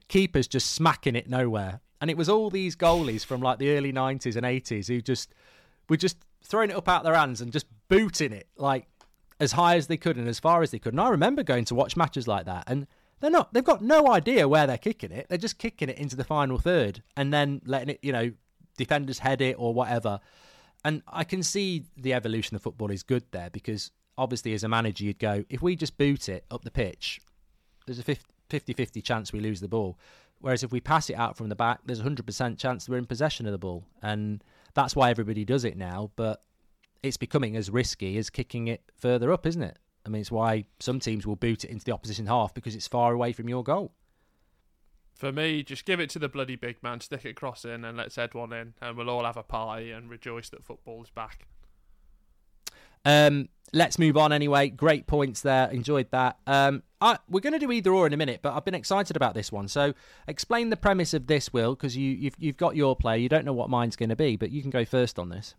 keepers 0.07 0.47
just 0.47 0.71
smacking 0.71 1.15
it 1.15 1.29
nowhere 1.29 1.79
and 2.01 2.09
it 2.09 2.17
was 2.17 2.29
all 2.29 2.49
these 2.49 2.75
goalies 2.75 3.25
from 3.25 3.41
like 3.41 3.59
the 3.59 3.75
early 3.75 3.91
90s 3.91 4.35
and 4.35 4.45
80s 4.45 4.87
who 4.87 5.01
just 5.01 5.33
were 5.89 5.97
just 5.97 6.17
throwing 6.43 6.69
it 6.69 6.75
up 6.75 6.87
out 6.87 7.03
their 7.03 7.15
hands 7.15 7.41
and 7.41 7.51
just 7.51 7.65
booting 7.89 8.31
it 8.31 8.47
like 8.57 8.87
as 9.39 9.51
high 9.53 9.75
as 9.75 9.87
they 9.87 9.97
could 9.97 10.17
and 10.17 10.27
as 10.27 10.39
far 10.39 10.61
as 10.61 10.71
they 10.71 10.79
could. 10.79 10.93
And 10.93 11.01
I 11.01 11.09
remember 11.09 11.43
going 11.43 11.65
to 11.65 11.75
watch 11.75 11.95
matches 11.95 12.27
like 12.27 12.45
that, 12.45 12.63
and 12.67 12.87
they're 13.19 13.31
not. 13.31 13.53
They've 13.53 13.63
got 13.63 13.81
no 13.81 14.11
idea 14.11 14.47
where 14.47 14.67
they're 14.67 14.77
kicking 14.77 15.11
it. 15.11 15.27
They're 15.29 15.37
just 15.37 15.57
kicking 15.57 15.89
it 15.89 15.97
into 15.97 16.15
the 16.15 16.23
final 16.23 16.57
third 16.57 17.03
and 17.15 17.33
then 17.33 17.61
letting 17.65 17.89
it, 17.89 17.99
you 18.01 18.11
know, 18.11 18.31
defenders 18.77 19.19
head 19.19 19.41
it 19.41 19.55
or 19.57 19.73
whatever. 19.73 20.19
And 20.85 21.01
I 21.07 21.23
can 21.23 21.43
see 21.43 21.85
the 21.97 22.13
evolution 22.13 22.55
of 22.55 22.61
football 22.61 22.91
is 22.91 23.03
good 23.03 23.23
there 23.31 23.49
because 23.49 23.91
obviously, 24.17 24.53
as 24.53 24.63
a 24.63 24.67
manager, 24.67 25.03
you'd 25.03 25.19
go, 25.19 25.45
if 25.49 25.61
we 25.61 25.75
just 25.75 25.97
boot 25.97 26.29
it 26.29 26.45
up 26.51 26.63
the 26.63 26.71
pitch, 26.71 27.21
there's 27.85 27.99
a 27.99 28.03
50 28.49 28.73
50 28.73 29.01
chance 29.01 29.31
we 29.31 29.39
lose 29.39 29.59
the 29.59 29.67
ball. 29.67 29.97
Whereas 30.39 30.63
if 30.63 30.71
we 30.71 30.79
pass 30.79 31.09
it 31.09 31.15
out 31.15 31.35
from 31.35 31.49
the 31.49 31.55
back, 31.55 31.79
there's 31.85 31.99
a 31.99 32.03
100% 32.03 32.57
chance 32.57 32.87
we're 32.87 32.97
in 32.97 33.05
possession 33.05 33.45
of 33.45 33.51
the 33.51 33.57
ball. 33.57 33.85
And 34.01 34.43
that's 34.75 34.95
why 34.95 35.09
everybody 35.09 35.45
does 35.45 35.65
it 35.65 35.77
now. 35.77 36.11
But 36.15 36.43
it's 37.01 37.17
becoming 37.17 37.55
as 37.55 37.69
risky 37.69 38.17
as 38.17 38.29
kicking 38.29 38.67
it 38.67 38.83
further 38.95 39.31
up, 39.31 39.45
isn't 39.45 39.63
it? 39.63 39.79
I 40.05 40.09
mean, 40.09 40.21
it's 40.21 40.31
why 40.31 40.65
some 40.79 40.99
teams 40.99 41.25
will 41.25 41.35
boot 41.35 41.63
it 41.63 41.69
into 41.69 41.85
the 41.85 41.91
opposition 41.91 42.27
half 42.27 42.53
because 42.53 42.75
it's 42.75 42.87
far 42.87 43.13
away 43.13 43.33
from 43.33 43.49
your 43.49 43.63
goal. 43.63 43.91
For 45.13 45.31
me, 45.31 45.63
just 45.63 45.85
give 45.85 45.99
it 45.99 46.11
to 46.11 46.19
the 46.19 46.29
bloody 46.29 46.55
big 46.55 46.81
man, 46.83 47.01
stick 47.01 47.25
it 47.25 47.35
cross 47.35 47.65
in, 47.65 47.83
and 47.83 47.97
let's 47.97 48.15
head 48.15 48.35
one 48.35 48.53
in, 48.53 48.75
and 48.79 48.95
we'll 48.95 49.09
all 49.09 49.25
have 49.25 49.35
a 49.35 49.43
pie 49.43 49.79
and 49.79 50.09
rejoice 50.09 50.49
that 50.49 50.63
football's 50.63 51.09
back. 51.09 51.47
Um, 53.07 53.47
let's 53.71 53.97
move 53.97 54.17
on 54.17 54.33
anyway. 54.33 54.67
Great 54.67 55.07
points 55.07 55.41
there. 55.41 55.71
Enjoyed 55.71 56.11
that. 56.11 56.37
Um, 56.45 56.83
I, 56.99 57.17
we're 57.29 57.39
going 57.39 57.53
to 57.53 57.59
do 57.59 57.71
either 57.71 57.93
or 57.93 58.05
in 58.05 58.11
a 58.11 58.17
minute, 58.17 58.41
but 58.41 58.53
I've 58.53 58.65
been 58.65 58.75
excited 58.75 59.15
about 59.15 59.33
this 59.33 59.49
one. 59.49 59.69
So, 59.69 59.93
explain 60.27 60.71
the 60.71 60.77
premise 60.77 61.13
of 61.13 61.27
this, 61.27 61.53
Will, 61.53 61.73
because 61.73 61.95
you, 61.95 62.11
you've 62.11 62.35
you've 62.37 62.57
got 62.57 62.75
your 62.75 62.97
player. 62.97 63.17
You 63.17 63.29
don't 63.29 63.45
know 63.45 63.53
what 63.53 63.69
mine's 63.69 63.95
going 63.95 64.09
to 64.09 64.15
be, 64.17 64.35
but 64.35 64.51
you 64.51 64.61
can 64.61 64.71
go 64.71 64.83
first 64.83 65.17
on 65.17 65.29
this. 65.29 65.55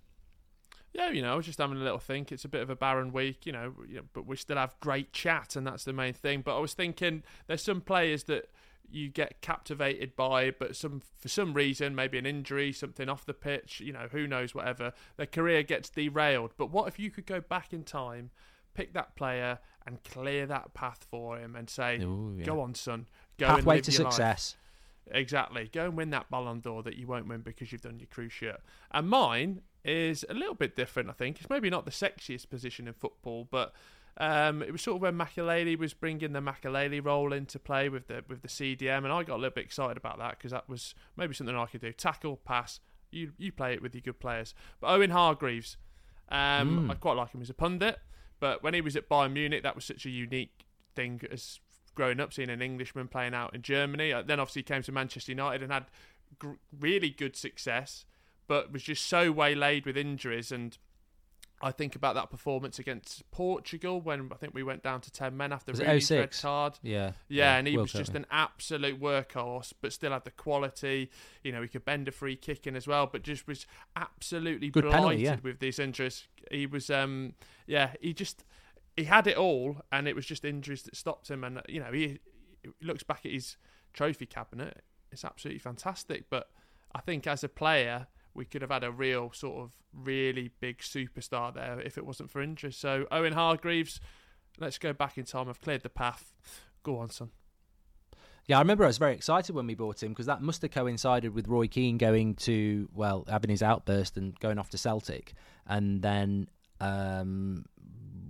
Yeah, 0.93 1.11
you 1.11 1.23
know, 1.23 1.33
I 1.33 1.37
was 1.37 1.47
just 1.47 1.59
having 1.59 1.77
a 1.77 1.83
little 1.83 1.99
think. 1.99 2.33
It's 2.33 2.45
a 2.45 2.49
bit 2.49 2.61
of 2.61 2.71
a 2.71 2.77
barren 2.77 3.13
week, 3.13 3.47
you 3.47 3.53
know, 3.53 3.73
but 4.13 4.27
we 4.27 4.37
still 4.37 4.57
have 4.57 4.75
great 4.81 5.13
chat, 5.13 5.57
and 5.57 5.67
that's 5.67 5.85
the 5.85 5.93
main 5.93 6.13
thing. 6.13 6.43
But 6.43 6.57
I 6.57 6.61
was 6.61 6.75
thinking, 6.75 7.23
there's 7.47 7.63
some 7.63 7.81
players 7.81 8.25
that 8.25 8.51
you 8.91 9.09
get 9.09 9.41
captivated 9.41 10.17
by, 10.17 10.51
but 10.51 10.77
some 10.77 11.03
for 11.19 11.29
some 11.29 11.55
reason, 11.55 11.95
maybe 11.95 12.19
an 12.19 12.27
injury, 12.27 12.73
something 12.73 13.09
off 13.09 13.27
the 13.27 13.35
pitch, 13.35 13.81
you 13.81 13.93
know, 13.93 14.09
who 14.11 14.27
knows, 14.27 14.55
whatever, 14.55 14.93
their 15.17 15.27
career 15.27 15.63
gets 15.63 15.91
derailed. 15.91 16.53
But 16.57 16.71
what 16.71 16.89
if 16.89 16.99
you 16.99 17.11
could 17.11 17.27
go 17.27 17.41
back 17.41 17.73
in 17.73 17.85
time, 17.85 18.31
pick 18.75 18.93
that 18.95 19.17
player, 19.17 19.59
and 19.87 20.03
clear 20.05 20.47
that 20.47 20.75
path 20.75 21.07
for 21.11 21.39
him, 21.39 21.57
and 21.57 21.69
say, 21.69 21.99
Ooh, 21.99 22.37
yeah. 22.39 22.45
"Go 22.45 22.61
on, 22.61 22.75
son, 22.75 23.07
go 23.39 23.47
pathway 23.47 23.77
and 23.77 23.85
to 23.85 23.93
success." 23.93 24.57
Life. 24.57 24.65
Exactly. 25.11 25.71
Go 25.73 25.87
and 25.87 25.97
win 25.97 26.11
that 26.11 26.31
Ballon 26.31 26.61
d'Or 26.61 26.83
that 26.83 26.97
you 26.97 27.07
won't 27.07 27.29
win 27.29 27.41
because 27.41 27.73
you've 27.73 27.81
done 27.81 27.99
your 27.99 28.09
cruciate. 28.09 28.61
And 28.91 29.09
mine 29.09 29.63
is 29.85 30.25
a 30.29 30.35
little 30.35 30.55
bit 30.55 30.77
different. 30.77 31.09
I 31.09 31.13
think 31.13 31.41
it's 31.41 31.49
maybe 31.49 31.71
not 31.71 31.85
the 31.85 31.91
sexiest 31.91 32.51
position 32.51 32.87
in 32.87 32.95
football, 32.95 33.49
but 33.51 33.73
um, 34.19 34.63
it 34.63 34.73
was 34.73 34.83
sort 34.83 34.97
of 34.97 35.03
when 35.03 35.17
Makelele 35.17 35.79
was 35.79 35.95
bringing 35.95 36.33
the 36.33 36.41
Makelele 36.41 37.05
role 37.05 37.33
into 37.33 37.59
play 37.59 37.89
with 37.89 38.09
the 38.09 38.25
with 38.29 38.43
the 38.43 38.49
CDM, 38.49 38.99
and 38.99 39.13
I 39.13 39.23
got 39.23 39.35
a 39.35 39.41
little 39.41 39.55
bit 39.55 39.65
excited 39.65 39.97
about 39.97 40.19
that 40.19 40.39
because 40.39 40.51
that 40.51 40.69
was 40.69 40.95
maybe 41.17 41.35
something 41.35 41.57
I 41.57 41.67
could 41.67 41.81
do. 41.81 41.93
Tackle, 41.93 42.37
pass, 42.37 42.81
you 43.13 43.33
you 43.39 43.53
play 43.53 43.75
it 43.75 43.81
with 43.81 43.95
your 43.95 44.03
good 44.03 44.19
players. 44.19 44.55
But 44.81 44.89
Owen 44.89 45.11
Hargreaves, 45.11 45.77
um, 46.31 46.89
mm. 46.89 46.91
I 46.91 46.95
quite 46.95 47.17
like 47.17 47.31
him 47.31 47.43
as 47.43 47.51
a 47.51 47.55
pundit, 47.55 48.01
but 48.41 48.63
when 48.63 48.75
he 48.75 48.81
was 48.81 48.97
at 48.97 49.09
Bayern 49.09 49.33
Munich, 49.35 49.63
that 49.63 49.77
was 49.77 49.85
such 49.85 50.05
a 50.05 50.11
unique 50.11 50.65
thing 50.97 51.21
as 51.31 51.61
growing 51.95 52.19
up 52.19 52.33
seeing 52.33 52.51
an 52.51 52.63
Englishman 52.63 53.07
playing 53.07 53.35
out 53.35 53.55
in 53.55 53.63
Germany. 53.63 54.13
Uh, 54.13 54.23
then 54.23 54.41
obviously 54.41 54.61
he 54.61 54.65
came 54.65 54.83
to 54.83 54.93
Manchester 54.93 55.33
United 55.33 55.63
and 55.63 55.73
had 55.73 55.87
gr- 56.39 56.53
really 56.77 57.11
good 57.11 57.37
success, 57.37 58.05
but 58.49 58.73
was 58.73 58.83
just 58.83 59.07
so 59.07 59.31
waylaid 59.31 59.87
with 59.87 59.97
injuries 59.97 60.51
and 60.51 60.77
I 61.61 61.73
think 61.73 61.97
about 61.97 62.15
that 62.15 62.31
performance 62.31 62.79
against 62.79 63.29
Portugal 63.31 64.01
when 64.01 64.31
I 64.33 64.37
think 64.37 64.55
we 64.55 64.63
went 64.63 64.83
down 64.83 65.01
to 65.01 65.11
ten 65.11 65.37
men 65.37 65.53
after 65.53 65.73
really 65.73 66.01
red 66.11 66.31
oh 66.33 66.41
card. 66.41 66.79
Yeah, 66.83 66.93
yeah, 66.93 67.11
yeah 67.29 67.57
and 67.57 67.67
he 67.67 67.77
was 67.77 67.93
just 67.93 68.15
an 68.15 68.27
absolute 68.31 69.01
workhorse, 69.01 69.73
but 69.81 69.93
still 69.93 70.13
had 70.13 70.25
the 70.25 70.31
quality. 70.31 71.11
You 71.43 71.53
know, 71.53 71.63
he 71.63 71.69
could 71.69 71.85
bend 71.85 72.07
a 72.07 72.13
free 72.13 72.37
kick 72.37 72.67
in 72.67 72.77
as 72.77 72.87
well, 72.87 73.07
but 73.07 73.23
just 73.23 73.47
was 73.47 73.67
absolutely 73.97 74.71
Good 74.71 74.85
blighted 74.85 75.01
penalty, 75.01 75.23
yeah. 75.23 75.37
with 75.43 75.59
these 75.59 75.79
injuries. 75.79 76.29
He 76.51 76.67
was, 76.67 76.91
um, 76.91 77.35
yeah, 77.67 77.93
he 78.01 78.15
just 78.15 78.45
he 78.97 79.05
had 79.05 79.27
it 79.27 79.37
all, 79.37 79.79
and 79.91 80.07
it 80.07 80.15
was 80.15 80.27
just 80.27 80.45
injuries 80.45 80.83
that 80.85 80.97
stopped 80.97 81.29
him. 81.29 81.43
And 81.43 81.61
you 81.69 81.81
know, 81.81 81.93
he, 81.93 82.21
he 82.63 82.71
looks 82.81 83.03
back 83.03 83.27
at 83.27 83.33
his 83.33 83.57
trophy 83.93 84.27
cabinet; 84.27 84.83
it's 85.11 85.25
absolutely 85.25 85.61
fantastic. 85.61 86.31
But 86.31 86.51
I 86.95 87.01
think 87.01 87.27
as 87.27 87.43
a 87.43 87.49
player 87.49 88.07
we 88.39 88.45
could 88.45 88.63
have 88.63 88.71
had 88.71 88.85
a 88.85 88.93
real 88.93 89.33
sort 89.33 89.63
of 89.63 89.73
really 89.93 90.51
big 90.61 90.79
superstar 90.79 91.53
there 91.53 91.81
if 91.81 91.99
it 91.99 92.07
wasn't 92.07 92.31
for 92.31 92.41
injuries. 92.41 92.77
So 92.77 93.07
Owen 93.11 93.33
Hargreaves, 93.33 94.01
let's 94.59 94.79
go 94.79 94.93
back 94.93 95.19
in 95.19 95.25
time. 95.25 95.49
I've 95.49 95.61
cleared 95.61 95.83
the 95.83 95.91
path. 95.91 96.33
Go 96.83 96.99
on, 96.99 97.11
son. 97.11 97.31
Yeah, 98.47 98.57
I 98.57 98.61
remember 98.61 98.85
I 98.85 98.87
was 98.87 98.97
very 98.97 99.13
excited 99.13 99.55
when 99.55 99.67
we 99.67 99.75
bought 99.75 100.03
him 100.03 100.11
because 100.11 100.25
that 100.27 100.41
must 100.41 100.63
have 100.63 100.71
coincided 100.71 101.35
with 101.35 101.49
Roy 101.49 101.67
Keane 101.67 101.99
going 101.99 102.35
to 102.37 102.89
well 102.95 103.27
having 103.29 103.51
his 103.51 103.63
outburst 103.63 104.17
and 104.17 104.39
going 104.41 104.59
off 104.59 104.71
to 104.71 104.79
Celtic, 104.79 105.35
and 105.67 106.01
then 106.01 106.49
um, 106.81 107.67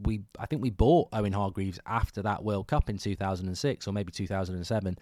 we 0.03 0.23
I 0.37 0.47
think 0.47 0.61
we 0.61 0.71
bought 0.71 1.11
Owen 1.13 1.33
Hargreaves 1.33 1.79
after 1.87 2.23
that 2.23 2.43
World 2.43 2.67
Cup 2.67 2.91
in 2.91 2.99
2006 2.99 3.87
or 3.87 3.93
maybe 3.93 4.11
2007 4.11 4.99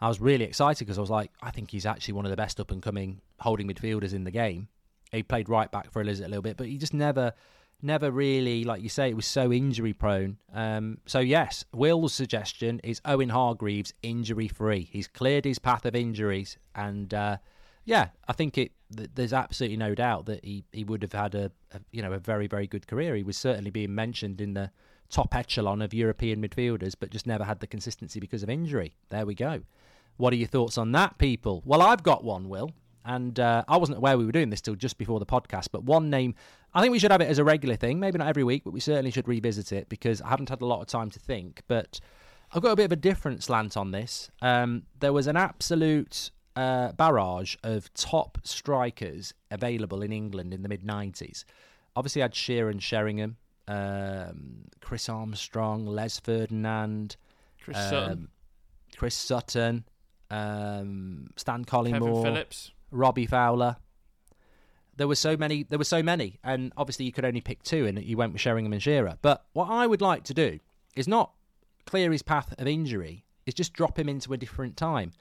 I 0.00 0.08
was 0.08 0.20
really 0.20 0.44
excited 0.44 0.84
because 0.84 0.98
I 0.98 1.00
was 1.00 1.10
like, 1.10 1.30
I 1.42 1.50
think 1.50 1.70
he's 1.70 1.86
actually 1.86 2.14
one 2.14 2.26
of 2.26 2.30
the 2.30 2.36
best 2.36 2.60
up 2.60 2.70
and 2.70 2.82
coming 2.82 3.20
holding 3.40 3.68
midfielders 3.68 4.12
in 4.12 4.24
the 4.24 4.30
game. 4.30 4.68
He 5.12 5.22
played 5.22 5.48
right 5.48 5.70
back 5.70 5.90
for 5.90 6.00
a 6.00 6.04
little 6.04 6.42
bit, 6.42 6.56
but 6.56 6.66
he 6.66 6.76
just 6.76 6.92
never, 6.92 7.32
never 7.80 8.10
really, 8.10 8.64
like 8.64 8.82
you 8.82 8.88
say, 8.88 9.08
it 9.08 9.16
was 9.16 9.26
so 9.26 9.52
injury 9.52 9.92
prone. 9.92 10.36
Um, 10.52 10.98
so 11.06 11.20
yes, 11.20 11.64
Will's 11.72 12.12
suggestion 12.12 12.80
is 12.84 13.00
Owen 13.04 13.30
Hargreaves 13.30 13.94
injury 14.02 14.48
free. 14.48 14.88
He's 14.90 15.06
cleared 15.08 15.44
his 15.44 15.58
path 15.58 15.86
of 15.86 15.94
injuries, 15.94 16.58
and 16.74 17.14
uh, 17.14 17.38
yeah, 17.84 18.08
I 18.28 18.32
think 18.32 18.58
it. 18.58 18.72
There's 18.88 19.32
absolutely 19.32 19.78
no 19.78 19.96
doubt 19.96 20.26
that 20.26 20.44
he, 20.44 20.64
he 20.70 20.84
would 20.84 21.02
have 21.02 21.12
had 21.12 21.34
a, 21.34 21.50
a 21.72 21.80
you 21.90 22.02
know 22.02 22.12
a 22.12 22.18
very 22.18 22.46
very 22.46 22.66
good 22.68 22.86
career. 22.86 23.16
He 23.16 23.24
was 23.24 23.36
certainly 23.36 23.70
being 23.70 23.94
mentioned 23.94 24.40
in 24.40 24.54
the 24.54 24.70
top 25.08 25.34
echelon 25.34 25.82
of 25.82 25.94
European 25.94 26.42
midfielders, 26.42 26.94
but 26.98 27.10
just 27.10 27.26
never 27.26 27.44
had 27.44 27.60
the 27.60 27.66
consistency 27.66 28.20
because 28.20 28.42
of 28.42 28.50
injury. 28.50 28.96
There 29.08 29.26
we 29.26 29.34
go. 29.34 29.62
What 30.16 30.32
are 30.32 30.36
your 30.36 30.48
thoughts 30.48 30.78
on 30.78 30.92
that, 30.92 31.18
people? 31.18 31.62
Well, 31.64 31.82
I've 31.82 32.02
got 32.02 32.24
one, 32.24 32.48
Will, 32.48 32.72
and 33.04 33.38
uh, 33.38 33.64
I 33.68 33.76
wasn't 33.76 33.98
aware 33.98 34.16
we 34.16 34.24
were 34.24 34.32
doing 34.32 34.50
this 34.50 34.60
till 34.60 34.74
just 34.74 34.98
before 34.98 35.20
the 35.20 35.26
podcast. 35.26 35.68
But 35.72 35.84
one 35.84 36.10
name, 36.10 36.34
I 36.74 36.80
think 36.80 36.92
we 36.92 36.98
should 36.98 37.10
have 37.10 37.20
it 37.20 37.28
as 37.28 37.38
a 37.38 37.44
regular 37.44 37.76
thing. 37.76 38.00
Maybe 38.00 38.18
not 38.18 38.28
every 38.28 38.44
week, 38.44 38.64
but 38.64 38.72
we 38.72 38.80
certainly 38.80 39.10
should 39.10 39.28
revisit 39.28 39.72
it 39.72 39.88
because 39.88 40.22
I 40.22 40.28
haven't 40.28 40.48
had 40.48 40.62
a 40.62 40.66
lot 40.66 40.80
of 40.80 40.86
time 40.86 41.10
to 41.10 41.18
think. 41.18 41.62
But 41.68 42.00
I've 42.52 42.62
got 42.62 42.72
a 42.72 42.76
bit 42.76 42.86
of 42.86 42.92
a 42.92 42.96
different 42.96 43.42
slant 43.42 43.76
on 43.76 43.90
this. 43.90 44.30
Um, 44.40 44.84
there 45.00 45.12
was 45.12 45.26
an 45.26 45.36
absolute 45.36 46.30
uh, 46.56 46.92
barrage 46.92 47.56
of 47.62 47.92
top 47.94 48.38
strikers 48.42 49.34
available 49.50 50.02
in 50.02 50.12
England 50.12 50.54
in 50.54 50.62
the 50.62 50.68
mid 50.68 50.82
90s. 50.82 51.44
Obviously, 51.94 52.22
I 52.22 52.24
had 52.24 52.34
Shearer 52.34 52.70
and 52.70 52.82
Sheringham, 52.82 53.36
um, 53.68 54.64
Chris 54.80 55.08
Armstrong, 55.08 55.86
Les 55.86 56.18
Ferdinand, 56.20 57.16
Chris 57.62 57.76
um, 57.76 57.90
Sutton. 57.90 58.28
Chris 58.96 59.14
Sutton 59.14 59.84
um, 60.30 61.30
Stan 61.36 61.64
Collymore, 61.64 61.92
Kevin 61.92 62.22
Phillips, 62.22 62.72
Robbie 62.90 63.26
Fowler. 63.26 63.76
There 64.96 65.08
were 65.08 65.14
so 65.14 65.36
many. 65.36 65.62
There 65.62 65.78
were 65.78 65.84
so 65.84 66.02
many, 66.02 66.38
and 66.42 66.72
obviously 66.76 67.04
you 67.04 67.12
could 67.12 67.24
only 67.24 67.40
pick 67.40 67.62
two, 67.62 67.86
and 67.86 68.02
you 68.02 68.16
went 68.16 68.32
with 68.32 68.40
Sheringham 68.40 68.72
and 68.72 68.82
Shearer. 68.82 69.18
But 69.22 69.44
what 69.52 69.68
I 69.68 69.86
would 69.86 70.00
like 70.00 70.24
to 70.24 70.34
do 70.34 70.58
is 70.94 71.06
not 71.06 71.32
clear 71.84 72.10
his 72.10 72.22
path 72.22 72.54
of 72.58 72.66
injury; 72.66 73.24
is 73.44 73.54
just 73.54 73.72
drop 73.72 73.98
him 73.98 74.08
into 74.08 74.32
a 74.32 74.36
different 74.36 74.76
time. 74.76 75.12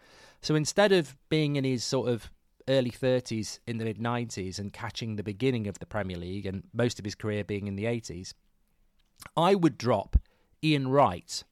So 0.41 0.55
instead 0.55 0.91
of 0.91 1.17
being 1.29 1.55
in 1.55 1.63
his 1.63 1.83
sort 1.83 2.09
of 2.09 2.31
early 2.67 2.91
30s 2.91 3.59
in 3.67 3.77
the 3.77 3.85
mid 3.85 3.97
90s 3.97 4.59
and 4.59 4.73
catching 4.73 5.15
the 5.15 5.23
beginning 5.23 5.67
of 5.67 5.79
the 5.79 5.85
Premier 5.85 6.17
League 6.17 6.45
and 6.45 6.63
most 6.73 6.99
of 6.99 7.05
his 7.05 7.15
career 7.15 7.43
being 7.43 7.67
in 7.67 7.75
the 7.75 7.85
80s, 7.85 8.33
I 9.37 9.55
would 9.55 9.77
drop 9.77 10.17
Ian 10.63 10.87
Wright 10.87 11.43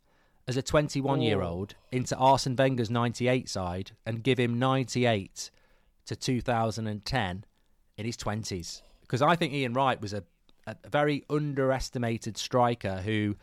as 0.47 0.57
a 0.57 0.61
21 0.61 1.21
year 1.21 1.41
old 1.41 1.75
into 1.91 2.15
Arsene 2.17 2.55
Wenger's 2.55 2.89
98 2.89 3.47
side 3.47 3.91
and 4.05 4.23
give 4.23 4.39
him 4.39 4.59
98 4.59 5.49
to 6.05 6.15
2010 6.15 7.45
in 7.97 8.05
his 8.05 8.17
20s. 8.17 8.81
Because 9.01 9.21
I 9.21 9.35
think 9.35 9.53
Ian 9.53 9.73
Wright 9.73 10.01
was 10.01 10.13
a, 10.13 10.23
a 10.67 10.75
very 10.89 11.23
underestimated 11.29 12.37
striker 12.37 13.01
who 13.01 13.35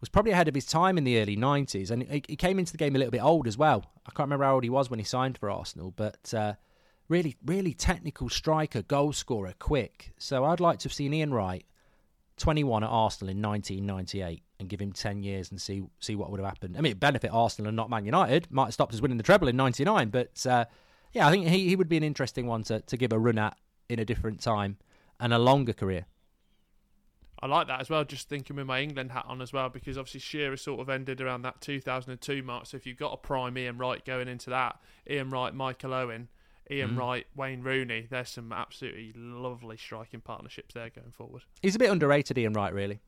was 0.00 0.08
probably 0.08 0.32
ahead 0.32 0.48
of 0.48 0.54
his 0.54 0.66
time 0.66 0.98
in 0.98 1.04
the 1.04 1.20
early 1.20 1.36
90s. 1.36 1.90
And 1.90 2.02
he, 2.04 2.22
he, 2.28 2.36
came 2.36 2.58
into 2.58 2.72
the 2.72 2.78
game 2.78 2.94
a 2.94 2.98
little 2.98 3.10
bit 3.10 3.24
old 3.24 3.48
as 3.48 3.58
well. 3.58 3.84
I 4.06 4.10
can't 4.10 4.26
remember 4.26 4.44
how 4.44 4.54
old 4.54 4.64
he 4.64 4.70
was 4.70 4.90
when 4.90 4.98
he 4.98 5.04
signed 5.04 5.38
for 5.38 5.50
Arsenal, 5.50 5.92
but 5.96 6.32
uh, 6.32 6.54
really, 7.08 7.36
really 7.44 7.74
technical 7.74 8.28
striker, 8.28 8.82
goal 8.82 9.12
scorer, 9.12 9.54
quick. 9.58 10.12
So 10.18 10.44
I'd 10.44 10.60
like 10.60 10.78
to 10.80 10.84
have 10.84 10.92
seen 10.92 11.14
Ian 11.14 11.34
Wright 11.34 11.64
21 12.36 12.84
at 12.84 12.90
Arsenal 12.90 13.30
in 13.30 13.42
1998 13.42 14.42
and 14.58 14.68
give 14.68 14.80
him 14.80 14.92
10 14.92 15.22
years 15.22 15.50
and 15.50 15.60
see 15.60 15.82
see 16.00 16.14
what 16.16 16.30
would 16.30 16.40
have 16.40 16.48
happened. 16.48 16.76
I 16.76 16.80
mean, 16.80 16.92
it 16.92 17.00
benefit 17.00 17.30
Arsenal 17.32 17.68
and 17.68 17.76
not 17.76 17.90
Man 17.90 18.04
United. 18.06 18.50
Might 18.50 18.66
have 18.66 18.74
stopped 18.74 18.94
us 18.94 19.00
winning 19.00 19.16
the 19.18 19.22
treble 19.22 19.48
in 19.48 19.56
99, 19.56 20.08
but 20.08 20.46
uh, 20.46 20.64
yeah, 21.12 21.26
I 21.26 21.30
think 21.30 21.46
he, 21.46 21.68
he 21.68 21.76
would 21.76 21.88
be 21.88 21.96
an 21.96 22.02
interesting 22.02 22.46
one 22.46 22.62
to, 22.64 22.80
to 22.80 22.96
give 22.96 23.12
a 23.12 23.18
run 23.18 23.38
at 23.38 23.56
in 23.88 23.98
a 23.98 24.04
different 24.04 24.40
time 24.40 24.78
and 25.20 25.32
a 25.32 25.38
longer 25.38 25.72
career. 25.72 26.06
I 27.40 27.46
like 27.46 27.66
that 27.68 27.80
as 27.80 27.90
well. 27.90 28.02
Just 28.04 28.28
thinking 28.28 28.56
with 28.56 28.66
my 28.66 28.80
England 28.80 29.12
hat 29.12 29.26
on 29.28 29.42
as 29.42 29.52
well, 29.52 29.68
because 29.68 29.98
obviously 29.98 30.20
Shearer 30.20 30.56
sort 30.56 30.80
of 30.80 30.88
ended 30.88 31.20
around 31.20 31.42
that 31.42 31.60
2002 31.60 32.42
mark. 32.42 32.66
So 32.66 32.78
if 32.78 32.86
you've 32.86 32.96
got 32.96 33.12
a 33.12 33.18
prime 33.18 33.58
Ian 33.58 33.76
Wright 33.76 34.02
going 34.04 34.26
into 34.26 34.50
that, 34.50 34.80
Ian 35.08 35.28
Wright, 35.28 35.54
Michael 35.54 35.92
Owen, 35.92 36.28
Ian 36.70 36.92
Mm. 36.92 36.98
Wright, 36.98 37.26
Wayne 37.36 37.62
Rooney, 37.62 38.06
there's 38.10 38.30
some 38.30 38.52
absolutely 38.52 39.12
lovely 39.14 39.76
striking 39.76 40.20
partnerships 40.20 40.74
there 40.74 40.88
going 40.88 41.12
forward. 41.12 41.42
He's 41.60 41.76
a 41.76 41.78
bit 41.78 41.90
underrated, 41.90 42.38
Ian 42.38 42.54
Wright, 42.54 42.72
really. 42.72 43.00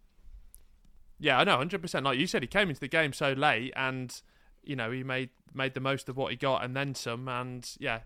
Yeah, 1.19 1.39
I 1.39 1.45
know, 1.45 1.57
hundred 1.57 1.83
percent. 1.83 2.05
Like 2.05 2.19
you 2.19 2.27
said, 2.27 2.43
he 2.43 2.49
came 2.49 2.69
into 2.69 2.81
the 2.81 2.89
game 2.89 3.13
so 3.13 3.33
late, 3.33 3.73
and 3.77 4.21
you 4.63 4.77
know 4.77 4.91
he 4.91 5.03
made 5.03 5.31
made 5.53 5.75
the 5.75 5.81
most 5.81 6.09
of 6.09 6.17
what 6.17 6.31
he 6.31 6.37
got, 6.37 6.65
and 6.65 6.77
then 6.77 6.95
some. 6.95 7.29
And 7.29 7.69
yeah, 7.79 8.01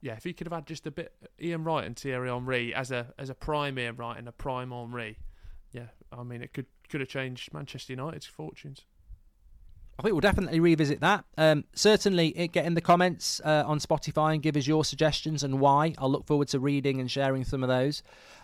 yeah, 0.00 0.14
if 0.14 0.24
he 0.24 0.32
could 0.32 0.46
have 0.46 0.52
had 0.52 0.66
just 0.66 0.86
a 0.86 0.90
bit 0.90 1.14
Ian 1.40 1.64
Wright 1.64 1.86
and 1.86 1.98
Thierry 1.98 2.28
Henry 2.28 2.74
as 2.74 2.90
a 2.90 3.14
as 3.18 3.30
a 3.30 3.34
prime 3.34 3.78
Ian 3.78 3.96
Wright 3.96 4.18
and 4.18 4.28
a 4.28 4.32
prime 4.32 4.70
Henry, 4.70 5.18
yeah, 5.72 5.88
I 6.12 6.22
mean 6.22 6.42
it 6.42 6.52
could 6.52 6.66
could 6.88 7.00
have 7.00 7.08
changed 7.08 7.52
Manchester 7.54 7.94
United's 7.94 8.26
fortunes. 8.26 8.84
I 9.98 10.02
think 10.02 10.12
we'll 10.12 10.20
definitely 10.20 10.58
revisit 10.60 11.00
that. 11.00 11.24
Um, 11.38 11.64
certainly, 11.74 12.28
it- 12.36 12.52
get 12.52 12.66
in 12.66 12.74
the 12.74 12.80
comments 12.80 13.40
uh, 13.44 13.62
on 13.66 13.78
Spotify 13.78 14.34
and 14.34 14.42
give 14.42 14.56
us 14.56 14.66
your 14.66 14.84
suggestions 14.84 15.44
and 15.44 15.60
why. 15.60 15.94
I'll 15.98 16.10
look 16.10 16.26
forward 16.26 16.48
to 16.48 16.58
reading 16.58 17.00
and 17.00 17.10
sharing 17.10 17.44
some 17.44 17.62
of 17.62 17.68
those. 17.68 18.02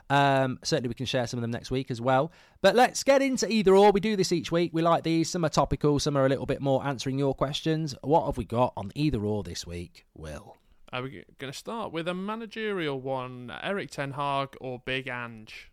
Um, 0.08 0.58
certainly, 0.62 0.88
we 0.88 0.94
can 0.94 1.06
share 1.06 1.26
some 1.26 1.38
of 1.38 1.42
them 1.42 1.50
next 1.50 1.70
week 1.70 1.90
as 1.90 2.00
well. 2.00 2.30
But 2.62 2.74
let's 2.76 3.02
get 3.02 3.20
into 3.22 3.50
either 3.50 3.74
or. 3.74 3.90
We 3.90 4.00
do 4.00 4.16
this 4.16 4.30
each 4.32 4.52
week. 4.52 4.70
We 4.72 4.82
like 4.82 5.02
these. 5.02 5.28
Some 5.30 5.44
are 5.44 5.48
topical, 5.48 5.98
some 5.98 6.16
are 6.16 6.26
a 6.26 6.28
little 6.28 6.46
bit 6.46 6.60
more 6.60 6.84
answering 6.86 7.18
your 7.18 7.34
questions. 7.34 7.94
What 8.02 8.26
have 8.26 8.36
we 8.36 8.44
got 8.44 8.72
on 8.76 8.92
either 8.94 9.20
or 9.20 9.42
this 9.42 9.66
week, 9.66 10.06
Will? 10.14 10.56
Are 10.92 11.02
we 11.02 11.24
going 11.38 11.52
to 11.52 11.58
start 11.58 11.92
with 11.92 12.08
a 12.08 12.14
managerial 12.14 13.00
one? 13.00 13.52
Erik 13.62 13.90
Ten 13.90 14.12
Hag 14.12 14.56
or 14.60 14.80
Big 14.84 15.06
Ange? 15.08 15.70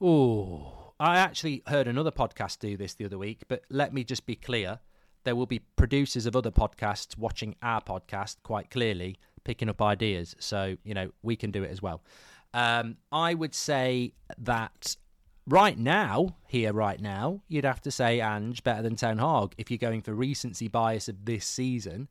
Oh, 0.00 0.87
I 1.00 1.18
actually 1.18 1.62
heard 1.66 1.86
another 1.86 2.10
podcast 2.10 2.58
do 2.58 2.76
this 2.76 2.94
the 2.94 3.04
other 3.04 3.18
week, 3.18 3.42
but 3.46 3.62
let 3.70 3.94
me 3.94 4.02
just 4.02 4.26
be 4.26 4.34
clear. 4.34 4.80
There 5.24 5.36
will 5.36 5.46
be 5.46 5.60
producers 5.76 6.26
of 6.26 6.34
other 6.34 6.50
podcasts 6.50 7.16
watching 7.16 7.54
our 7.62 7.80
podcast 7.80 8.36
quite 8.42 8.70
clearly, 8.70 9.16
picking 9.44 9.68
up 9.68 9.80
ideas. 9.80 10.34
So, 10.40 10.76
you 10.82 10.94
know, 10.94 11.10
we 11.22 11.36
can 11.36 11.50
do 11.50 11.62
it 11.62 11.70
as 11.70 11.80
well. 11.80 12.02
Um, 12.52 12.96
I 13.12 13.34
would 13.34 13.54
say 13.54 14.14
that 14.38 14.96
right 15.46 15.78
now, 15.78 16.36
here, 16.48 16.72
right 16.72 17.00
now, 17.00 17.42
you'd 17.46 17.64
have 17.64 17.80
to 17.82 17.90
say 17.90 18.20
Ange 18.20 18.64
better 18.64 18.82
than 18.82 18.96
Ten 18.96 19.18
Hag 19.18 19.54
if 19.56 19.70
you're 19.70 19.78
going 19.78 20.02
for 20.02 20.14
recency 20.14 20.66
bias 20.66 21.08
of 21.08 21.24
this 21.24 21.44
season. 21.44 22.08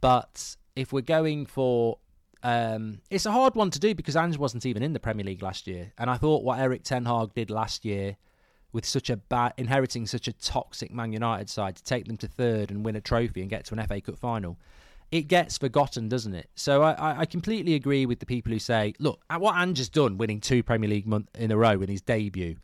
But 0.00 0.56
if 0.76 0.92
we're 0.92 1.00
going 1.00 1.46
for 1.46 1.98
um, 2.42 3.00
it's 3.10 3.26
a 3.26 3.32
hard 3.32 3.54
one 3.54 3.70
to 3.70 3.78
do 3.78 3.94
because 3.94 4.16
Ange 4.16 4.36
wasn't 4.38 4.64
even 4.66 4.82
in 4.82 4.92
the 4.92 5.00
Premier 5.00 5.24
League 5.24 5.42
last 5.42 5.66
year, 5.66 5.92
and 5.98 6.08
I 6.08 6.16
thought 6.16 6.44
what 6.44 6.58
Erik 6.58 6.82
Ten 6.84 7.04
Hag 7.04 7.34
did 7.34 7.50
last 7.50 7.84
year, 7.84 8.16
with 8.72 8.84
such 8.84 9.10
a 9.10 9.16
bad 9.16 9.54
inheriting 9.56 10.06
such 10.06 10.28
a 10.28 10.32
toxic 10.32 10.92
Man 10.92 11.12
United 11.12 11.48
side 11.48 11.76
to 11.76 11.84
take 11.84 12.06
them 12.06 12.16
to 12.18 12.28
third 12.28 12.70
and 12.70 12.84
win 12.84 12.96
a 12.96 13.00
trophy 13.00 13.40
and 13.40 13.50
get 13.50 13.64
to 13.66 13.74
an 13.74 13.86
FA 13.86 14.00
Cup 14.00 14.18
final, 14.18 14.58
it 15.10 15.22
gets 15.22 15.56
forgotten, 15.56 16.08
doesn't 16.08 16.34
it? 16.34 16.50
So 16.54 16.82
I, 16.82 17.20
I- 17.20 17.24
completely 17.24 17.74
agree 17.74 18.04
with 18.04 18.20
the 18.20 18.26
people 18.26 18.52
who 18.52 18.58
say, 18.58 18.92
look, 18.98 19.20
at 19.30 19.40
what 19.40 19.56
Ange 19.56 19.78
has 19.78 19.88
done, 19.88 20.18
winning 20.18 20.40
two 20.40 20.62
Premier 20.62 20.90
League 20.90 21.06
month 21.06 21.30
in 21.34 21.50
a 21.50 21.56
row 21.56 21.80
in 21.80 21.88
his 21.88 22.02
debut, 22.02 22.56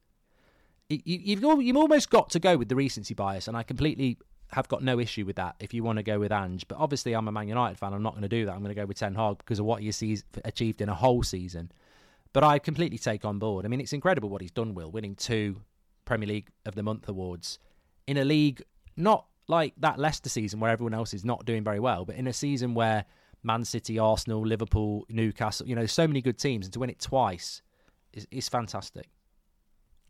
you, 0.91 1.01
you've 1.05 1.63
you've 1.63 1.77
almost 1.77 2.11
got 2.11 2.29
to 2.31 2.39
go 2.39 2.57
with 2.59 2.69
the 2.69 2.77
recency 2.77 3.15
bias, 3.15 3.49
and 3.49 3.57
I 3.57 3.63
completely 3.63 4.19
have 4.55 4.69
got 4.69 4.83
no 4.83 4.99
issue 4.99 5.25
with 5.25 5.37
that 5.37 5.57
if 5.61 5.75
you 5.75 5.83
want 5.83 5.99
to 5.99 6.03
go 6.03 6.19
with 6.19 6.33
Ange. 6.33 6.67
But 6.69 6.79
obviously, 6.79 7.15
I'm 7.15 7.29
a 7.29 7.33
Man 7.33 7.49
United 7.49 7.79
fan. 7.79 7.93
I'm 7.93 8.03
not 8.03 8.13
going 8.13 8.23
to 8.23 8.29
do 8.29 8.47
that. 8.47 8.53
I'm 8.53 8.61
going 8.61 8.75
to 8.75 8.81
go 8.81 8.87
with 8.87 8.99
Ten 8.99 9.15
Hag 9.15 9.39
because 9.39 9.59
of 9.59 9.67
what 9.67 9.83
he 9.83 9.91
sees 9.93 10.25
achieved 10.45 10.81
in 10.81 10.89
a 10.89 10.95
whole 10.95 11.23
season. 11.23 11.71
But 12.33 12.45
I 12.45 12.59
completely 12.59 12.99
take 12.99 13.25
on 13.25 13.39
board. 13.39 13.65
I 13.65 13.69
mean, 13.69 13.81
it's 13.81 13.93
incredible 13.93 14.29
what 14.29 14.41
he's 14.41 14.51
done. 14.51 14.75
Will 14.75 14.91
winning 14.91 15.15
two 15.15 15.61
Premier 16.05 16.29
League 16.29 16.49
of 16.67 16.75
the 16.75 16.83
Month 16.83 17.09
awards 17.09 17.59
in 18.07 18.17
a 18.17 18.25
league 18.25 18.63
not 18.97 19.27
like 19.49 19.75
that 19.79 19.99
Leicester 19.99 20.29
season 20.29 20.61
where 20.61 20.71
everyone 20.71 20.95
else 20.95 21.15
is 21.15 21.25
not 21.25 21.45
doing 21.45 21.65
very 21.65 21.81
well, 21.81 22.05
but 22.05 22.17
in 22.17 22.27
a 22.27 22.33
season 22.33 22.75
where 22.75 23.05
Man 23.43 23.65
City, 23.65 23.99
Arsenal, 23.99 24.41
Liverpool, 24.41 25.05
Newcastle, 25.09 25.69
you 25.69 25.75
know, 25.75 25.87
so 25.87 26.07
many 26.07 26.23
good 26.23 26.39
teams, 26.39 26.67
and 26.67 26.73
to 26.73 26.79
win 26.79 26.91
it 26.91 26.99
twice 26.99 27.63
is, 28.13 28.27
is 28.31 28.49
fantastic. 28.49 29.07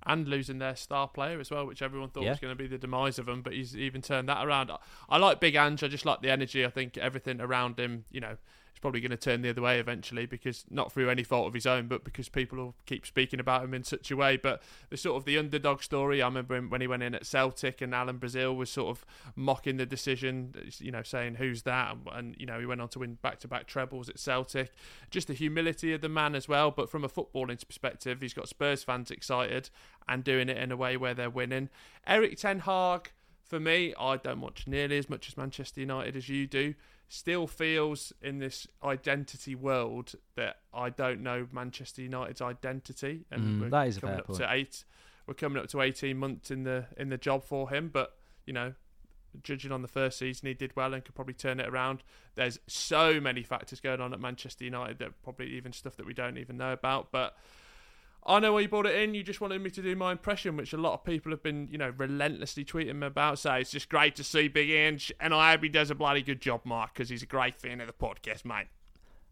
And 0.06 0.28
losing 0.28 0.58
their 0.58 0.76
star 0.76 1.08
player 1.08 1.40
as 1.40 1.50
well, 1.50 1.66
which 1.66 1.80
everyone 1.82 2.10
thought 2.10 2.24
Yeah. 2.24 2.30
was 2.30 2.40
going 2.40 2.52
to 2.56 2.62
be 2.62 2.66
the 2.66 2.78
demise 2.78 3.18
of 3.18 3.28
him, 3.28 3.42
but 3.42 3.52
he's 3.54 3.76
even 3.76 4.02
turned 4.02 4.28
that 4.28 4.44
around. 4.46 4.70
I- 4.70 4.78
I 5.08 5.16
like 5.18 5.40
Big 5.40 5.54
Ange. 5.54 5.82
I 5.82 5.88
just 5.88 6.04
like 6.04 6.20
the 6.20 6.30
energy. 6.30 6.64
I 6.64 6.70
think 6.70 6.96
everything 6.98 7.40
around 7.40 7.78
him, 7.78 8.04
you 8.10 8.20
know, 8.20 8.36
is 8.74 8.80
probably 8.80 9.00
going 9.00 9.10
to 9.10 9.16
turn 9.16 9.42
the 9.42 9.50
other 9.50 9.62
way 9.62 9.78
eventually 9.78 10.26
because 10.26 10.64
not 10.68 10.92
through 10.92 11.08
any 11.08 11.22
fault 11.22 11.46
of 11.46 11.54
his 11.54 11.66
own, 11.66 11.86
but 11.86 12.04
because 12.04 12.28
people 12.28 12.58
will 12.58 12.74
keep 12.86 13.06
speaking 13.06 13.40
about 13.40 13.64
him 13.64 13.72
in 13.72 13.84
such 13.84 14.10
a 14.10 14.16
way. 14.16 14.36
But 14.36 14.62
the 14.90 14.96
sort 14.96 15.16
of 15.16 15.24
the 15.24 15.38
underdog 15.38 15.82
story, 15.82 16.20
I 16.20 16.26
remember 16.26 16.60
when 16.60 16.80
he 16.80 16.86
went 16.86 17.02
in 17.02 17.14
at 17.14 17.24
Celtic 17.24 17.80
and 17.80 17.94
Alan 17.94 18.18
Brazil 18.18 18.54
was 18.54 18.70
sort 18.70 18.96
of 18.96 19.06
mocking 19.36 19.76
the 19.76 19.86
decision, 19.86 20.54
you 20.78 20.90
know, 20.90 21.02
saying 21.02 21.36
who's 21.36 21.62
that, 21.62 21.92
and, 21.92 22.08
and 22.12 22.36
you 22.38 22.46
know 22.46 22.58
he 22.58 22.66
went 22.66 22.80
on 22.80 22.88
to 22.88 22.98
win 22.98 23.18
back-to-back 23.22 23.66
trebles 23.66 24.08
at 24.08 24.18
Celtic. 24.18 24.72
Just 25.10 25.28
the 25.28 25.34
humility 25.34 25.92
of 25.92 26.00
the 26.00 26.08
man 26.08 26.34
as 26.34 26.48
well, 26.48 26.70
but 26.70 26.90
from 26.90 27.04
a 27.04 27.08
footballing 27.08 27.64
perspective, 27.64 28.20
he's 28.20 28.34
got 28.34 28.48
Spurs 28.48 28.82
fans 28.82 29.10
excited 29.10 29.70
and 30.08 30.24
doing 30.24 30.48
it 30.48 30.56
in 30.56 30.72
a 30.72 30.76
way 30.76 30.96
where 30.96 31.14
they're 31.14 31.30
winning. 31.30 31.68
Erik 32.06 32.36
Ten 32.36 32.60
Hag, 32.60 33.12
for 33.42 33.60
me, 33.60 33.94
I 33.98 34.16
don't 34.16 34.40
watch 34.40 34.66
nearly 34.66 34.98
as 34.98 35.08
much 35.08 35.28
as 35.28 35.36
Manchester 35.36 35.80
United 35.80 36.16
as 36.16 36.28
you 36.28 36.46
do. 36.46 36.74
Still 37.14 37.46
feels 37.46 38.12
in 38.20 38.38
this 38.40 38.66
identity 38.82 39.54
world 39.54 40.14
that 40.34 40.56
I 40.74 40.90
don't 40.90 41.22
know 41.22 41.46
Manchester 41.52 42.02
United's 42.02 42.42
identity, 42.42 43.24
and 43.30 43.62
Mm, 43.62 43.70
that 43.70 43.86
is 43.86 43.98
a 43.98 44.00
coming 44.00 44.14
fair 44.16 44.20
up 44.22 44.26
point. 44.26 44.38
to 44.40 44.52
eight. 44.52 44.84
We're 45.26 45.34
coming 45.34 45.62
up 45.62 45.68
to 45.68 45.80
eighteen 45.80 46.18
months 46.18 46.50
in 46.50 46.64
the 46.64 46.86
in 46.96 47.10
the 47.10 47.16
job 47.16 47.44
for 47.44 47.70
him, 47.70 47.88
but 47.92 48.16
you 48.46 48.52
know, 48.52 48.74
judging 49.44 49.70
on 49.70 49.82
the 49.82 49.88
first 49.88 50.18
season, 50.18 50.48
he 50.48 50.54
did 50.54 50.74
well 50.74 50.92
and 50.92 51.04
could 51.04 51.14
probably 51.14 51.34
turn 51.34 51.60
it 51.60 51.68
around. 51.68 52.02
There's 52.34 52.58
so 52.66 53.20
many 53.20 53.44
factors 53.44 53.78
going 53.78 54.00
on 54.00 54.12
at 54.12 54.18
Manchester 54.18 54.64
United 54.64 54.98
that 54.98 55.22
probably 55.22 55.46
even 55.52 55.72
stuff 55.72 55.94
that 55.98 56.06
we 56.06 56.14
don't 56.14 56.36
even 56.36 56.56
know 56.56 56.72
about. 56.72 57.12
But 57.12 57.36
I 58.26 58.40
know 58.40 58.54
why 58.54 58.60
you 58.60 58.68
brought 58.68 58.86
it 58.86 58.94
in. 58.94 59.12
You 59.12 59.22
just 59.22 59.40
wanted 59.40 59.60
me 59.60 59.70
to 59.70 59.82
do 59.82 59.94
my 59.94 60.12
impression, 60.12 60.56
which 60.56 60.72
a 60.72 60.78
lot 60.78 60.94
of 60.94 61.04
people 61.04 61.30
have 61.30 61.42
been, 61.42 61.68
you 61.70 61.76
know, 61.76 61.92
relentlessly 61.96 62.64
tweeting 62.64 62.96
me 62.96 63.06
about. 63.06 63.38
So 63.38 63.52
it's 63.52 63.70
just 63.70 63.90
great 63.90 64.16
to 64.16 64.24
see 64.24 64.48
Big 64.48 64.70
Inch, 64.70 65.12
and 65.20 65.34
I 65.34 65.52
hope 65.52 65.62
he 65.62 65.68
does 65.68 65.90
a 65.90 65.94
bloody 65.94 66.22
good 66.22 66.40
job, 66.40 66.62
Mark, 66.64 66.94
because 66.94 67.10
he's 67.10 67.22
a 67.22 67.26
great 67.26 67.56
fan 67.56 67.80
of 67.80 67.86
the 67.86 67.92
podcast, 67.92 68.44
mate. 68.44 68.68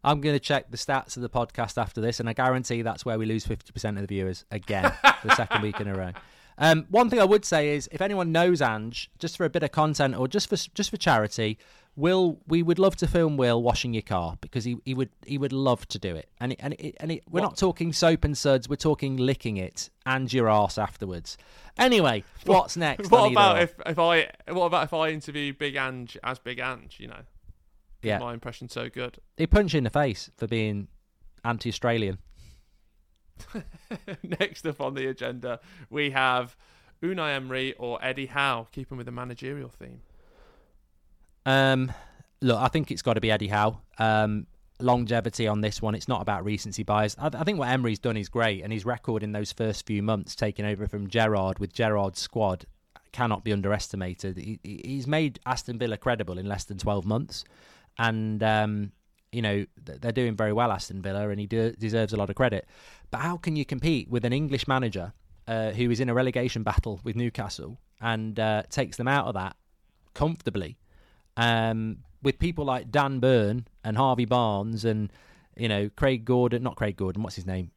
I'm 0.04 0.20
going 0.20 0.34
to 0.34 0.40
check 0.40 0.70
the 0.70 0.76
stats 0.76 1.16
of 1.16 1.22
the 1.22 1.30
podcast 1.30 1.80
after 1.80 2.00
this, 2.00 2.20
and 2.20 2.28
I 2.28 2.32
guarantee 2.32 2.82
that's 2.82 3.04
where 3.04 3.18
we 3.18 3.24
lose 3.24 3.46
50% 3.46 3.90
of 3.90 3.96
the 3.96 4.06
viewers 4.06 4.44
again 4.50 4.92
the 5.24 5.34
second 5.36 5.62
week 5.62 5.80
in 5.80 5.86
a 5.86 5.94
row. 5.94 6.10
Um, 6.58 6.86
one 6.90 7.08
thing 7.10 7.18
I 7.20 7.24
would 7.24 7.44
say 7.44 7.74
is, 7.74 7.88
if 7.92 8.00
anyone 8.00 8.30
knows 8.32 8.60
Ange, 8.60 9.10
just 9.18 9.36
for 9.36 9.44
a 9.44 9.50
bit 9.50 9.62
of 9.62 9.72
content 9.72 10.14
or 10.16 10.28
just 10.28 10.48
for 10.48 10.56
just 10.56 10.90
for 10.90 10.96
charity, 10.96 11.58
Will 11.94 12.38
we 12.46 12.62
would 12.62 12.78
love 12.78 12.96
to 12.96 13.06
film 13.06 13.36
Will 13.36 13.62
washing 13.62 13.92
your 13.92 14.02
car 14.02 14.38
because 14.40 14.64
he, 14.64 14.76
he 14.84 14.94
would 14.94 15.10
he 15.26 15.36
would 15.36 15.52
love 15.52 15.86
to 15.88 15.98
do 15.98 16.14
it. 16.16 16.28
And 16.40 16.52
it, 16.52 16.58
and 16.62 16.72
it, 16.74 16.94
and 17.00 17.12
it, 17.12 17.22
we're 17.28 17.40
What- 17.40 17.48
not 17.48 17.56
talking 17.58 17.92
soap 17.92 18.24
and 18.24 18.36
suds, 18.36 18.68
we're 18.68 18.76
talking 18.76 19.16
licking 19.18 19.58
it 19.58 19.90
and 20.06 20.32
your 20.32 20.48
ass 20.48 20.78
afterwards. 20.78 21.36
Anyway, 21.78 22.24
what's 22.46 22.76
next? 22.76 23.10
What 23.10 23.32
about 23.32 23.60
if, 23.60 23.74
if 23.84 23.98
I 23.98 24.30
what 24.48 24.66
about 24.66 24.84
if 24.84 24.94
I 24.94 25.08
interview 25.10 25.52
Big 25.52 25.76
Ange 25.76 26.16
as 26.22 26.38
Big 26.38 26.58
Ange? 26.60 26.96
You 26.98 27.08
know, 27.08 27.20
yeah, 28.02 28.18
my 28.18 28.32
impression 28.32 28.68
so 28.68 28.88
good. 28.88 29.18
he 29.36 29.46
punch 29.46 29.74
you 29.74 29.78
in 29.78 29.84
the 29.84 29.90
face 29.90 30.30
for 30.36 30.46
being 30.46 30.88
anti-Australian. 31.44 32.18
Next 34.22 34.66
up 34.66 34.80
on 34.80 34.94
the 34.94 35.06
agenda, 35.06 35.60
we 35.90 36.10
have 36.10 36.56
Unai 37.02 37.34
Emery 37.34 37.74
or 37.78 37.98
Eddie 38.04 38.26
Howe, 38.26 38.68
keeping 38.72 38.96
with 38.96 39.06
the 39.06 39.12
managerial 39.12 39.68
theme. 39.68 40.00
Um, 41.44 41.92
look, 42.40 42.60
I 42.60 42.68
think 42.68 42.90
it's 42.90 43.02
got 43.02 43.14
to 43.14 43.20
be 43.20 43.30
Eddie 43.30 43.48
Howe. 43.48 43.80
Um, 43.98 44.46
longevity 44.80 45.46
on 45.46 45.60
this 45.60 45.80
one. 45.82 45.94
It's 45.94 46.08
not 46.08 46.22
about 46.22 46.44
recency 46.44 46.82
bias. 46.82 47.16
I, 47.18 47.26
I 47.26 47.44
think 47.44 47.58
what 47.58 47.68
Emery's 47.68 47.98
done 47.98 48.16
is 48.16 48.28
great, 48.28 48.62
and 48.62 48.72
his 48.72 48.84
record 48.84 49.22
in 49.22 49.32
those 49.32 49.52
first 49.52 49.86
few 49.86 50.02
months, 50.02 50.34
taking 50.34 50.64
over 50.64 50.86
from 50.86 51.08
Gerrard 51.08 51.58
with 51.58 51.72
Gerrard's 51.72 52.20
squad, 52.20 52.66
cannot 53.12 53.44
be 53.44 53.52
underestimated. 53.52 54.36
He, 54.38 54.58
he- 54.62 54.80
he's 54.84 55.06
made 55.06 55.38
Aston 55.46 55.78
Villa 55.78 55.96
credible 55.96 56.38
in 56.38 56.46
less 56.46 56.64
than 56.64 56.78
twelve 56.78 57.04
months, 57.04 57.44
and 57.98 58.42
um, 58.42 58.92
you 59.32 59.42
know 59.42 59.66
they're 59.82 60.12
doing 60.12 60.36
very 60.36 60.52
well, 60.52 60.70
Aston 60.70 61.02
Villa, 61.02 61.28
and 61.30 61.40
he 61.40 61.46
de- 61.46 61.72
deserves 61.72 62.12
a 62.12 62.16
lot 62.16 62.30
of 62.30 62.36
credit. 62.36 62.66
But 63.10 63.18
how 63.18 63.36
can 63.36 63.56
you 63.56 63.64
compete 63.64 64.08
with 64.08 64.24
an 64.24 64.32
English 64.32 64.68
manager 64.68 65.12
uh, 65.48 65.70
who 65.70 65.90
is 65.90 66.00
in 66.00 66.08
a 66.08 66.14
relegation 66.14 66.62
battle 66.62 67.00
with 67.02 67.16
Newcastle 67.16 67.78
and 68.00 68.38
uh, 68.38 68.62
takes 68.70 68.96
them 68.96 69.08
out 69.08 69.26
of 69.26 69.34
that 69.34 69.56
comfortably? 70.14 70.78
um, 71.36 71.98
with 72.22 72.38
people 72.38 72.64
like 72.64 72.90
Dan 72.90 73.18
Burn 73.18 73.66
and 73.84 73.96
Harvey 73.96 74.24
Barnes 74.26 74.84
and 74.84 75.10
you 75.56 75.68
know 75.68 75.90
Craig 75.96 76.24
Gordon, 76.24 76.62
not 76.62 76.76
Craig 76.76 76.96
Gordon, 76.96 77.22
what's 77.22 77.36
his 77.36 77.46
name? 77.46 77.70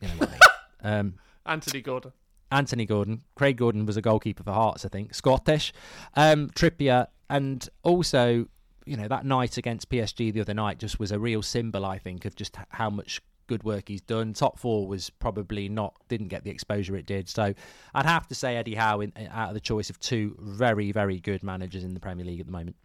You 0.00 0.08
know 0.08 0.14
what 0.14 0.28
I 0.28 0.32
mean. 0.32 0.98
um, 0.98 1.14
Anthony 1.46 1.80
Gordon. 1.80 2.12
Anthony 2.52 2.84
Gordon. 2.86 3.22
Craig 3.34 3.56
Gordon 3.56 3.86
was 3.86 3.96
a 3.96 4.02
goalkeeper 4.02 4.42
for 4.42 4.52
Hearts, 4.52 4.84
I 4.84 4.88
think. 4.88 5.14
Scottish. 5.14 5.72
Um, 6.14 6.50
Trippier, 6.50 7.06
and 7.28 7.68
also 7.82 8.46
you 8.86 8.96
know 8.96 9.08
that 9.08 9.24
night 9.24 9.56
against 9.56 9.88
PSG 9.88 10.32
the 10.32 10.40
other 10.40 10.54
night 10.54 10.78
just 10.78 10.98
was 10.98 11.12
a 11.12 11.18
real 11.18 11.42
symbol, 11.42 11.84
I 11.84 11.98
think, 11.98 12.24
of 12.24 12.34
just 12.34 12.56
how 12.70 12.90
much 12.90 13.20
good 13.46 13.64
work 13.64 13.88
he's 13.88 14.00
done. 14.00 14.32
Top 14.32 14.58
four 14.58 14.86
was 14.86 15.10
probably 15.10 15.68
not 15.68 15.94
didn't 16.08 16.28
get 16.28 16.44
the 16.44 16.50
exposure 16.50 16.96
it 16.96 17.06
did. 17.06 17.28
So 17.28 17.52
I'd 17.94 18.06
have 18.06 18.28
to 18.28 18.34
say 18.34 18.56
Eddie 18.56 18.76
Howe 18.76 19.00
in, 19.00 19.12
out 19.30 19.48
of 19.48 19.54
the 19.54 19.60
choice 19.60 19.90
of 19.90 19.98
two 19.98 20.36
very 20.40 20.92
very 20.92 21.18
good 21.20 21.42
managers 21.42 21.84
in 21.84 21.94
the 21.94 22.00
Premier 22.00 22.24
League 22.24 22.40
at 22.40 22.46
the 22.46 22.52
moment. 22.52 22.76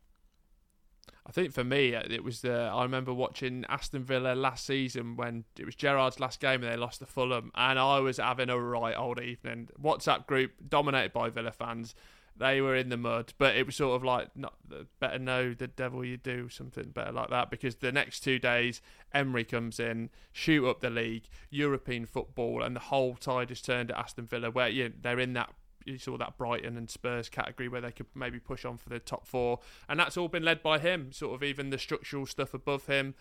I 1.27 1.31
think 1.31 1.53
for 1.53 1.63
me, 1.63 1.95
uh, 1.95 2.03
it 2.07 2.23
was 2.23 2.41
the. 2.41 2.53
I 2.53 2.83
remember 2.83 3.13
watching 3.13 3.65
Aston 3.67 4.03
Villa 4.03 4.35
last 4.35 4.65
season 4.65 5.15
when 5.15 5.43
it 5.57 5.65
was 5.65 5.75
Gerrard's 5.75 6.19
last 6.19 6.39
game 6.39 6.63
and 6.63 6.71
they 6.71 6.77
lost 6.77 6.99
to 6.99 7.05
Fulham, 7.05 7.51
and 7.55 7.79
I 7.79 7.99
was 7.99 8.17
having 8.17 8.49
a 8.49 8.59
right 8.59 8.95
old 8.95 9.19
evening. 9.19 9.69
WhatsApp 9.81 10.27
group 10.27 10.51
dominated 10.67 11.13
by 11.13 11.29
Villa 11.29 11.51
fans. 11.51 11.95
They 12.37 12.59
were 12.59 12.75
in 12.75 12.89
the 12.89 12.97
mud, 12.97 13.33
but 13.37 13.55
it 13.55 13.65
was 13.65 13.77
sort 13.77 13.95
of 13.95 14.03
like 14.03 14.35
not 14.35 14.55
better 14.99 15.17
know 15.19 15.53
the 15.53 15.67
devil 15.67 16.03
you 16.03 16.17
do 16.17 16.49
something 16.49 16.89
better 16.89 17.13
like 17.13 17.29
that 17.29 17.49
because 17.49 17.75
the 17.75 17.93
next 17.93 18.21
two 18.21 18.39
days 18.39 18.81
Emery 19.13 19.45
comes 19.45 19.79
in, 19.79 20.09
shoot 20.33 20.67
up 20.67 20.81
the 20.81 20.89
league, 20.89 21.29
European 21.49 22.05
football, 22.05 22.61
and 22.61 22.75
the 22.75 22.81
whole 22.81 23.15
tide 23.15 23.49
has 23.49 23.61
turned 23.61 23.89
at 23.89 23.97
Aston 23.97 24.25
Villa 24.25 24.51
where 24.51 24.67
you 24.67 24.89
know, 24.89 24.95
they're 25.01 25.19
in 25.19 25.33
that 25.33 25.53
you 25.85 25.97
saw 25.97 26.17
that 26.17 26.37
Brighton 26.37 26.77
and 26.77 26.89
Spurs 26.89 27.29
category 27.29 27.69
where 27.69 27.81
they 27.81 27.91
could 27.91 28.07
maybe 28.15 28.39
push 28.39 28.65
on 28.65 28.77
for 28.77 28.89
the 28.89 28.99
top 28.99 29.25
four, 29.25 29.59
and 29.87 29.99
that's 29.99 30.17
all 30.17 30.27
been 30.27 30.43
led 30.43 30.61
by 30.61 30.79
him. 30.79 31.11
Sort 31.11 31.35
of 31.35 31.43
even 31.43 31.69
the 31.69 31.77
structural 31.77 32.25
stuff 32.25 32.53
above 32.53 32.87
him, 32.87 33.13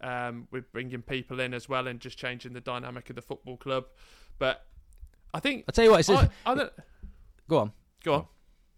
um, 0.00 0.48
with 0.50 0.72
bringing 0.72 1.02
people 1.02 1.40
in 1.40 1.54
as 1.54 1.68
well 1.68 1.86
and 1.86 2.00
just 2.00 2.18
changing 2.18 2.54
the 2.54 2.60
dynamic 2.60 3.10
of 3.10 3.16
the 3.16 3.22
football 3.22 3.56
club. 3.56 3.86
But 4.38 4.64
I 5.32 5.40
think 5.40 5.64
I'll 5.68 5.72
tell 5.72 5.84
you 5.84 5.90
what. 5.90 6.00
It's 6.00 6.10
I, 6.10 6.28
I 6.44 6.68
go 7.48 7.58
on. 7.58 7.72
Go 8.02 8.14
on. 8.14 8.26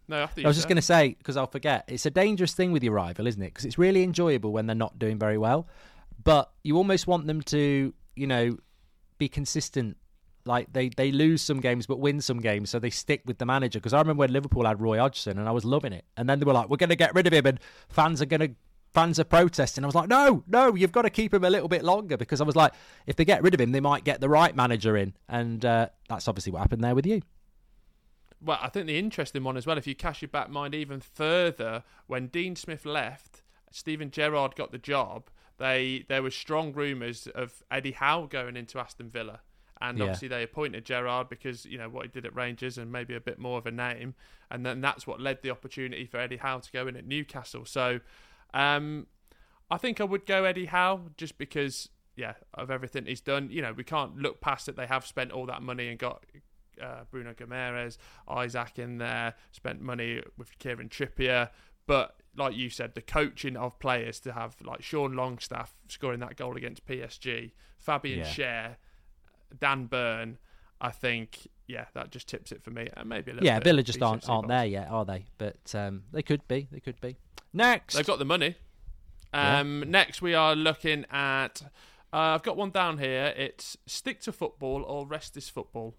No, 0.08 0.22
I 0.22 0.48
was 0.48 0.56
just 0.56 0.68
going 0.68 0.76
to 0.76 0.82
say 0.82 1.14
because 1.18 1.36
I'll 1.36 1.46
forget. 1.46 1.84
It's 1.86 2.06
a 2.06 2.10
dangerous 2.10 2.54
thing 2.54 2.72
with 2.72 2.82
your 2.82 2.94
rival, 2.94 3.26
isn't 3.26 3.42
it? 3.42 3.48
Because 3.48 3.66
it's 3.66 3.78
really 3.78 4.02
enjoyable 4.02 4.52
when 4.52 4.66
they're 4.66 4.74
not 4.74 4.98
doing 4.98 5.18
very 5.18 5.36
well, 5.36 5.68
but 6.24 6.50
you 6.64 6.76
almost 6.76 7.06
want 7.06 7.26
them 7.26 7.42
to, 7.42 7.92
you 8.16 8.26
know, 8.26 8.56
be 9.18 9.28
consistent 9.28 9.96
like 10.44 10.72
they, 10.72 10.88
they 10.88 11.12
lose 11.12 11.42
some 11.42 11.60
games 11.60 11.86
but 11.86 11.98
win 11.98 12.20
some 12.20 12.40
games, 12.40 12.70
so 12.70 12.78
they 12.78 12.90
stick 12.90 13.22
with 13.26 13.38
the 13.38 13.44
manager. 13.44 13.78
Because 13.78 13.92
I 13.92 13.98
remember 13.98 14.20
when 14.20 14.32
Liverpool 14.32 14.64
had 14.64 14.80
Roy 14.80 14.98
Hodgson 14.98 15.38
and 15.38 15.46
I 15.46 15.52
was 15.52 15.64
loving 15.64 15.92
it, 15.92 16.04
and 16.16 16.28
then 16.28 16.38
they 16.38 16.44
were 16.44 16.54
like, 16.54 16.70
"We're 16.70 16.78
going 16.78 16.88
to 16.88 16.96
get 16.96 17.14
rid 17.14 17.26
of 17.26 17.32
him," 17.32 17.46
and 17.46 17.60
fans 17.88 18.22
are 18.22 18.26
going 18.26 18.40
to 18.40 18.50
fans 18.94 19.20
are 19.20 19.24
protesting. 19.24 19.84
I 19.84 19.86
was 19.86 19.94
like, 19.94 20.08
"No, 20.08 20.42
no, 20.46 20.74
you've 20.74 20.92
got 20.92 21.02
to 21.02 21.10
keep 21.10 21.34
him 21.34 21.44
a 21.44 21.50
little 21.50 21.68
bit 21.68 21.84
longer." 21.84 22.16
Because 22.16 22.40
I 22.40 22.44
was 22.44 22.56
like, 22.56 22.72
if 23.06 23.16
they 23.16 23.26
get 23.26 23.42
rid 23.42 23.52
of 23.54 23.60
him, 23.60 23.72
they 23.72 23.80
might 23.80 24.04
get 24.04 24.20
the 24.20 24.28
right 24.28 24.56
manager 24.56 24.96
in, 24.96 25.12
and 25.28 25.64
uh, 25.64 25.88
that's 26.08 26.26
obviously 26.26 26.52
what 26.52 26.60
happened 26.60 26.82
there 26.82 26.94
with 26.94 27.06
you. 27.06 27.20
Well, 28.40 28.58
I 28.62 28.68
think 28.68 28.86
the 28.86 28.98
interesting 28.98 29.42
one 29.42 29.56
as 29.56 29.66
well, 29.66 29.78
if 29.78 29.86
you 29.86 29.94
cast 29.94 30.22
your 30.22 30.28
back 30.28 30.48
mind 30.48 30.74
even 30.74 31.00
further, 31.00 31.82
when 32.06 32.28
Dean 32.28 32.54
Smith 32.54 32.86
left, 32.86 33.42
Steven 33.70 34.10
Gerrard 34.10 34.54
got 34.54 34.72
the 34.72 34.78
job. 34.78 35.28
They 35.58 36.04
there 36.08 36.22
were 36.22 36.30
strong 36.30 36.72
rumours 36.72 37.26
of 37.34 37.64
Eddie 37.70 37.92
Howe 37.92 38.26
going 38.26 38.56
into 38.56 38.78
Aston 38.78 39.10
Villa 39.10 39.40
and 39.80 39.98
obviously 40.02 40.28
they 40.28 40.42
appointed 40.42 40.84
Gerrard 40.84 41.28
because 41.28 41.64
you 41.64 41.78
know 41.78 41.88
what 41.88 42.04
he 42.04 42.08
did 42.08 42.26
at 42.26 42.34
Rangers 42.34 42.78
and 42.78 42.90
maybe 42.90 43.14
a 43.14 43.20
bit 43.20 43.38
more 43.38 43.58
of 43.58 43.66
a 43.66 43.70
name, 43.70 44.14
and 44.50 44.64
then 44.64 44.80
that's 44.80 45.06
what 45.06 45.20
led 45.20 45.42
the 45.42 45.50
opportunity 45.50 46.06
for 46.06 46.18
Eddie 46.18 46.38
Howe 46.38 46.58
to 46.58 46.72
go 46.72 46.86
in 46.86 46.96
at 46.96 47.06
Newcastle. 47.06 47.64
So, 47.64 48.00
um, 48.54 49.06
I 49.70 49.76
think 49.76 50.00
I 50.00 50.04
would 50.04 50.26
go 50.26 50.44
Eddie 50.44 50.66
Howe 50.66 51.02
just 51.16 51.38
because 51.38 51.88
yeah 52.16 52.34
of 52.54 52.70
everything 52.70 53.06
he's 53.06 53.20
done. 53.20 53.50
You 53.50 53.62
know 53.62 53.72
we 53.72 53.84
can't 53.84 54.16
look 54.16 54.40
past 54.40 54.68
it. 54.68 54.76
They 54.76 54.86
have 54.86 55.06
spent 55.06 55.30
all 55.30 55.46
that 55.46 55.62
money 55.62 55.88
and 55.88 55.98
got. 55.98 56.24
Uh, 56.80 57.04
Bruno 57.10 57.34
Guimaraes, 57.34 57.98
Isak 58.30 58.78
in 58.78 58.98
there, 58.98 59.34
spent 59.52 59.80
money 59.80 60.22
with 60.36 60.58
Kieran 60.58 60.88
Trippier, 60.88 61.50
but 61.86 62.16
like 62.36 62.54
you 62.54 62.70
said, 62.70 62.94
the 62.94 63.02
coaching 63.02 63.56
of 63.56 63.78
players 63.78 64.20
to 64.20 64.32
have 64.32 64.56
like 64.62 64.82
Sean 64.82 65.14
Longstaff 65.14 65.74
scoring 65.88 66.20
that 66.20 66.36
goal 66.36 66.56
against 66.56 66.86
PSG, 66.86 67.52
Fabian 67.78 68.26
yeah. 68.36 68.74
Dan 69.58 69.86
Burn, 69.86 70.38
I 70.80 70.90
think, 70.90 71.48
yeah, 71.66 71.86
that 71.94 72.10
just 72.10 72.28
tips 72.28 72.52
it 72.52 72.62
for 72.62 72.70
me. 72.70 72.88
And 72.96 73.08
maybe 73.08 73.30
a 73.30 73.34
little 73.34 73.46
yeah, 73.46 73.58
Villa 73.60 73.82
just 73.82 74.02
aren't 74.02 74.28
aren't 74.28 74.48
there 74.48 74.66
yet, 74.66 74.88
are 74.88 75.04
they? 75.04 75.24
But 75.38 75.74
um, 75.74 76.04
they 76.12 76.22
could 76.22 76.46
be. 76.48 76.68
They 76.70 76.80
could 76.80 77.00
be. 77.00 77.16
Next, 77.52 77.94
they've 77.94 78.06
got 78.06 78.18
the 78.18 78.24
money. 78.24 78.56
Um, 79.32 79.80
yeah. 79.80 79.90
Next, 79.90 80.22
we 80.22 80.34
are 80.34 80.54
looking 80.54 81.04
at. 81.10 81.62
Uh, 82.12 82.16
I've 82.16 82.42
got 82.42 82.56
one 82.56 82.70
down 82.70 82.98
here. 82.98 83.34
It's 83.36 83.76
stick 83.86 84.20
to 84.22 84.32
football 84.32 84.82
or 84.82 85.06
rest 85.06 85.36
is 85.36 85.48
football. 85.48 85.94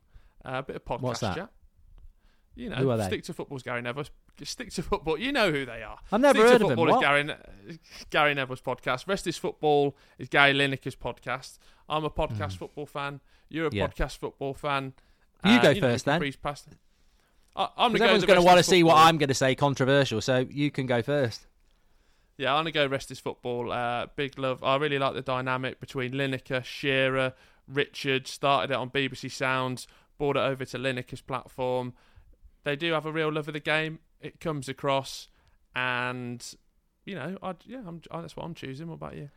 Uh, 0.45 0.59
a 0.59 0.63
bit 0.63 0.75
of 0.75 0.85
podcast 0.85 1.01
What's 1.01 1.19
that? 1.21 1.35
chat. 1.35 1.49
You 2.55 2.69
know, 2.69 2.75
who 2.75 2.89
are 2.89 2.97
they? 2.97 3.07
stick 3.07 3.23
to 3.23 3.33
football's 3.33 3.63
Gary 3.63 3.81
Neville. 3.81 4.05
Stick 4.43 4.71
to 4.73 4.83
football. 4.83 5.17
You 5.17 5.31
know 5.31 5.51
who 5.51 5.65
they 5.65 5.81
are. 5.81 5.97
I've 6.11 6.19
never 6.19 6.39
stick 6.39 6.51
heard 6.51 6.59
to 6.59 6.67
of 6.67 6.77
them. 6.77 6.89
Is 6.89 6.99
Gary, 6.99 7.79
Gary 8.09 8.33
Neville's 8.33 8.61
podcast. 8.61 9.07
Rest 9.07 9.27
is 9.27 9.37
football 9.37 9.95
is 10.17 10.27
Gary 10.27 10.53
Lineker's 10.53 10.95
podcast. 10.95 11.57
I'm 11.87 12.03
a 12.03 12.09
podcast 12.09 12.53
mm. 12.53 12.57
football 12.57 12.85
fan. 12.85 13.21
You're 13.49 13.67
a 13.67 13.69
yeah. 13.71 13.87
podcast 13.87 14.17
football 14.17 14.53
fan. 14.53 14.93
You 15.45 15.51
uh, 15.51 15.61
go 15.61 15.69
you 15.69 15.81
first 15.81 16.05
know, 16.05 16.19
then. 16.19 16.33
Past... 16.43 16.67
I, 17.55 17.69
am 17.77 17.93
going 17.93 18.19
to 18.19 18.41
want 18.41 18.57
to 18.57 18.63
see 18.63 18.83
what 18.83 18.97
I'm 18.97 19.17
going 19.17 19.29
to 19.29 19.33
say 19.33 19.55
controversial, 19.55 20.21
so 20.21 20.45
you 20.49 20.69
can 20.69 20.85
go 20.85 21.01
first. 21.01 21.47
Yeah, 22.37 22.53
I'm 22.53 22.63
going 22.63 22.73
to 22.73 22.79
go 22.79 22.87
rest 22.87 23.11
is 23.11 23.19
football. 23.19 23.71
Uh, 23.71 24.07
big 24.15 24.37
love. 24.37 24.63
I 24.63 24.77
really 24.77 24.99
like 24.99 25.13
the 25.13 25.21
dynamic 25.21 25.79
between 25.79 26.13
Lineker, 26.13 26.63
Shearer, 26.63 27.33
Richard. 27.67 28.27
Started 28.27 28.71
it 28.71 28.77
on 28.77 28.89
BBC 28.89 29.31
Sounds, 29.31 29.87
brought 30.20 30.38
it 30.38 30.41
over 30.41 30.63
to 30.65 30.78
Lineker's 30.78 31.22
platform. 31.22 31.93
They 32.63 32.76
do 32.76 32.91
have 32.93 33.07
a 33.07 33.11
real 33.11 33.32
love 33.32 33.47
of 33.47 33.55
the 33.55 33.59
game. 33.59 33.97
It 34.22 34.39
comes 34.39 34.70
across, 34.70 35.30
and 35.76 36.45
you 37.05 37.15
know, 37.15 37.38
I'd, 37.41 37.55
yeah, 37.65 37.82
I'm, 37.88 38.01
that's 38.11 38.36
what 38.36 38.45
I'm 38.45 38.53
choosing. 38.53 38.88
What 38.88 38.95
about 38.95 39.15
you? 39.15 39.30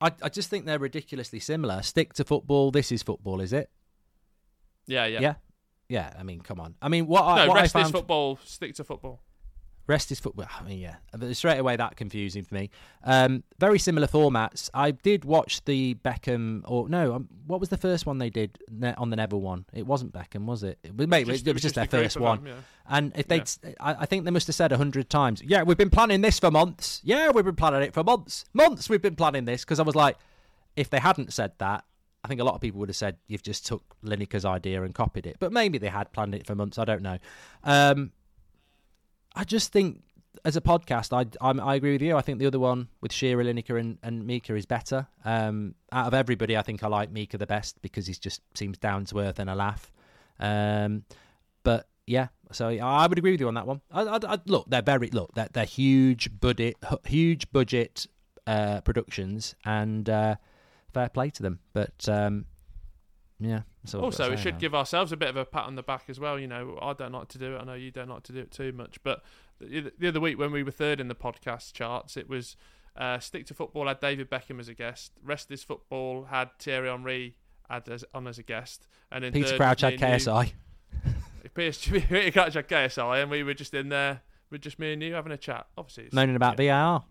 I, 0.00 0.12
I 0.22 0.28
just 0.28 0.48
think 0.48 0.66
they're 0.66 0.78
ridiculously 0.78 1.40
similar. 1.40 1.82
Stick 1.82 2.12
to 2.14 2.24
football. 2.24 2.70
This 2.70 2.92
is 2.92 3.02
football, 3.02 3.40
is 3.40 3.52
it? 3.52 3.70
Yeah, 4.86 5.06
yeah, 5.06 5.20
yeah, 5.20 5.34
yeah. 5.88 6.12
I 6.18 6.22
mean, 6.22 6.40
come 6.42 6.60
on. 6.60 6.76
I 6.80 6.88
mean, 6.88 7.06
what? 7.06 7.22
No, 7.22 7.42
I, 7.42 7.48
what 7.48 7.56
rest 7.56 7.74
I 7.74 7.80
found... 7.80 7.94
is 7.94 7.98
football. 7.98 8.38
Stick 8.44 8.74
to 8.74 8.84
football. 8.84 9.20
Rest 9.90 10.12
is 10.12 10.20
football. 10.20 10.46
I 10.48 10.62
mean, 10.62 10.78
yeah, 10.78 11.32
straight 11.32 11.58
away 11.58 11.74
that 11.74 11.96
confusing 11.96 12.44
for 12.44 12.54
me. 12.54 12.70
Um, 13.02 13.42
very 13.58 13.80
similar 13.80 14.06
formats. 14.06 14.70
I 14.72 14.92
did 14.92 15.24
watch 15.24 15.64
the 15.64 15.96
Beckham, 15.96 16.62
or 16.64 16.88
no, 16.88 17.14
um, 17.14 17.28
what 17.46 17.58
was 17.58 17.70
the 17.70 17.76
first 17.76 18.06
one 18.06 18.18
they 18.18 18.30
did 18.30 18.56
on 18.96 19.10
the 19.10 19.16
Neville 19.16 19.40
one? 19.40 19.64
It 19.72 19.84
wasn't 19.84 20.12
Beckham, 20.12 20.44
was 20.44 20.62
it? 20.62 20.78
It 20.84 20.96
was, 20.96 21.08
mate, 21.08 21.26
just, 21.26 21.44
it 21.44 21.52
was 21.52 21.62
just, 21.62 21.74
just 21.74 21.90
their 21.90 22.02
first 22.02 22.20
one. 22.20 22.44
Them, 22.44 22.46
yeah. 22.46 22.60
And 22.88 23.12
if 23.16 23.26
they, 23.26 23.38
yeah. 23.38 23.74
I, 23.80 23.94
I 24.00 24.06
think 24.06 24.24
they 24.24 24.30
must 24.30 24.46
have 24.46 24.54
said 24.54 24.70
a 24.70 24.76
hundred 24.76 25.10
times, 25.10 25.42
"Yeah, 25.44 25.64
we've 25.64 25.76
been 25.76 25.90
planning 25.90 26.20
this 26.20 26.38
for 26.38 26.52
months. 26.52 27.00
Yeah, 27.02 27.30
we've 27.30 27.44
been 27.44 27.56
planning 27.56 27.82
it 27.82 27.92
for 27.92 28.04
months. 28.04 28.44
Months 28.52 28.88
we've 28.88 29.02
been 29.02 29.16
planning 29.16 29.44
this." 29.44 29.64
Because 29.64 29.80
I 29.80 29.82
was 29.82 29.96
like, 29.96 30.16
if 30.76 30.88
they 30.88 31.00
hadn't 31.00 31.32
said 31.32 31.52
that, 31.58 31.84
I 32.22 32.28
think 32.28 32.40
a 32.40 32.44
lot 32.44 32.54
of 32.54 32.60
people 32.60 32.78
would 32.78 32.88
have 32.88 32.96
said 32.96 33.16
you've 33.26 33.42
just 33.42 33.66
took 33.66 33.82
Lineker's 34.04 34.44
idea 34.44 34.82
and 34.84 34.94
copied 34.94 35.26
it. 35.26 35.36
But 35.40 35.52
maybe 35.52 35.78
they 35.78 35.88
had 35.88 36.12
planned 36.12 36.34
it 36.34 36.46
for 36.46 36.54
months. 36.54 36.78
I 36.78 36.84
don't 36.84 37.02
know. 37.02 37.18
Um, 37.64 38.12
I 39.34 39.44
just 39.44 39.72
think 39.72 40.02
as 40.44 40.56
a 40.56 40.60
podcast, 40.60 41.12
I 41.12 41.26
I'm, 41.46 41.60
i 41.60 41.74
agree 41.74 41.92
with 41.92 42.02
you. 42.02 42.16
I 42.16 42.22
think 42.22 42.38
the 42.38 42.46
other 42.46 42.58
one 42.58 42.88
with 43.00 43.12
Shearer, 43.12 43.44
Lineker, 43.44 43.78
and, 43.78 43.98
and 44.02 44.26
Micah 44.26 44.54
is 44.54 44.66
better. 44.66 45.06
Um, 45.24 45.74
out 45.92 46.06
of 46.06 46.14
everybody, 46.14 46.56
I 46.56 46.62
think 46.62 46.82
I 46.82 46.88
like 46.88 47.12
Micah 47.12 47.38
the 47.38 47.46
best 47.46 47.80
because 47.82 48.06
he 48.06 48.14
just 48.14 48.42
seems 48.54 48.78
down 48.78 49.04
to 49.06 49.18
earth 49.18 49.38
and 49.38 49.50
a 49.50 49.54
laugh. 49.54 49.92
Um, 50.38 51.04
but 51.62 51.88
yeah, 52.06 52.28
so 52.52 52.68
I 52.68 53.06
would 53.06 53.18
agree 53.18 53.32
with 53.32 53.40
you 53.40 53.48
on 53.48 53.54
that 53.54 53.66
one. 53.66 53.80
I, 53.90 54.02
I, 54.02 54.18
I, 54.22 54.38
look, 54.46 54.66
they're 54.68 54.82
very 54.82 55.08
look, 55.08 55.34
they're, 55.34 55.48
they're 55.52 55.64
huge 55.64 56.30
budget, 56.40 56.76
huge 57.06 57.50
budget 57.52 58.06
uh, 58.46 58.80
productions, 58.80 59.54
and 59.64 60.08
uh, 60.08 60.36
fair 60.92 61.08
play 61.08 61.30
to 61.30 61.42
them. 61.42 61.60
But 61.72 62.08
um, 62.08 62.46
yeah. 63.40 63.62
Also, 63.94 64.30
we 64.30 64.36
should 64.36 64.58
give 64.58 64.74
ourselves 64.74 65.12
a 65.12 65.16
bit 65.16 65.28
of 65.28 65.36
a 65.36 65.44
pat 65.44 65.64
on 65.64 65.74
the 65.74 65.82
back 65.82 66.04
as 66.08 66.20
well. 66.20 66.38
You 66.38 66.46
know, 66.46 66.78
I 66.80 66.92
don't 66.92 67.12
like 67.12 67.28
to 67.28 67.38
do 67.38 67.56
it. 67.56 67.58
I 67.58 67.64
know 67.64 67.74
you 67.74 67.90
don't 67.90 68.10
like 68.10 68.22
to 68.24 68.32
do 68.32 68.40
it 68.40 68.50
too 68.50 68.72
much. 68.72 69.02
But 69.02 69.22
the, 69.58 69.90
the 69.98 70.08
other 70.08 70.20
week 70.20 70.38
when 70.38 70.52
we 70.52 70.62
were 70.62 70.70
third 70.70 71.00
in 71.00 71.08
the 71.08 71.14
podcast 71.14 71.72
charts, 71.72 72.16
it 72.16 72.28
was 72.28 72.56
uh, 72.96 73.18
Stick 73.18 73.46
to 73.46 73.54
Football 73.54 73.88
had 73.88 74.00
David 74.00 74.30
Beckham 74.30 74.60
as 74.60 74.68
a 74.68 74.74
guest. 74.74 75.12
Rest 75.24 75.50
is 75.50 75.64
Football 75.64 76.24
had 76.24 76.50
Thierry 76.58 76.88
Henry 76.88 77.36
had 77.68 77.88
as, 77.88 78.04
on 78.12 78.26
as 78.26 78.38
a 78.38 78.42
guest. 78.42 78.86
And 79.10 79.24
in 79.24 79.32
Peter 79.34 79.56
Crouch 79.56 79.80
had 79.80 79.98
KSI. 79.98 80.52
Peter 81.54 82.30
Crouch 82.30 82.54
had 82.54 82.68
KSI, 82.68 83.22
and 83.22 83.30
we 83.30 83.42
were 83.42 83.54
just 83.54 83.72
in 83.72 83.88
there 83.88 84.20
with 84.50 84.60
just 84.60 84.78
me 84.78 84.92
and 84.92 85.02
you 85.02 85.14
having 85.14 85.32
a 85.32 85.38
chat. 85.38 85.66
Obviously, 85.78 86.04
it's, 86.04 86.14
moaning 86.14 86.36
about 86.36 86.60
yeah. 86.60 86.82
VAR. 86.84 87.04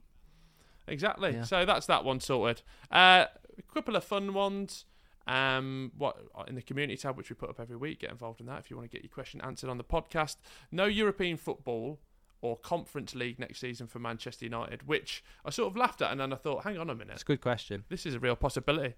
Exactly. 0.88 1.34
Yeah. 1.34 1.44
So 1.44 1.66
that's 1.66 1.86
that 1.88 2.04
one 2.04 2.20
sorted. 2.20 2.62
Uh, 2.92 3.26
a 3.58 3.74
couple 3.74 3.96
of 3.96 4.04
fun 4.04 4.34
ones. 4.34 4.86
Um, 5.30 5.92
what 5.96 6.18
in 6.48 6.56
the 6.56 6.62
community 6.64 6.98
tab, 6.98 7.16
which 7.16 7.30
we 7.30 7.36
put 7.36 7.52
up 7.52 7.60
every 7.60 7.78
week, 7.78 8.00
get 8.00 8.10
involved 8.10 8.40
in 8.40 8.48
that 8.48 8.58
if 8.60 8.72
you 8.72 8.76
want 8.76 8.90
to 8.90 8.98
get 8.98 9.04
your 9.04 9.12
question 9.12 9.40
answered 9.42 9.70
on 9.70 9.78
the 9.78 9.84
podcast. 9.84 10.38
No 10.72 10.86
European 10.86 11.38
football 11.38 12.00
or 12.42 12.58
Conference 12.58 13.14
League 13.14 13.38
next 13.38 13.60
season 13.60 13.86
for 13.86 14.00
Manchester 14.00 14.46
United, 14.46 14.88
which 14.88 15.24
I 15.46 15.52
sort 15.52 15.70
of 15.70 15.78
laughed 15.78 16.02
at, 16.02 16.12
and 16.12 16.20
then 16.20 16.34
I 16.34 16.36
thought, 16.36 16.64
hang 16.64 16.80
on 16.80 16.90
a 16.90 16.96
minute, 16.96 17.14
it's 17.14 17.22
a 17.22 17.26
good 17.26 17.42
question. 17.42 17.84
This 17.90 18.08
is 18.08 18.16
a 18.16 18.20
real 18.20 18.36
possibility. 18.36 18.96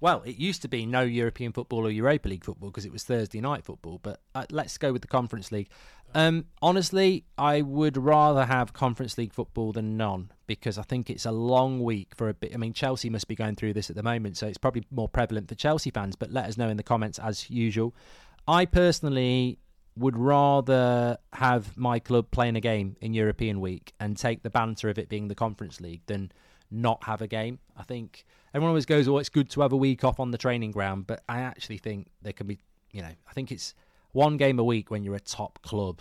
Well, 0.00 0.22
it 0.24 0.36
used 0.36 0.62
to 0.62 0.68
be 0.68 0.86
no 0.86 1.02
European 1.02 1.52
football 1.52 1.86
or 1.86 1.90
Europa 1.90 2.28
League 2.28 2.44
football 2.44 2.70
because 2.70 2.86
it 2.86 2.92
was 2.92 3.04
Thursday 3.04 3.42
night 3.42 3.66
football, 3.66 4.00
but 4.02 4.22
uh, 4.34 4.46
let's 4.50 4.78
go 4.78 4.94
with 4.94 5.02
the 5.02 5.08
Conference 5.08 5.52
League. 5.52 5.68
Um, 6.14 6.46
honestly, 6.62 7.26
I 7.36 7.60
would 7.60 7.98
rather 7.98 8.46
have 8.46 8.72
Conference 8.72 9.18
League 9.18 9.34
football 9.34 9.72
than 9.72 9.98
none 9.98 10.32
because 10.50 10.78
I 10.78 10.82
think 10.82 11.10
it's 11.10 11.26
a 11.26 11.30
long 11.30 11.80
week 11.80 12.12
for 12.12 12.28
a 12.28 12.34
bit. 12.34 12.52
I 12.52 12.56
mean, 12.56 12.72
Chelsea 12.72 13.08
must 13.08 13.28
be 13.28 13.36
going 13.36 13.54
through 13.54 13.72
this 13.72 13.88
at 13.88 13.94
the 13.94 14.02
moment, 14.02 14.36
so 14.36 14.48
it's 14.48 14.58
probably 14.58 14.82
more 14.90 15.08
prevalent 15.08 15.48
for 15.48 15.54
Chelsea 15.54 15.90
fans. 15.90 16.16
But 16.16 16.32
let 16.32 16.46
us 16.46 16.58
know 16.58 16.68
in 16.68 16.76
the 16.76 16.82
comments 16.82 17.20
as 17.20 17.48
usual. 17.48 17.94
I 18.48 18.64
personally 18.64 19.60
would 19.94 20.16
rather 20.16 21.18
have 21.34 21.76
my 21.76 22.00
club 22.00 22.32
playing 22.32 22.56
a 22.56 22.60
game 22.60 22.96
in 23.00 23.14
European 23.14 23.60
week 23.60 23.92
and 24.00 24.16
take 24.16 24.42
the 24.42 24.50
banter 24.50 24.88
of 24.88 24.98
it 24.98 25.08
being 25.08 25.28
the 25.28 25.36
Conference 25.36 25.80
League 25.80 26.02
than 26.06 26.32
not 26.68 27.04
have 27.04 27.22
a 27.22 27.28
game. 27.28 27.60
I 27.76 27.84
think 27.84 28.24
everyone 28.52 28.70
always 28.70 28.86
goes, 28.86 29.06
"Oh, 29.06 29.18
it's 29.18 29.28
good 29.28 29.50
to 29.50 29.60
have 29.60 29.72
a 29.72 29.76
week 29.76 30.02
off 30.02 30.18
on 30.18 30.32
the 30.32 30.38
training 30.38 30.72
ground," 30.72 31.06
but 31.06 31.22
I 31.28 31.42
actually 31.42 31.78
think 31.78 32.08
there 32.22 32.32
can 32.32 32.48
be, 32.48 32.58
you 32.90 33.02
know, 33.02 33.14
I 33.28 33.32
think 33.34 33.52
it's 33.52 33.72
one 34.10 34.36
game 34.36 34.58
a 34.58 34.64
week 34.64 34.90
when 34.90 35.04
you're 35.04 35.14
a 35.14 35.20
top 35.20 35.62
club. 35.62 36.00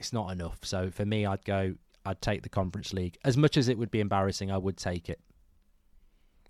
It's 0.00 0.12
not 0.12 0.32
enough. 0.32 0.58
So 0.62 0.90
for 0.90 1.06
me, 1.06 1.24
I'd 1.24 1.44
go. 1.44 1.76
I'd 2.06 2.22
take 2.22 2.42
the 2.42 2.48
Conference 2.48 2.92
League. 2.92 3.18
As 3.24 3.36
much 3.36 3.56
as 3.56 3.68
it 3.68 3.76
would 3.78 3.90
be 3.90 4.00
embarrassing, 4.00 4.50
I 4.50 4.58
would 4.58 4.76
take 4.76 5.08
it. 5.08 5.20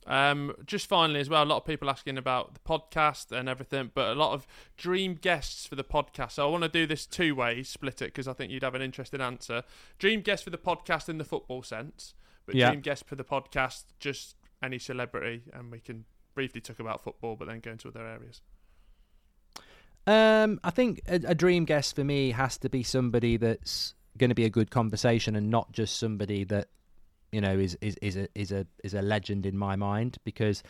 Um, 0.07 0.55
just 0.65 0.87
finally, 0.87 1.19
as 1.19 1.29
well, 1.29 1.43
a 1.43 1.45
lot 1.47 1.57
of 1.57 1.65
people 1.65 1.91
asking 1.91 2.17
about 2.17 2.55
the 2.55 2.61
podcast 2.61 3.33
and 3.37 3.49
everything, 3.49 3.91
but 3.93 4.13
a 4.13 4.15
lot 4.15 4.35
of 4.35 4.47
dream 4.77 5.15
guests 5.21 5.67
for 5.67 5.75
the 5.75 5.83
podcast. 5.83 6.33
So 6.33 6.47
I 6.47 6.51
want 6.51 6.63
to 6.63 6.69
do 6.69 6.87
this 6.87 7.07
two 7.07 7.35
ways, 7.35 7.69
split 7.69 8.01
it 8.01 8.07
because 8.07 8.29
I 8.29 8.33
think 8.33 8.53
you'd 8.53 8.63
have 8.63 8.77
an 8.77 8.83
interesting 8.83 9.21
answer. 9.21 9.65
Dream 9.99 10.21
guest 10.21 10.45
for 10.45 10.51
the 10.51 10.59
podcast 10.59 11.09
in 11.09 11.19
the 11.19 11.25
football 11.25 11.65
sense, 11.65 12.15
but 12.47 12.55
Yeah. 12.55 12.71
dream 12.71 12.83
guest 12.83 13.05
for 13.09 13.17
the 13.17 13.25
podcast 13.25 13.87
just 13.99 14.37
any 14.63 14.79
celebrity, 14.79 15.43
and 15.53 15.73
we 15.73 15.81
can 15.81 16.05
briefly 16.37 16.61
talk 16.61 16.79
about 16.79 17.03
football, 17.03 17.35
but 17.35 17.49
then 17.49 17.59
go 17.59 17.73
into 17.73 17.89
other 17.89 18.07
areas. 18.07 18.43
Um, 20.07 20.61
I 20.63 20.71
think 20.71 21.01
a, 21.09 21.15
a 21.27 21.35
dream 21.35 21.65
guest 21.65 21.97
for 21.97 22.05
me 22.05 22.31
has 22.31 22.59
to 22.59 22.69
be 22.69 22.85
somebody 22.85 23.37
that's 23.39 23.96
going 24.17 24.31
to 24.31 24.35
be 24.35 24.45
a 24.45 24.51
good 24.51 24.71
conversation 24.71 25.37
and 25.37 25.51
not 25.51 25.73
just 25.73 25.99
somebody 25.99 26.45
that 26.45 26.69
you 27.33 27.41
know 27.41 27.59
is 27.59 27.77
is 27.81 27.97
is 28.03 28.17
a 28.17 28.29
is 28.35 28.53
a 28.53 28.67
is 28.83 28.95
a 28.95 29.03
legend 29.03 29.47
in 29.47 29.57
my 29.57 29.77
mind 29.77 30.17
because 30.25 30.63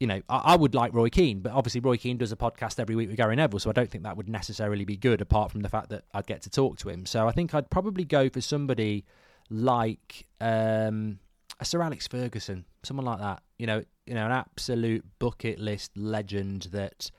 you 0.00 0.06
know 0.06 0.20
I, 0.28 0.38
I 0.38 0.56
would 0.56 0.74
like 0.74 0.94
Roy 0.94 1.08
Keane, 1.08 1.40
but 1.40 1.52
obviously 1.52 1.80
Roy 1.80 1.96
Keane 1.96 2.16
does 2.16 2.32
a 2.32 2.36
podcast 2.36 2.78
every 2.78 2.96
week 2.96 3.08
with 3.08 3.16
Gary 3.16 3.36
Neville, 3.36 3.58
so 3.60 3.70
I 3.70 3.72
don't 3.72 3.90
think 3.90 4.04
that 4.04 4.16
would 4.16 4.28
necessarily 4.28 4.84
be 4.84 4.96
good 4.96 5.20
apart 5.20 5.50
from 5.50 5.60
the 5.60 5.68
fact 5.68 5.90
that 5.90 6.04
I'd 6.12 6.26
get 6.26 6.42
to 6.42 6.50
talk 6.50 6.78
to 6.78 6.88
him. 6.88 7.06
So 7.06 7.28
I 7.28 7.32
think 7.32 7.54
I'd 7.54 7.70
probably 7.70 8.04
go 8.04 8.28
for 8.28 8.40
somebody 8.40 9.04
like 9.50 10.26
um, 10.40 11.18
a 11.60 11.64
Sir 11.64 11.82
Alex 11.82 12.06
Ferguson, 12.06 12.64
someone 12.82 13.06
like 13.06 13.20
that. 13.20 13.42
You 13.58 13.66
know, 13.66 13.84
you 14.06 14.14
know, 14.14 14.26
an 14.26 14.32
absolute 14.32 15.04
bucket 15.18 15.58
list 15.58 15.96
legend 15.96 16.68
that. 16.72 17.10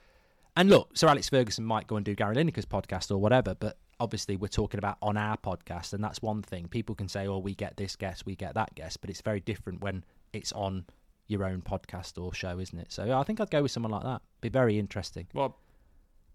And 0.56 0.70
look, 0.70 0.96
Sir 0.96 1.08
Alex 1.08 1.28
Ferguson 1.28 1.64
might 1.64 1.86
go 1.86 1.96
and 1.96 2.04
do 2.04 2.14
Gary 2.14 2.34
Lineker's 2.34 2.64
podcast 2.64 3.10
or 3.10 3.18
whatever, 3.18 3.54
but 3.54 3.76
obviously 3.98 4.36
we're 4.36 4.48
talking 4.48 4.78
about 4.78 4.98
on 5.02 5.16
our 5.16 5.36
podcast, 5.36 5.92
and 5.92 6.02
that's 6.02 6.22
one 6.22 6.42
thing. 6.42 6.68
People 6.68 6.94
can 6.94 7.08
say, 7.08 7.26
"Oh, 7.26 7.38
we 7.38 7.54
get 7.54 7.76
this 7.76 7.96
guest, 7.96 8.26
we 8.26 8.36
get 8.36 8.54
that 8.54 8.74
guest," 8.74 9.00
but 9.00 9.10
it's 9.10 9.20
very 9.20 9.40
different 9.40 9.80
when 9.80 10.04
it's 10.32 10.52
on 10.52 10.84
your 11.28 11.44
own 11.44 11.60
podcast 11.62 12.22
or 12.22 12.32
show, 12.32 12.58
isn't 12.58 12.78
it? 12.78 12.92
So 12.92 13.18
I 13.18 13.22
think 13.24 13.40
I'd 13.40 13.50
go 13.50 13.62
with 13.62 13.72
someone 13.72 13.92
like 13.92 14.04
that. 14.04 14.22
Be 14.40 14.48
very 14.48 14.78
interesting. 14.78 15.26
What 15.32 15.52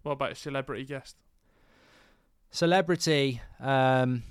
What 0.02 0.12
about 0.12 0.32
a 0.32 0.34
celebrity 0.34 0.84
guest? 0.84 1.16
Celebrity, 2.50 3.40
um, 3.60 4.24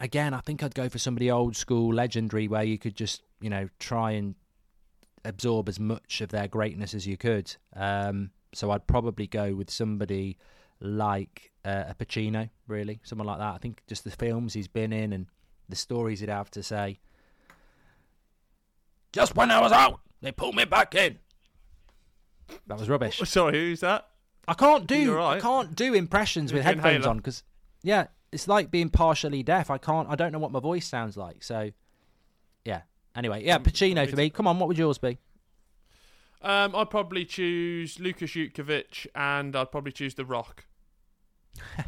again, 0.00 0.34
I 0.34 0.40
think 0.40 0.62
I'd 0.62 0.74
go 0.74 0.88
for 0.88 0.98
somebody 0.98 1.30
old 1.30 1.54
school, 1.54 1.94
legendary, 1.94 2.48
where 2.48 2.64
you 2.64 2.78
could 2.78 2.96
just, 2.96 3.22
you 3.40 3.48
know, 3.48 3.68
try 3.78 4.12
and 4.12 4.34
absorb 5.24 5.68
as 5.68 5.78
much 5.78 6.20
of 6.20 6.30
their 6.30 6.48
greatness 6.48 6.94
as 6.94 7.06
you 7.06 7.16
could. 7.16 7.54
Um, 7.76 8.30
so 8.52 8.72
I'd 8.72 8.86
probably 8.86 9.26
go 9.28 9.54
with 9.54 9.70
somebody 9.70 10.36
like 10.80 11.52
uh, 11.64 11.84
a 11.88 11.94
Pacino, 11.94 12.50
really, 12.66 13.00
someone 13.04 13.26
like 13.26 13.38
that. 13.38 13.54
I 13.54 13.58
think 13.58 13.82
just 13.86 14.04
the 14.04 14.10
films 14.10 14.54
he's 14.54 14.68
been 14.68 14.92
in 14.92 15.12
and 15.12 15.26
the 15.68 15.76
stories 15.76 16.20
he'd 16.20 16.28
have 16.28 16.50
to 16.52 16.62
say. 16.62 16.98
Just 19.12 19.36
when 19.36 19.50
I 19.50 19.60
was 19.60 19.72
out, 19.72 20.00
they 20.20 20.32
pulled 20.32 20.56
me 20.56 20.64
back 20.64 20.94
in. 20.94 21.18
That 22.66 22.78
was 22.78 22.88
rubbish. 22.88 23.18
Sorry, 23.24 23.52
who's 23.54 23.80
that? 23.80 24.08
I 24.46 24.54
can't 24.54 24.86
do 24.86 25.14
right. 25.14 25.38
I 25.38 25.40
can't 25.40 25.74
do 25.74 25.94
impressions 25.94 26.52
with 26.52 26.60
With 26.60 26.66
headphones 26.66 26.96
inhaler. 26.96 27.10
on 27.10 27.16
because 27.18 27.42
yeah, 27.82 28.06
it's 28.32 28.46
like 28.48 28.70
being 28.70 28.90
partially 28.90 29.42
deaf. 29.42 29.70
I 29.70 29.78
can't. 29.78 30.08
I 30.10 30.16
don't 30.16 30.32
know 30.32 30.38
what 30.38 30.52
my 30.52 30.60
voice 30.60 30.86
sounds 30.86 31.16
like. 31.16 31.42
So 31.42 31.70
yeah. 32.64 32.82
Anyway, 33.16 33.44
yeah, 33.44 33.58
Pacino 33.58 34.08
for 34.10 34.16
me. 34.16 34.28
Come 34.28 34.46
on, 34.46 34.58
what 34.58 34.66
would 34.68 34.76
yours 34.76 34.98
be? 34.98 35.18
Um, 36.42 36.74
I'd 36.76 36.90
probably 36.90 37.24
choose 37.24 37.98
Lukas 37.98 38.30
Jutkovic, 38.32 39.06
and 39.14 39.56
I'd 39.56 39.70
probably 39.70 39.92
choose 39.92 40.14
The 40.14 40.24
Rock. 40.24 40.66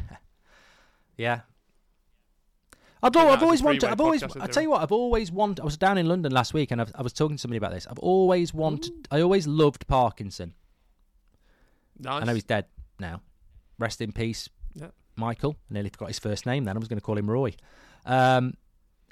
Yeah. 1.17 1.41
I've, 3.01 3.15
I've 3.15 3.43
always 3.43 3.61
wanted. 3.61 3.83
I've 3.85 4.01
always. 4.01 4.23
I 4.23 4.47
tell 4.47 4.63
you 4.63 4.69
what. 4.69 4.81
I've 4.81 4.91
always 4.91 5.31
wanted. 5.31 5.61
I 5.61 5.65
was 5.65 5.77
down 5.77 5.97
in 5.97 6.07
London 6.07 6.31
last 6.31 6.53
week, 6.53 6.71
and 6.71 6.79
I've, 6.81 6.91
I 6.95 7.01
was 7.01 7.13
talking 7.13 7.37
to 7.37 7.41
somebody 7.41 7.57
about 7.57 7.71
this. 7.71 7.87
I've 7.89 7.99
always 7.99 8.53
wanted. 8.53 9.07
I 9.11 9.21
always 9.21 9.47
loved 9.47 9.87
Parkinson. 9.87 10.53
Nice. 11.99 12.21
I 12.21 12.25
know 12.25 12.33
he's 12.33 12.43
dead 12.43 12.65
now. 12.99 13.21
Rest 13.79 14.01
in 14.01 14.11
peace, 14.11 14.49
Yeah. 14.75 14.87
Michael. 15.15 15.55
I 15.69 15.73
nearly 15.75 15.89
forgot 15.89 16.09
his 16.09 16.19
first 16.19 16.45
name. 16.45 16.63
Then 16.65 16.75
I 16.75 16.79
was 16.79 16.87
going 16.87 16.99
to 16.99 17.03
call 17.03 17.17
him 17.17 17.29
Roy. 17.29 17.53
Um, 18.05 18.53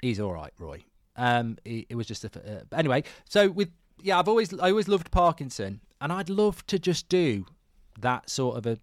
he's 0.00 0.20
all 0.20 0.32
right, 0.32 0.52
Roy. 0.58 0.84
Um, 1.16 1.56
he, 1.64 1.86
it 1.88 1.94
was 1.96 2.06
just 2.06 2.24
a. 2.24 2.28
Uh, 2.28 2.62
but 2.68 2.78
anyway, 2.78 3.04
so 3.28 3.50
with 3.50 3.70
yeah, 4.02 4.18
I've 4.18 4.28
always 4.28 4.52
I 4.58 4.70
always 4.70 4.88
loved 4.88 5.10
Parkinson, 5.10 5.80
and 6.00 6.12
I'd 6.12 6.28
love 6.30 6.66
to 6.66 6.78
just 6.78 7.08
do 7.08 7.46
that 8.00 8.28
sort 8.30 8.56
of 8.56 8.66
a 8.66 8.78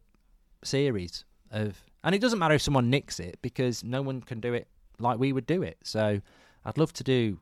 series 0.64 1.26
of. 1.52 1.84
And 2.06 2.14
it 2.14 2.20
doesn't 2.20 2.40
matter 2.40 2.54
if 2.56 2.62
someone 2.62 2.90
nicks 2.90 3.20
it 3.20 3.38
because 3.42 3.82
no 3.84 4.02
one 4.02 4.22
can 4.22 4.42
do 4.42 4.54
it 4.54 4.68
like 5.00 5.20
we 5.20 5.32
would 5.32 5.46
do 5.46 5.62
it. 5.64 5.78
So 5.84 6.20
I'd 6.66 6.78
love 6.78 6.92
to 6.94 7.04
do 7.04 7.40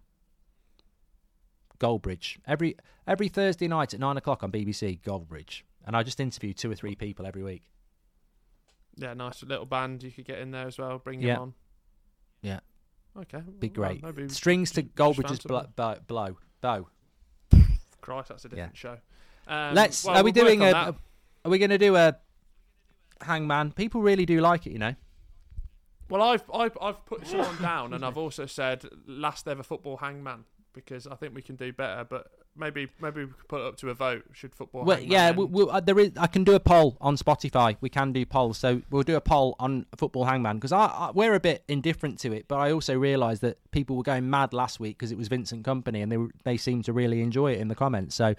Goldbridge 1.79 2.37
every 2.45 2.75
every 3.07 3.27
Thursday 3.27 3.67
night 3.67 3.93
at 3.93 3.99
nine 3.99 4.17
o'clock 4.17 4.43
on 4.43 4.51
BBC 4.51 5.01
Goldbridge, 5.01 5.63
and 5.85 5.95
I 5.95 6.03
just 6.03 6.19
interview 6.19 6.53
two 6.53 6.69
or 6.69 6.75
three 6.75 6.95
people 6.95 7.25
every 7.25 7.41
week. 7.43 7.63
Yeah, 8.97 9.13
nice 9.13 9.41
little 9.43 9.65
band 9.65 10.03
you 10.03 10.11
could 10.11 10.25
get 10.25 10.39
in 10.39 10.51
there 10.51 10.67
as 10.67 10.77
well. 10.77 10.99
Bring 10.99 11.21
Yeah. 11.21 11.35
him 11.37 11.41
on. 11.41 11.53
Yeah. 12.43 12.59
Okay. 13.17 13.41
Be 13.59 13.69
great. 13.69 14.03
maybe 14.03 14.29
Strings 14.29 14.71
to 14.71 14.83
Goldbridge's 14.83 15.41
something. 15.41 15.71
bow, 15.75 15.95
blow 16.07 16.37
bow. 16.61 16.87
Christ, 18.01 18.29
that's 18.29 18.45
a 18.45 18.49
Yeah. 18.49 18.55
different 18.55 18.77
show. 18.77 18.97
Um, 19.47 19.73
Let's. 19.73 20.03
well, 20.03 20.15
are 20.17 20.23
we 20.23 20.31
we'll 20.31 20.45
doing 20.45 20.61
a, 20.61 20.71
that. 20.71 20.89
a? 20.89 20.95
Are 21.45 21.49
we 21.51 21.57
going 21.57 21.71
to 21.71 21.77
do 21.77 21.95
a 21.95 22.15
Hangman? 23.21 23.71
People 23.71 24.01
really 24.01 24.25
do 24.25 24.39
like 24.41 24.67
it, 24.67 24.71
you 24.73 24.79
know. 24.79 24.95
Well, 26.09 26.21
I've, 26.21 26.43
I've 26.53 26.77
I've 26.81 27.05
put 27.05 27.25
someone 27.25 27.61
down, 27.61 27.93
and 27.93 28.03
I've 28.05 28.17
also 28.17 28.45
said 28.45 28.85
last 29.07 29.47
ever 29.47 29.63
football 29.63 29.97
hangman 29.97 30.43
because 30.73 31.07
I 31.07 31.15
think 31.15 31.33
we 31.33 31.41
can 31.41 31.55
do 31.55 31.71
better. 31.71 32.03
But 32.03 32.27
maybe 32.55 32.87
maybe 32.99 33.25
we 33.25 33.31
could 33.31 33.47
put 33.47 33.61
it 33.61 33.67
up 33.67 33.77
to 33.77 33.89
a 33.89 33.93
vote. 33.93 34.23
Should 34.33 34.53
football? 34.55 34.83
Well, 34.83 34.97
hangman 34.97 35.11
yeah, 35.11 35.31
we, 35.31 35.45
we, 35.45 35.69
uh, 35.69 35.79
there 35.79 35.99
is. 35.99 36.11
I 36.17 36.27
can 36.27 36.43
do 36.43 36.53
a 36.53 36.59
poll 36.59 36.97
on 37.01 37.15
Spotify. 37.17 37.77
We 37.81 37.89
can 37.89 38.11
do 38.11 38.25
polls, 38.25 38.57
so 38.57 38.81
we'll 38.89 39.03
do 39.03 39.15
a 39.15 39.21
poll 39.21 39.55
on 39.59 39.85
Football 39.95 40.25
Hangman 40.25 40.57
because 40.57 40.71
I, 40.71 40.85
I 40.85 41.11
we're 41.11 41.35
a 41.35 41.39
bit 41.39 41.63
indifferent 41.67 42.19
to 42.19 42.33
it, 42.33 42.45
but 42.47 42.57
I 42.57 42.71
also 42.71 42.97
realised 42.97 43.41
that 43.41 43.57
people 43.71 43.95
were 43.95 44.03
going 44.03 44.29
mad 44.29 44.53
last 44.53 44.79
week 44.79 44.97
because 44.97 45.11
it 45.11 45.17
was 45.17 45.27
Vincent 45.27 45.65
Kompany, 45.65 46.03
and 46.03 46.11
they 46.11 46.17
they 46.43 46.57
seemed 46.57 46.85
to 46.85 46.93
really 46.93 47.21
enjoy 47.21 47.53
it 47.53 47.59
in 47.59 47.67
the 47.67 47.75
comments. 47.75 48.15
So 48.15 48.35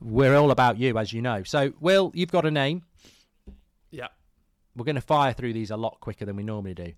we're 0.00 0.36
all 0.36 0.50
about 0.50 0.78
you, 0.78 0.96
as 0.98 1.12
you 1.12 1.20
know. 1.22 1.42
So, 1.42 1.72
Will, 1.78 2.10
you've 2.14 2.32
got 2.32 2.46
a 2.46 2.50
name. 2.50 2.82
yeah, 3.90 4.08
We're 4.74 4.86
going 4.86 4.94
to 4.94 5.02
fire 5.02 5.34
through 5.34 5.52
these 5.52 5.70
a 5.70 5.76
lot 5.76 5.98
quicker 6.00 6.24
than 6.24 6.36
we 6.36 6.42
normally 6.42 6.74
do. 6.74 6.92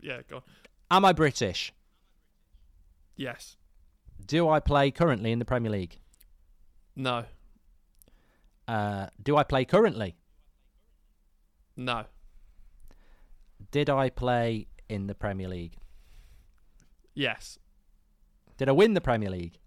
yeah. 0.00 0.20
Go 0.28 0.36
on. 0.36 0.42
Am 0.90 1.06
I 1.06 1.12
British? 1.14 1.72
Yes. 3.16 3.56
Do 4.26 4.48
I 4.48 4.60
play 4.60 4.90
currently 4.90 5.32
in 5.32 5.38
the 5.38 5.44
Premier 5.44 5.70
League? 5.70 5.98
No. 6.94 7.24
Uh, 8.68 9.06
do 9.22 9.36
I 9.36 9.42
play 9.42 9.64
currently? 9.64 10.16
No. 11.76 12.04
Did 13.70 13.88
I 13.90 14.10
play 14.10 14.66
in 14.88 15.06
the 15.06 15.14
Premier 15.14 15.48
League? 15.48 15.76
Yes. 17.14 17.58
Did 18.58 18.68
I 18.68 18.72
win 18.72 18.94
the 18.94 19.00
Premier 19.00 19.30
League? 19.30 19.58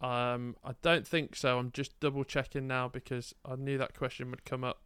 Um, 0.00 0.56
I 0.62 0.72
don't 0.82 1.06
think 1.06 1.34
so. 1.34 1.58
I'm 1.58 1.70
just 1.72 1.98
double 1.98 2.24
checking 2.24 2.66
now 2.66 2.88
because 2.88 3.34
I 3.44 3.56
knew 3.56 3.78
that 3.78 3.96
question 3.96 4.30
would 4.30 4.44
come 4.44 4.62
up, 4.62 4.82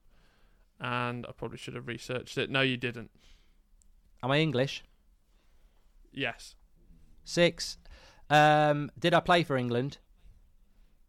and 0.81 1.27
I 1.27 1.33
probably 1.33 1.59
should 1.59 1.75
have 1.75 1.89
researched 1.89 2.39
it. 2.39 2.51
No, 2.51 2.61
you 2.61 2.77
didn't. 2.77 3.11
Am 4.23 4.31
I 4.31 4.39
English? 4.39 4.85
Yes. 6.13 6.55
Six. 7.25 7.79
Um, 8.31 8.91
did 8.99 9.15
I 9.15 9.21
play 9.21 9.43
for 9.43 9.57
England? 9.57 9.99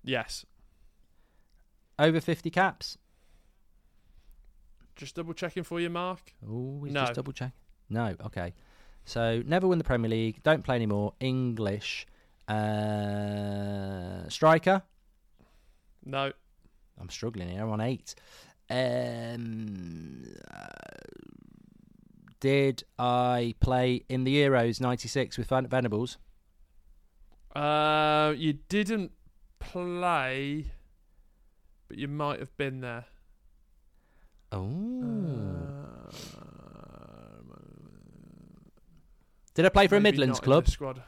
Yes. 0.04 0.46
Over 1.98 2.22
50 2.22 2.50
caps? 2.50 2.98
Just 4.96 5.16
double 5.16 5.34
checking 5.34 5.64
for 5.64 5.80
you, 5.80 5.90
Mark. 5.90 6.34
Oh, 6.48 6.80
No. 6.84 7.02
just 7.02 7.14
double 7.16 7.34
check. 7.34 7.52
No, 7.90 8.16
okay. 8.26 8.54
So 9.06 9.42
never 9.46 9.68
win 9.68 9.78
the 9.78 9.84
Premier 9.84 10.10
League. 10.10 10.42
Don't 10.44 10.64
play 10.64 10.76
anymore. 10.76 11.14
English. 11.20 12.06
Uh, 12.48 14.28
striker. 14.30 14.84
No. 16.06 16.32
I'm 17.00 17.10
struggling 17.10 17.50
here. 17.50 17.64
I'm 17.64 17.70
on 17.72 17.82
eight. 17.82 18.14
Um, 18.70 20.24
uh, 20.54 20.68
Did 22.40 22.84
I 22.98 23.56
play 23.60 24.04
in 24.10 24.24
the 24.24 24.36
Euros 24.38 24.80
'96 24.80 25.38
with 25.38 25.48
Ven- 25.48 25.68
Venables? 25.68 26.18
Uh, 27.56 28.34
you 28.38 28.54
didn't 28.70 29.12
play, 29.60 30.66
but 31.88 31.98
you 31.98 32.08
might 32.08 32.40
have 32.40 32.56
been 32.58 32.82
there. 32.82 33.06
Oh. 34.52 34.66
Uh, 36.12 36.12
Did 39.54 39.66
I 39.66 39.70
play 39.70 39.88
for 39.88 39.98
a 39.98 40.00
Midlands 40.00 40.40
club? 40.40 40.68
squad. 40.70 41.02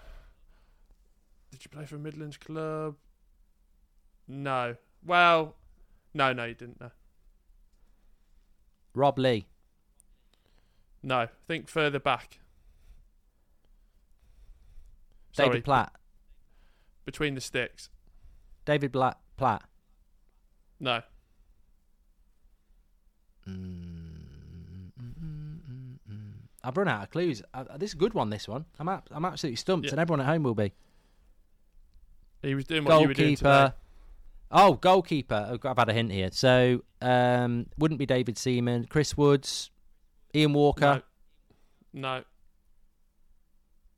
Did 1.51 1.63
you 1.63 1.69
play 1.69 1.85
for 1.85 1.95
a 1.95 1.99
Midlands 1.99 2.37
club? 2.37 2.95
No. 4.27 4.75
Well, 5.05 5.55
no, 6.13 6.33
no, 6.33 6.45
you 6.45 6.53
didn't. 6.55 6.81
No, 6.81 6.91
Rob 8.93 9.17
Lee. 9.17 9.45
no. 11.01 11.27
Think 11.47 11.67
further 11.69 11.99
back. 11.99 12.39
Sorry, 15.31 15.49
David 15.49 15.63
Platt. 15.65 15.93
Between 17.05 17.35
the 17.35 17.41
sticks. 17.41 17.89
David 18.65 18.91
Blatt. 18.91 19.17
Platt. 19.37 19.63
No. 20.79 21.01
I've 26.63 26.77
run 26.77 26.87
out 26.87 27.03
of 27.03 27.09
clues. 27.09 27.41
Uh, 27.53 27.63
this 27.77 27.89
is 27.91 27.93
a 27.95 27.97
good 27.97 28.13
one. 28.13 28.29
This 28.29 28.47
one. 28.47 28.65
I'm 28.79 28.87
ab- 28.87 29.07
I'm 29.11 29.25
absolutely 29.25 29.55
stumped, 29.55 29.85
Yeah. 29.87 29.91
and 29.93 29.99
everyone 29.99 30.21
at 30.21 30.27
home 30.27 30.43
will 30.43 30.53
be. 30.55 30.73
He 32.43 32.53
was 32.55 32.65
doing 32.65 32.83
what 32.83 33.01
you 33.01 33.07
were 33.07 33.13
doing 33.13 33.35
today. 33.35 33.49
Goalkeeper. 33.49 33.75
Oh, 34.51 34.73
goalkeeper. 34.73 35.47
I've 35.53 35.59
got- 35.59 35.71
I've 35.71 35.77
had 35.77 35.89
a 35.89 35.93
hint 35.93 36.11
here. 36.11 36.29
So, 36.31 36.83
um, 37.01 37.67
wouldn't 37.77 37.97
be 37.99 38.05
David 38.05 38.37
Seaman, 38.37 38.85
Chris 38.85 39.15
Woods, 39.17 39.71
Ian 40.35 40.53
Walker. 40.53 41.03
No. 41.93 42.17
No. 42.17 42.23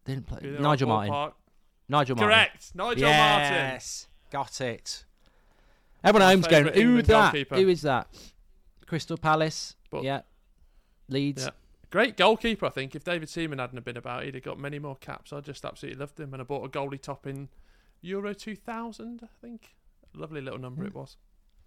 Didn't 0.06 0.28
play. 0.28 0.40
You're 0.42 0.56
in 0.56 0.62
the 0.62 0.70
Nigel 1.90 2.16
right 2.16 2.26
Martyn. 2.26 2.28
Nigel. 2.28 2.28
Correct. 2.28 2.76
Nigel 2.76 3.10
Martyn. 3.10 3.54
yes. 3.54 4.08
Got 4.32 4.62
it. 4.62 5.06
Everyone 6.04 6.28
at 6.28 6.32
home's 6.32 6.48
going, 6.48 6.68
England 6.70 7.08
that? 7.08 7.32
goalkeeper." 7.32 7.56
Who 7.56 7.68
is 7.70 7.82
that? 7.84 8.08
Crystal 8.86 9.18
Palace. 9.18 9.76
But- 9.90 10.04
yeah. 10.04 10.22
Leeds. 11.10 11.44
Yeah. 11.44 11.52
Great 11.90 12.18
goalkeeper, 12.18 12.66
I 12.66 12.70
think. 12.70 12.96
If 12.96 13.04
David 13.04 13.30
Seaman 13.30 13.60
hadn't 13.60 13.86
been 13.86 13.98
about, 13.98 14.24
he'd 14.24 14.34
have 14.34 14.44
got 14.44 14.58
many 14.58 14.80
more 14.80 14.96
caps. 14.96 15.32
I 15.32 15.42
just 15.42 15.64
absolutely 15.64 16.00
loved 16.00 16.20
him. 16.20 16.34
And 16.34 16.42
I 16.42 16.46
bought 16.46 16.66
a 16.66 16.70
goalie 16.70 17.00
top 17.00 17.28
in 17.28 17.50
Euro 18.02 18.34
2000, 18.34 19.22
I 19.24 19.28
think. 19.42 19.76
Lovely 20.16 20.42
little 20.42 20.60
number 20.60 20.82
hmm. 20.82 20.88
it 20.88 20.96
was. 20.96 21.18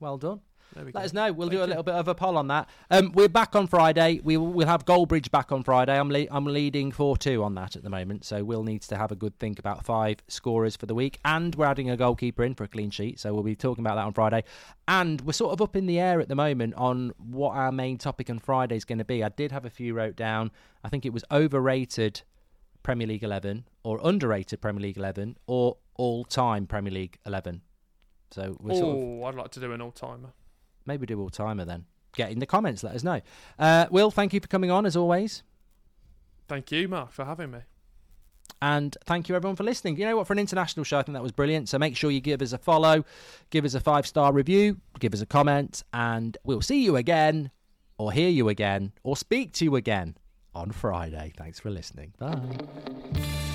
Well 0.01 0.19
done. 0.19 0.41
There 0.75 0.85
we 0.85 0.91
Let 0.93 1.01
go. 1.01 1.05
us 1.07 1.13
know. 1.13 1.33
We'll 1.33 1.49
Thank 1.49 1.53
do 1.53 1.59
a 1.59 1.61
you. 1.63 1.69
little 1.69 1.83
bit 1.85 1.95
of 1.95 2.09
a 2.09 2.15
poll 2.15 2.37
on 2.37 2.49
that. 2.49 2.69
Um, 2.91 3.13
we're 3.13 3.29
back 3.29 3.55
on 3.55 3.67
Friday. 3.69 4.21
We 4.25 4.37
will 4.37 4.49
we'll 4.49 4.67
have 4.67 4.85
Goldbridge 4.85 5.31
back 5.31 5.53
on 5.53 5.63
Friday. 5.63 5.97
I'm 5.99 6.11
le- 6.11 6.27
I'm 6.31 6.45
leading 6.45 6.91
four 6.91 7.17
two 7.17 7.45
on 7.45 7.55
that 7.55 7.77
at 7.77 7.85
the 7.85 7.89
moment. 7.89 8.25
So 8.25 8.43
Will 8.45 8.65
needs 8.65 8.89
to 8.89 8.97
have 8.97 9.13
a 9.13 9.15
good 9.15 9.39
think 9.39 9.61
about 9.61 9.85
five 9.87 10.17
scorers 10.27 10.75
for 10.77 10.87
the 10.87 10.95
week, 10.95 11.19
and 11.25 11.55
we're 11.55 11.67
adding 11.67 11.89
a 11.89 11.97
goalkeeper 11.97 12.43
in 12.43 12.55
for 12.57 12.65
a 12.65 12.69
clean 12.69 12.91
sheet. 12.91 13.21
So 13.21 13.33
we'll 13.33 13.45
be 13.45 13.55
talking 13.55 13.85
about 13.87 13.95
that 13.95 14.05
on 14.07 14.13
Friday. 14.13 14.43
And 14.89 15.21
we're 15.23 15.33
sort 15.33 15.53
of 15.53 15.63
up 15.63 15.77
in 15.77 15.87
the 15.87 16.01
air 16.01 16.21
at 16.21 16.29
the 16.29 16.35
moment 16.35 16.75
on 16.75 17.13
what 17.17 17.53
our 17.55 17.71
main 17.71 17.97
topic 17.97 18.29
on 18.29 18.41
Friday 18.41 18.77
is 18.77 18.85
going 18.85 18.99
to 18.99 19.05
be. 19.05 19.23
I 19.23 19.29
did 19.31 19.53
have 19.53 19.65
a 19.65 19.71
few 19.71 19.95
wrote 19.95 20.17
down. 20.17 20.51
I 20.83 20.89
think 20.89 21.07
it 21.07 21.13
was 21.13 21.25
overrated 21.31 22.23
Premier 22.83 23.07
League 23.07 23.23
eleven, 23.25 23.65
or 23.85 24.01
underrated 24.03 24.61
Premier 24.61 24.83
League 24.83 24.99
eleven, 24.99 25.39
or 25.47 25.77
all 25.95 26.25
time 26.25 26.67
Premier 26.67 26.93
League 26.93 27.19
eleven. 27.25 27.63
So 28.31 28.57
we're 28.61 28.75
sort 28.75 28.97
of 28.97 29.03
Oh, 29.03 29.25
I'd 29.25 29.35
like 29.35 29.51
to 29.53 29.61
do 29.61 29.73
an 29.73 29.81
all 29.81 29.93
timer. 29.93 30.33
Maybe 30.85 31.07
do 31.07 31.21
all 31.21 31.31
timer 31.31 31.65
then. 31.65 31.85
Get 32.15 32.31
in 32.31 32.39
the 32.39 32.47
comments, 32.47 32.83
let 32.83 32.95
us 32.95 33.03
know. 33.03 33.21
Uh, 33.59 33.87
Will, 33.91 34.11
thank 34.11 34.33
you 34.33 34.41
for 34.41 34.49
coming 34.49 34.71
on 34.71 34.87
as 34.87 34.97
always. 34.97 35.43
Thank 36.49 36.71
you, 36.73 36.89
Mark, 36.89 37.13
for 37.13 37.25
having 37.25 37.51
me. 37.51 37.59
And 38.63 38.97
thank 39.05 39.29
you 39.29 39.35
everyone 39.37 39.57
for 39.57 39.65
listening. 39.65 39.99
You 39.99 40.07
know 40.07 40.17
what? 40.17 40.27
For 40.27 40.33
an 40.33 40.39
international 40.39 40.85
show, 40.85 40.99
I 40.99 41.03
think 41.03 41.15
that 41.15 41.23
was 41.23 41.33
brilliant. 41.33 41.69
So 41.69 41.79
make 41.79 41.97
sure 41.97 42.11
you 42.11 42.21
give 42.21 42.41
us 42.41 42.53
a 42.53 42.59
follow, 42.59 43.05
give 43.51 43.65
us 43.65 43.75
a 43.75 43.81
five 43.81 44.07
star 44.07 44.33
review, 44.33 44.79
give 44.99 45.13
us 45.13 45.21
a 45.21 45.27
comment, 45.27 45.83
and 45.93 46.39
we'll 46.45 46.63
see 46.63 46.83
you 46.83 46.97
again, 46.97 47.51
or 47.99 48.13
hear 48.13 48.31
you 48.31 48.49
again, 48.49 48.93
or 49.03 49.17
speak 49.17 49.53
to 49.55 49.65
you 49.65 49.77
again 49.77 50.17
on 50.55 50.71
Friday. 50.71 51.33
Thanks 51.37 51.61
for 51.61 51.71
listening. 51.71 52.15
Bye. 52.19 53.46